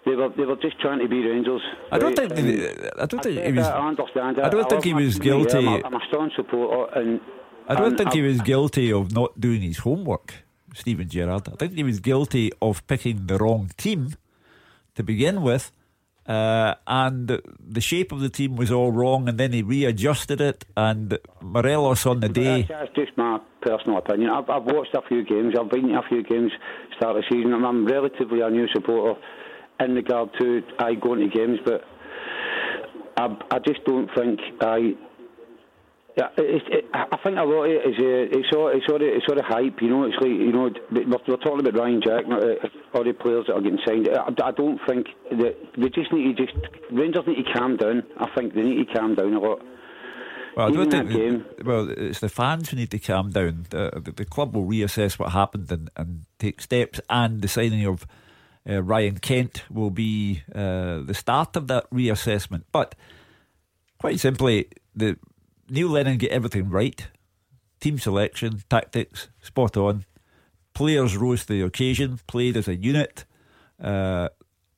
[0.07, 1.63] They were, they were just trying to be Rangers.
[1.91, 2.33] I don't right?
[2.33, 2.39] think.
[2.39, 3.67] And I don't think he was.
[3.67, 4.41] I understand.
[4.41, 5.59] I don't think he was yeah, guilty.
[5.59, 7.21] I'm, a, I'm a strong supporter, and
[7.69, 10.33] I don't and think he was guilty of not doing his homework,
[10.75, 11.49] Steven Gerrard.
[11.49, 14.15] I think he was guilty of picking the wrong team
[14.95, 15.73] to begin with,
[16.27, 20.65] uh, and the shape of the team was all wrong, and then he readjusted it.
[20.77, 22.63] And Morelos on the day.
[22.63, 24.31] That's, that's just my personal opinion.
[24.31, 25.55] I've, I've watched a few games.
[25.59, 26.53] I've been to a few games
[26.97, 27.53] start of the season.
[27.53, 29.21] I'm, I'm relatively a new supporter
[29.81, 31.83] in regard to I going to games, but
[33.17, 34.95] I, I just don't think I.
[36.17, 38.99] Yeah, it, it, I think a lot of it is uh, it's all it's all
[38.99, 39.83] the, it's all the hype.
[39.83, 43.05] You know, it's like you know we're, we're talking about Ryan Jack, not, uh, all
[43.05, 44.09] the players that are getting signed.
[44.09, 46.57] I, I don't think that they just need to just
[46.91, 48.03] Rangers need to calm down.
[48.17, 49.61] I think they need to calm down a lot.
[50.57, 51.45] Well, I don't think.
[51.63, 53.67] Well, it's the fans who need to calm down.
[53.69, 57.85] The, the, the club will reassess what happened and, and take steps, and the signing
[57.85, 58.07] of
[58.69, 62.65] uh, Ryan Kent will be uh, the start of that reassessment.
[62.73, 62.95] But
[63.99, 65.19] quite simply, the
[65.69, 67.07] Neil Lennon get everything right.
[67.81, 70.05] Team selection, tactics, spot on.
[70.75, 73.25] Players rose to the occasion, played as a unit,
[73.83, 74.29] uh,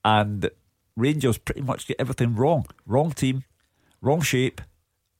[0.05, 0.51] and
[0.97, 2.67] Rangers pretty much get everything wrong.
[2.87, 3.45] Wrong team,
[4.01, 4.61] wrong shape,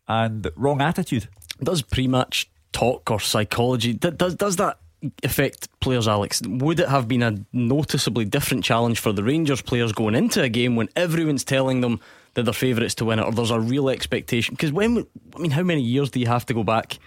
[0.07, 1.29] and wrong attitude.
[1.63, 4.79] Does pre-match talk or psychology does does that
[5.23, 6.43] affect players, Alex?
[6.47, 10.49] Would it have been a noticeably different challenge for the Rangers players going into a
[10.49, 12.01] game when everyone's telling them
[12.35, 14.55] that they're favourites to win it, or there's a real expectation?
[14.55, 16.99] Because when I mean, how many years do you have to go back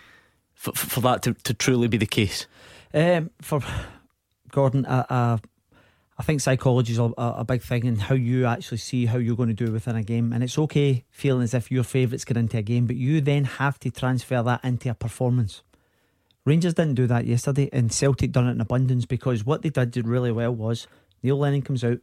[0.54, 2.48] for, for that to, to truly be the case?
[2.94, 3.62] Um, for
[4.52, 4.86] Gordon,
[6.22, 9.36] I think psychology is a, a big thing in how you actually see how you're
[9.36, 10.34] going to do within a game.
[10.34, 13.46] And it's okay feeling as if your favourites get into a game, but you then
[13.46, 15.64] have to transfer that into a performance.
[16.46, 20.08] Rangers didn't do that yesterday, and Celtic done it in abundance because what they did
[20.08, 20.88] really well was
[21.22, 22.00] Neil Lennon comes out,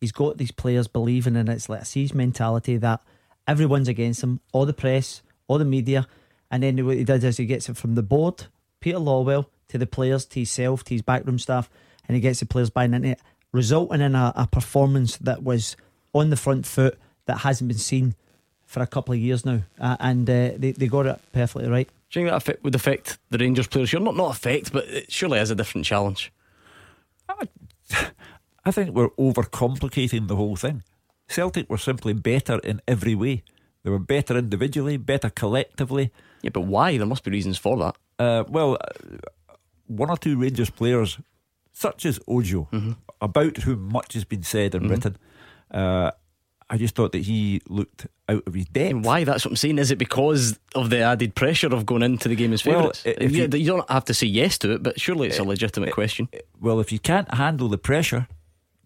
[0.00, 1.52] he's got these players believing in it.
[1.52, 3.00] It's like a siege mentality that
[3.46, 6.06] everyone's against him, all the press, all the media,
[6.50, 8.46] and then what he does is he gets it from the board,
[8.80, 11.70] Peter Lawwell, to the players, to himself, to his backroom staff,
[12.06, 13.20] and he gets the players buying into it,
[13.52, 15.76] resulting in a, a performance that was
[16.14, 18.14] on the front foot that hasn't been seen
[18.66, 21.88] for a couple of years now, uh, and uh, they they got it perfectly right.
[22.12, 23.90] Do you think that affect, would affect the Rangers players?
[23.92, 26.30] You're not not affect, but it surely is a different challenge.
[28.64, 30.82] I think we're overcomplicating the whole thing.
[31.28, 33.42] Celtic were simply better in every way.
[33.82, 36.12] They were better individually, better collectively.
[36.42, 36.96] Yeah, but why?
[36.96, 37.96] There must be reasons for that.
[38.18, 39.54] Uh, well, uh,
[39.86, 41.18] one or two Rangers players,
[41.72, 42.92] such as Ojo, Mm-hmm.
[43.20, 45.16] about whom much has been said and written,
[45.72, 46.12] uh,
[46.72, 48.90] I just thought that he looked out of his depth.
[48.90, 49.24] And why?
[49.24, 49.78] That's what I'm saying.
[49.78, 53.02] Is it because of the added pressure of going into the game as Well, favourites?
[53.06, 55.38] i- if you, you- you don't have to say yes to it, but surely it's
[55.38, 56.28] a legitimate question.
[56.60, 58.26] Well, if you can't handle the pressure,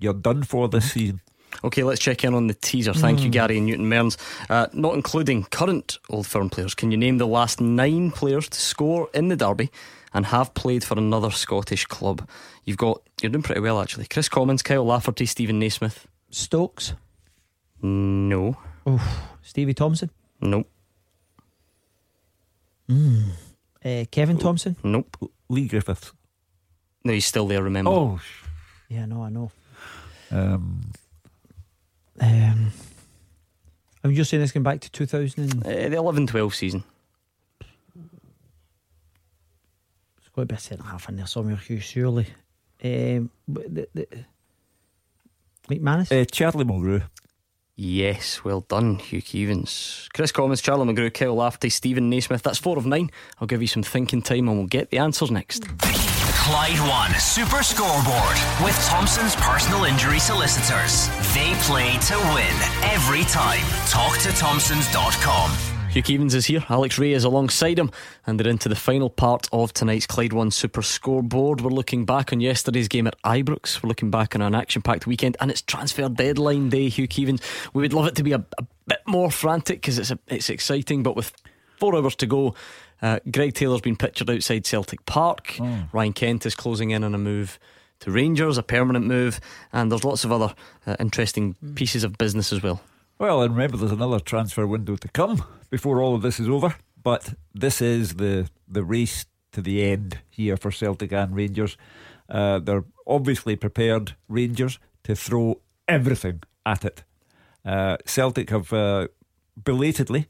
[0.01, 1.21] you're done for this season.
[1.65, 2.93] Okay, let's check in on the teaser.
[2.93, 3.33] Thank you, Mm.
[3.33, 4.19] Gary and Newton Mearns.
[4.51, 6.75] Uh, not including current Old Firm players.
[6.75, 9.71] Can you name the last nine players to score in the derby
[10.13, 12.29] and have played for another Scottish club?
[12.65, 14.07] You've got you're doing pretty well actually.
[14.07, 16.07] Kris Commons, Kyle Lafferty, Steven Naismith.
[16.31, 16.93] Stokes.
[17.83, 18.57] No.
[18.87, 20.11] Oh, Stevie Thompson.
[20.41, 20.69] Nope.
[22.89, 23.31] Mm.
[23.85, 24.77] Uh, Kevin Thompson.
[24.83, 25.31] Nope.
[25.49, 26.13] Leigh Griffiths.
[27.05, 27.63] No, he's still there.
[27.63, 27.91] Remember?
[27.91, 28.21] Oh,
[28.89, 29.51] Yeah, no, I know.
[30.31, 30.91] um,
[32.21, 32.73] Um,
[34.03, 35.39] I'm just saying this going back to 2000.
[35.53, 36.85] And, Uh, the 11-12 season.
[40.19, 42.27] It's got to be a centre half in there somewhere, Hugh, surely.
[42.85, 44.07] Um, but the, the,
[45.69, 46.13] McManus?
[46.13, 47.03] uh, Charlie Mulgrew.
[47.79, 50.11] Yes, well done, Hugh Keevins.
[50.15, 52.43] Kris Commons, Charlie Mulgrew, Kyle Lafferty, Steven Naismith.
[52.43, 53.11] That's four of nine.
[53.39, 55.69] I'll give you some thinking time and we'll get the answers next.
[55.79, 61.09] Clyde One Super Scoreboard with Thompson's personal injury solicitors.
[61.35, 63.67] They play to win every time.
[63.89, 65.76] Talk to Thompsons.com.
[65.97, 66.63] Hugh Keevins is here.
[66.69, 67.91] Alex Rae is alongside him,
[68.27, 71.63] and they're into the final part of tonight's Clyde One Super Scoreboard.
[71.63, 73.83] We're looking back on yesterday's game at Ibrox.
[73.83, 76.91] We're looking back on an action-packed weekend, and it's transfer deadline day.
[76.91, 77.41] Hugh Keevins.
[77.73, 80.51] We would love it to be a, a bit more frantic because it's a, it's
[80.51, 81.33] exciting, but with
[81.79, 82.55] four hours to go.
[83.01, 85.57] Uh, Greg Taylor's been pictured outside Celtic Park.
[85.95, 87.59] Ryan Kent is closing in on a move
[88.01, 89.41] to Rangers, a permanent move,
[89.73, 90.55] and there's lots of other
[90.87, 92.83] uh, interesting pieces of business as well.
[93.19, 96.77] Well, and remember, there's another transfer window to come before all of this is over.
[97.03, 101.77] But this is the the race to the end here for Celtic and Rangers,
[102.29, 107.05] Uh, they're obviously prepared, Rangers, to throw everything at it.
[107.65, 109.07] Uh, Celtic have uh,
[109.65, 110.27] belatedly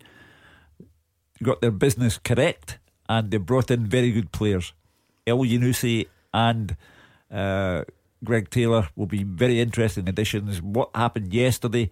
[1.42, 4.74] got their business correct and they brought in very good players.
[5.26, 6.76] Elyounoussi and
[7.30, 7.84] uh,
[8.24, 10.62] Greg Taylor will be very interesting additions.
[10.62, 11.90] What happened yesterday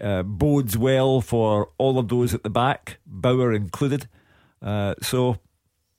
[0.00, 4.08] uh, bodes well for all of those at the back, Bauer included.
[4.62, 5.38] Uh, so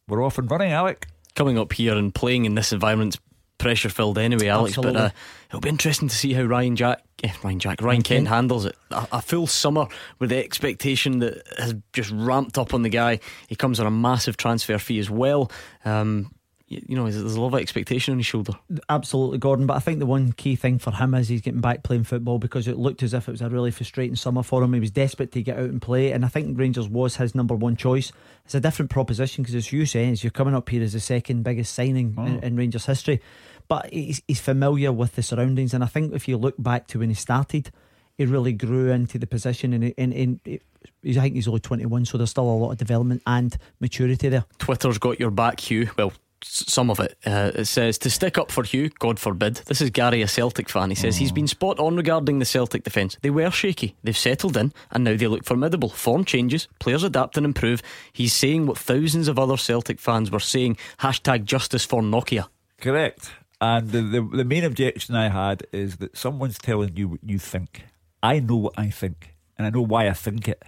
[0.08, 1.08] we're off and running, Alec.
[1.36, 3.18] Coming up here and playing in this environment's
[3.58, 4.72] pressure filled anyway, Alex.
[4.72, 5.00] Absolutely.
[5.00, 5.16] But uh,
[5.50, 8.28] it'll be interesting to see how Ryan Jack, eh, Ryan Jack, Ryan Kent Kent.
[8.28, 8.76] handles it.
[8.90, 9.88] A, a full summer
[10.20, 13.20] with the expectation that has just ramped up on the guy.
[13.48, 15.52] He comes on a massive transfer fee as well.
[15.86, 16.34] Um,
[16.72, 18.54] you, you know, there's there's a lot of expectation on his shoulder.
[18.90, 19.68] Absolutely, Gordon.
[19.68, 22.40] But I think the one key thing for him is he's getting back playing football
[22.40, 24.74] because it looked as if it was a really frustrating summer for him.
[24.74, 27.54] He was desperate to get out and play, and I think Rangers was his number
[27.54, 28.12] one choice.
[28.46, 31.00] It's a different proposition because, as you say, is you're coming up here as the
[31.00, 32.46] second biggest signing in, oh.
[32.46, 33.22] in Rangers history.
[33.68, 37.00] But he's, he's familiar with the surroundings, and I think if you look back to
[37.00, 37.72] when he started,
[38.18, 40.64] he really grew into the position, and, and, and it,
[41.02, 44.30] he's, I think he's only 21, so there's still a lot of development and maturity
[44.30, 44.46] there.
[44.58, 45.90] Twitter's got your back, Hugh.
[45.98, 47.18] Well, s- some of it.
[47.26, 49.56] Uh, it says to stick up for Hugh, God forbid.
[49.66, 50.90] This is Gary, a Celtic fan.
[50.90, 53.18] He says he's been spot on regarding the Celtic defence.
[53.22, 55.90] They were shaky, they've settled in, and now they look formidable.
[55.90, 57.82] Form changes, players adapt and improve.
[58.12, 60.78] He's saying what thousands of other Celtic fans were saying.
[61.00, 62.48] Hashtag justice for Nokia.
[62.80, 63.32] Correct.
[63.60, 67.38] And the, the, the main objection I had is that someone's telling you what you
[67.38, 67.86] think.
[68.24, 70.64] I know what I think, and I know why I think it.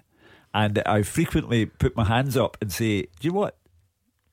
[0.54, 3.58] And I frequently put my hands up and say, Do you know what?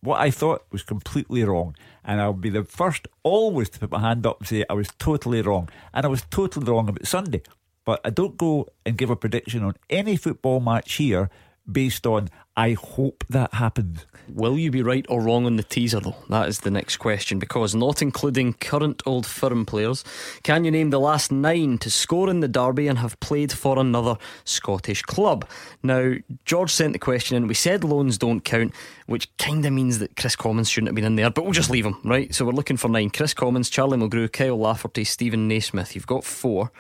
[0.03, 1.77] What I thought was completely wrong.
[2.05, 4.89] And I'll be the first always to put my hand up and say I was
[4.99, 5.69] totally wrong.
[5.93, 7.43] And I was totally wrong about Sunday.
[7.85, 11.29] But I don't go and give a prediction on any football match here
[11.71, 14.05] based on I hope that happens.
[14.29, 16.15] Will you be right or wrong on the teaser, though?
[16.29, 20.05] That is the next question because, not including current Old Firm players,
[20.43, 23.79] can you name the last nine to score in the derby and have played for
[23.79, 25.49] another Scottish club?
[25.83, 27.47] Now, George sent the question in.
[27.49, 28.75] We said loans don't count,
[29.07, 31.71] which kind of means that Kris Commons shouldn't have been in there, but we'll just
[31.71, 32.33] leave him, right?
[32.35, 35.95] So we're looking for nine Kris Commons, Charlie Mulgrew, Kyle Lafferty, Steven Naismith.
[35.95, 36.71] You've got four.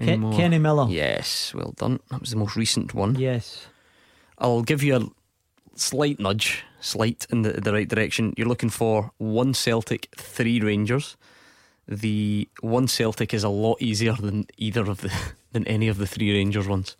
[0.00, 0.86] Ken- Kenny Miller.
[0.88, 1.98] Yes, well done.
[2.10, 3.16] That was the most recent one.
[3.16, 3.66] Yes.
[4.38, 5.08] I'll give you a
[5.74, 8.34] slight nudge, slight in the, the right direction.
[8.36, 11.16] You're looking for one Celtic, three Rangers.
[11.88, 15.12] The one Celtic is a lot easier than either of the
[15.52, 16.96] than any of the three Rangers ones.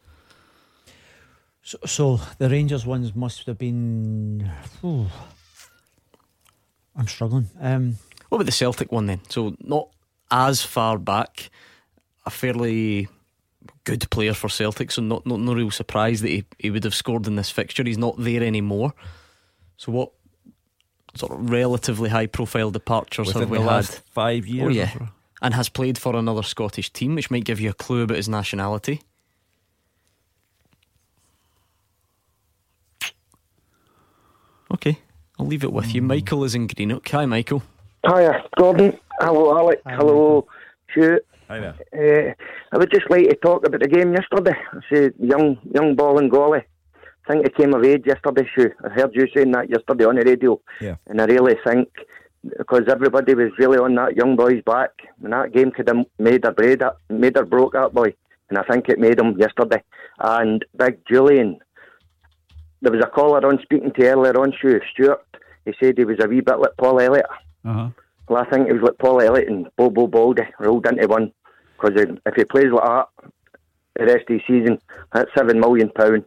[1.62, 4.50] So, so the Rangers ones must have been.
[6.94, 7.50] I'm struggling.
[7.60, 7.98] Um,
[8.28, 9.20] What about the Celtic one then?
[9.28, 9.88] So not
[10.30, 11.50] as far back,
[12.24, 13.08] a fairly
[13.86, 16.94] good player for Celtic, so not, not no real surprise that he, he would have
[16.94, 17.84] scored in this fixture.
[17.84, 18.92] He's not there anymore.
[19.78, 20.10] So what
[21.14, 23.70] sort of relatively high profile departures Within have we the had?
[23.70, 24.90] last five Oh years or yeah.
[24.90, 25.08] so?
[25.40, 28.28] And has played for another Scottish team, which might give you a clue about his
[28.28, 29.02] nationality.
[34.72, 34.98] Okay,
[35.38, 36.00] I'll leave it with you.
[36.00, 36.08] Hmm.
[36.08, 37.08] Michael is in Greenock.
[37.10, 37.62] Hi, Michael.
[38.06, 38.98] Hiya, Gordon.
[39.20, 39.80] Hello, Alec.
[39.86, 40.46] Hello,
[40.90, 41.24] Stuart.
[41.48, 41.76] Hi there.
[41.94, 42.34] Uh,
[42.72, 44.56] I would just like to talk about the game yesterday.
[44.72, 46.62] I said young young Bolingoli.
[46.62, 48.72] I think it came of age yesterday, Sue.
[48.84, 50.60] I heard you saying that yesterday on the radio.
[50.80, 50.96] Yeah.
[51.06, 51.88] And I really think
[52.42, 54.90] because everybody was really on that young boy's back,
[55.22, 58.14] and that game could have made or break that, made or broke that boy.
[58.48, 59.82] And I think it made him yesterday.
[60.18, 61.58] And Big Julian,
[62.82, 65.24] there was a caller on speaking to earlier on, Sue, Stuart.
[65.64, 67.26] He said he was a wee bit like Paul Elliott.
[67.64, 67.90] Uh-huh.
[68.28, 71.32] Well, I think it was like Paul Elliott and Bobo Baldé rolled into one.
[71.78, 73.08] Because if he plays like that
[73.98, 74.78] the rest of the season,
[75.12, 76.24] that seven million pound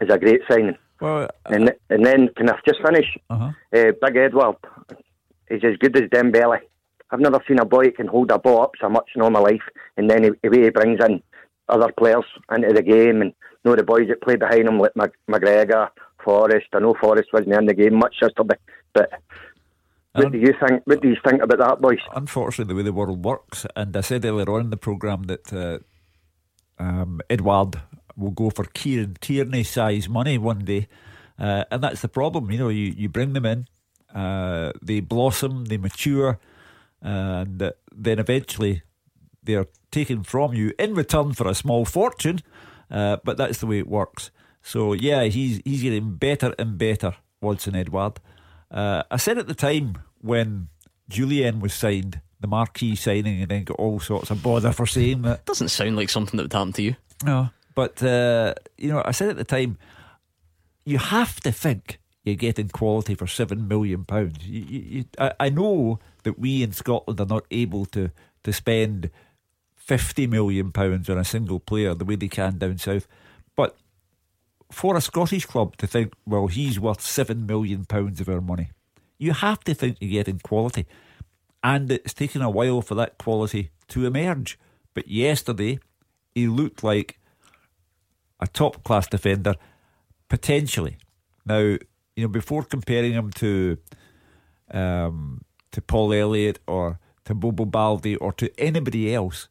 [0.00, 0.76] is a great signing.
[1.00, 3.06] Well, and and then can I just finish?
[3.30, 3.52] Uh-huh.
[3.74, 4.56] Uh, Big Edouard
[5.48, 6.60] is as good as Dembele.
[7.10, 9.30] I've never seen a boy that can hold a ball up so much in all
[9.30, 9.62] my life,
[9.96, 11.22] and then he, the way he brings in
[11.68, 13.32] other players into the game, and
[13.64, 15.88] you know the boys that play behind him like McGregor,
[16.22, 16.66] Forrest.
[16.72, 18.56] I know Forrest wasn't in the game much yesterday,
[18.92, 19.10] but
[20.24, 20.82] what do you think?
[20.84, 21.98] What do you think about that, boys?
[22.14, 25.52] Unfortunately, the way the world works, and I said earlier on in the programme that
[25.52, 25.78] uh,
[26.82, 27.80] um, Edouard
[28.16, 30.88] will go for Kieran Tierney size money one day,
[31.38, 32.50] uh, and that's the problem.
[32.50, 33.66] You know, you, you bring them in,
[34.14, 36.38] uh, they blossom, they mature,
[37.00, 38.82] and then eventually
[39.42, 42.40] they're taken from you in return for a small fortune.
[42.90, 44.30] Uh, but that's the way it works.
[44.62, 48.20] So yeah, he's he's getting better and better, Odsonne Edouard.
[48.70, 50.68] Uh, I said at the time when
[51.10, 55.22] Jullien was signed, the marquee signing, and then got all sorts of bother for saying
[55.22, 55.40] that.
[55.40, 56.96] It doesn't sound like something that would happen to you.
[57.24, 59.78] No, but uh, you know, I said at the time,
[60.84, 64.46] you have to think, you're getting quality for seven million pounds.
[64.46, 68.10] You, you, you, I, I know that we in Scotland are not able to
[68.44, 69.10] to spend
[69.74, 73.08] fifty million pounds on a single player the way they can down south,
[73.56, 73.76] but
[74.70, 78.68] for a Scottish club to think, well, he's worth seven million pounds of our money,
[79.18, 80.86] you have to think you're getting quality,
[81.62, 84.58] and it's taken a while for that quality to emerge.
[84.94, 85.80] But yesterday,
[86.34, 87.18] he looked like
[88.40, 89.54] a top class defender,
[90.28, 90.96] potentially.
[91.44, 93.78] Now, you know, before comparing him to
[94.70, 95.42] um,
[95.72, 99.48] to Paul Elliott or to Bobo Baldé or to anybody else,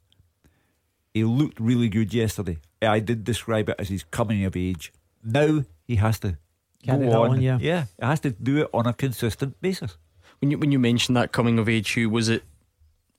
[1.14, 2.58] he looked really good yesterday.
[2.82, 4.94] I did describe it as his coming of age.
[5.24, 6.38] Now he has to
[6.84, 7.30] Carry go on.
[7.32, 7.58] on, yeah.
[7.60, 9.98] yeah, he has to do it on a consistent basis.
[10.40, 12.44] When you when you mentioned that coming of age, who was it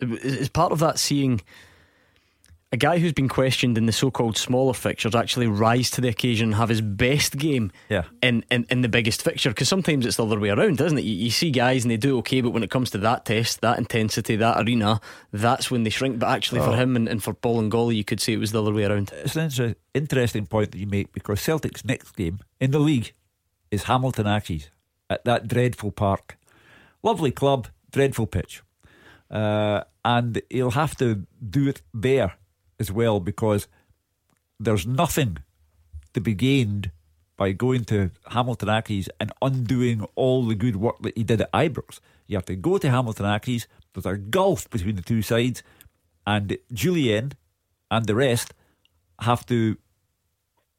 [0.01, 1.41] is part of that seeing
[2.71, 6.49] a guy who's been questioned in the so-called smaller fixtures actually rise to the occasion
[6.49, 8.03] and have his best game Yeah.
[8.23, 11.05] in, in, in the biggest fixture because sometimes it's the other way around isn't it
[11.05, 13.63] you, you see guys and they do okay but when it comes to that test
[13.63, 15.01] that intensity that arena
[15.33, 16.73] that's when they shrink but actually for Oh.
[16.75, 19.35] him and, and for Bolingoli you could say it was the other way around It's
[19.35, 23.15] an inter- interesting point that you make because Celtic's next game in the league
[23.71, 24.69] is Hamilton Accies
[25.11, 26.37] at that dreadful park.
[27.03, 28.63] Lovely club, dreadful pitch.
[29.31, 32.35] Uh, and he'll have to do it there
[32.81, 33.69] as well because
[34.59, 35.39] there's nothing
[36.15, 36.91] to be gained
[37.37, 41.53] by going to Hamilton Accies and undoing all the good work that he did at
[41.53, 42.01] Ibrox.
[42.27, 45.63] You have to go to Hamilton Accies, there's a gulf between the two sides,
[46.27, 47.33] and Jullien
[47.91, 48.55] and the rest
[49.21, 49.77] have to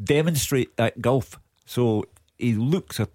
[0.02, 1.40] demonstrate that gulf.
[1.66, 2.06] So
[2.40, 3.10] he looks a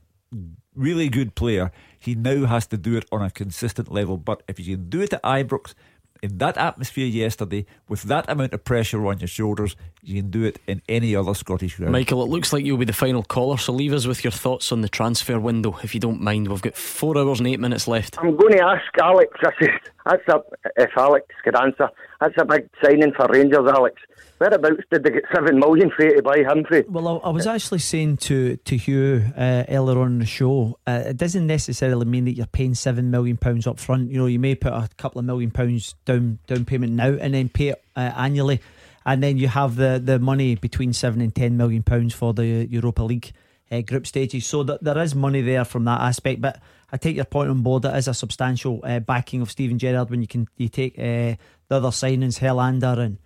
[0.74, 1.72] really good player.
[1.98, 4.16] He now has to do it on a consistent level.
[4.16, 5.74] But if you can do it at Ibrox
[6.22, 10.44] in that atmosphere yesterday, with that amount of pressure on your shoulders, you can do
[10.44, 11.92] it in any other Scottish ground.
[11.92, 14.72] Michael it looks like you'll be the final caller so leave us with your thoughts
[14.72, 17.86] on the transfer window if you don't mind we've got four hours and eight minutes
[17.88, 19.32] left I'm going to ask Alex.
[19.42, 19.66] That's a,
[20.06, 20.42] that's a,
[20.76, 21.90] if Alex could answer,
[22.24, 24.00] that's a big signing for Rangers, Alex.
[24.38, 26.82] Whereabouts did they get seven million for to buy him for?
[26.88, 31.04] Well, I, I was actually saying to to Hugh uh, earlier on the show, uh,
[31.06, 34.10] it doesn't necessarily mean that you're paying seven million pounds up front.
[34.10, 37.32] You know, you may put a couple of million pounds down down payment now and
[37.34, 38.60] then pay it uh, annually,
[39.06, 42.66] and then you have the the money between seven and ten million pounds for the
[42.68, 43.32] Europa League
[43.70, 44.46] uh, group stages.
[44.46, 46.60] So that there is money there from that aspect, but.
[46.94, 47.84] I take your point on board.
[47.84, 51.34] It is a substantial uh, backing of Steven Gerrard when you can you take uh,
[51.68, 53.18] the other signings, Helander and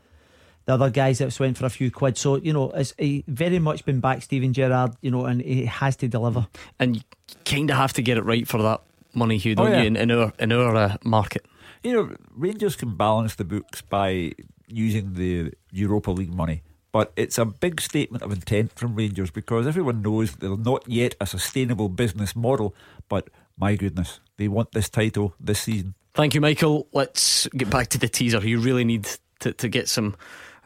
[0.65, 2.17] the other guys that went for a few quid.
[2.17, 4.95] So you know, it's he very much been back Steven Gerrard.
[5.03, 6.47] You know, and he has to deliver.
[6.81, 7.03] and you
[7.45, 8.81] kind of have to get it right for that
[9.15, 9.81] money Hugh Oh, don't yeah.
[9.81, 11.45] you in, in our, in our uh, market
[11.83, 14.33] You know, Rangers can balance the books by
[14.67, 16.63] using the Europa League money.
[16.91, 21.17] But it's a big statement of intent from Rangers because everyone knows they're not yet
[21.21, 22.75] a sustainable business model.
[23.09, 23.29] But
[23.59, 25.95] my goodness, they want this title this season.
[26.15, 26.89] Thank you, Michael.
[26.93, 28.41] Let's get back to the teaser.
[28.47, 29.09] You really need
[29.41, 30.17] to, to get some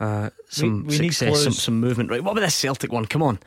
[0.00, 2.10] uh, some We- we success, some, some movement.
[2.10, 3.06] Right, what about this Celtic one?
[3.06, 3.38] Come on.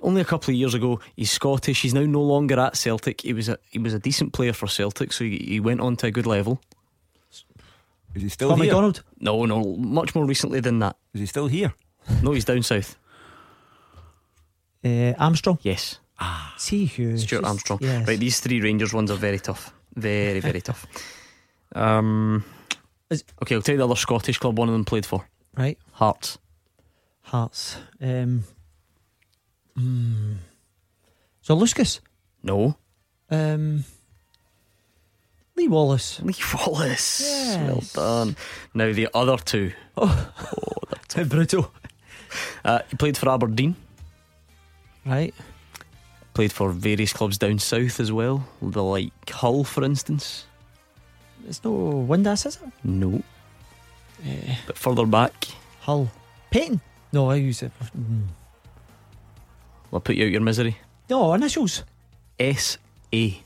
[0.00, 1.82] Only a couple of years ago, he's Scottish.
[1.82, 3.22] He's now no longer at Celtic.
[3.22, 5.96] He was a he was a decent player for Celtic, so he, he went on
[5.96, 6.60] to a good level.
[8.14, 8.66] Is he still Scott here?
[8.68, 9.02] McDonald.
[9.20, 10.96] No, no, much more recently than that.
[11.14, 11.74] Is he still here?
[12.22, 12.96] No, he's down south.
[14.84, 15.58] Uh, Armstrong.
[15.62, 15.98] Yes,
[16.56, 17.10] See Hugh.
[17.10, 17.78] it's Stuart just- Armstrong.
[17.82, 18.06] Yes.
[18.08, 19.72] Right, these three Rangers ones are very tough.
[19.94, 20.86] Very, very tough.
[21.74, 22.44] Um,
[23.10, 25.26] Is- okay, I'll take the other Scottish club one of them played for.
[25.56, 25.78] Right.
[25.92, 26.38] Hearts.
[27.22, 27.76] Hearts.
[28.00, 28.44] Um.
[29.76, 30.34] hmm.
[31.42, 32.00] So Luskus.
[32.42, 32.76] No.
[33.30, 33.84] Um.
[35.56, 36.20] Lee Wallace.
[36.22, 36.34] Lee
[36.66, 37.20] Wallace.
[37.20, 37.56] Yes.
[37.68, 37.82] Well
[38.24, 38.36] done.
[38.74, 39.72] Now the other two.
[39.96, 40.32] Oh,
[41.16, 41.72] how brutal.
[42.64, 43.74] Uh, he played for Aberdeen.
[45.04, 45.34] Right.
[46.38, 48.44] Played for various clubs down south as well.
[48.62, 50.46] The like Hull, for instance.
[51.48, 52.70] It's no Windass, is it?
[52.84, 53.20] No.
[54.24, 55.48] Uh, But further back,
[55.80, 56.08] Hull.
[56.52, 56.80] Peyton.
[57.12, 57.72] No, I use it.
[57.98, 58.26] Mm.
[59.92, 60.76] I'll put you out your misery.
[61.10, 61.82] No initials.
[62.38, 62.78] S
[63.12, 63.42] A.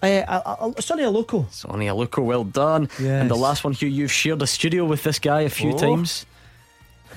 [0.00, 1.44] Uh, Sonny Loco.
[1.50, 2.88] Sonny Aluko, well done.
[3.00, 3.22] Yes.
[3.22, 5.76] And the last one, Hugh, you've shared a studio with this guy a few Oh.
[5.76, 6.24] times.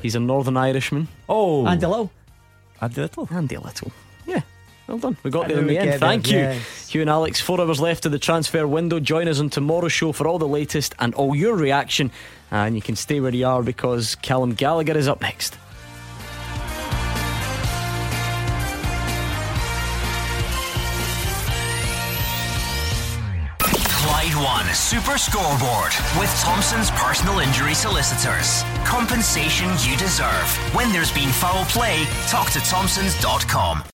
[0.01, 1.09] He's a Northern Irishman.
[1.29, 2.09] Oh, Andy Little.
[2.83, 3.27] Andy Little.
[3.31, 3.91] Andy Little.
[4.25, 4.41] Yeah.
[4.87, 5.17] Well done.
[5.23, 5.99] We got there in the end.
[5.99, 6.39] Thank you.
[6.39, 6.89] yes.
[6.89, 8.99] Hugh and Alex, four hours left of the transfer window.
[8.99, 12.11] Join us on tomorrow's show for all the latest and all your reaction.
[12.51, 15.57] And you can stay where you are because Callum Gallagher is up next.
[24.73, 28.63] Super Scoreboard with Thompson's personal injury solicitors.
[28.85, 30.49] Compensation you deserve.
[30.75, 33.92] When there's been foul play, talk to Thompson's.com.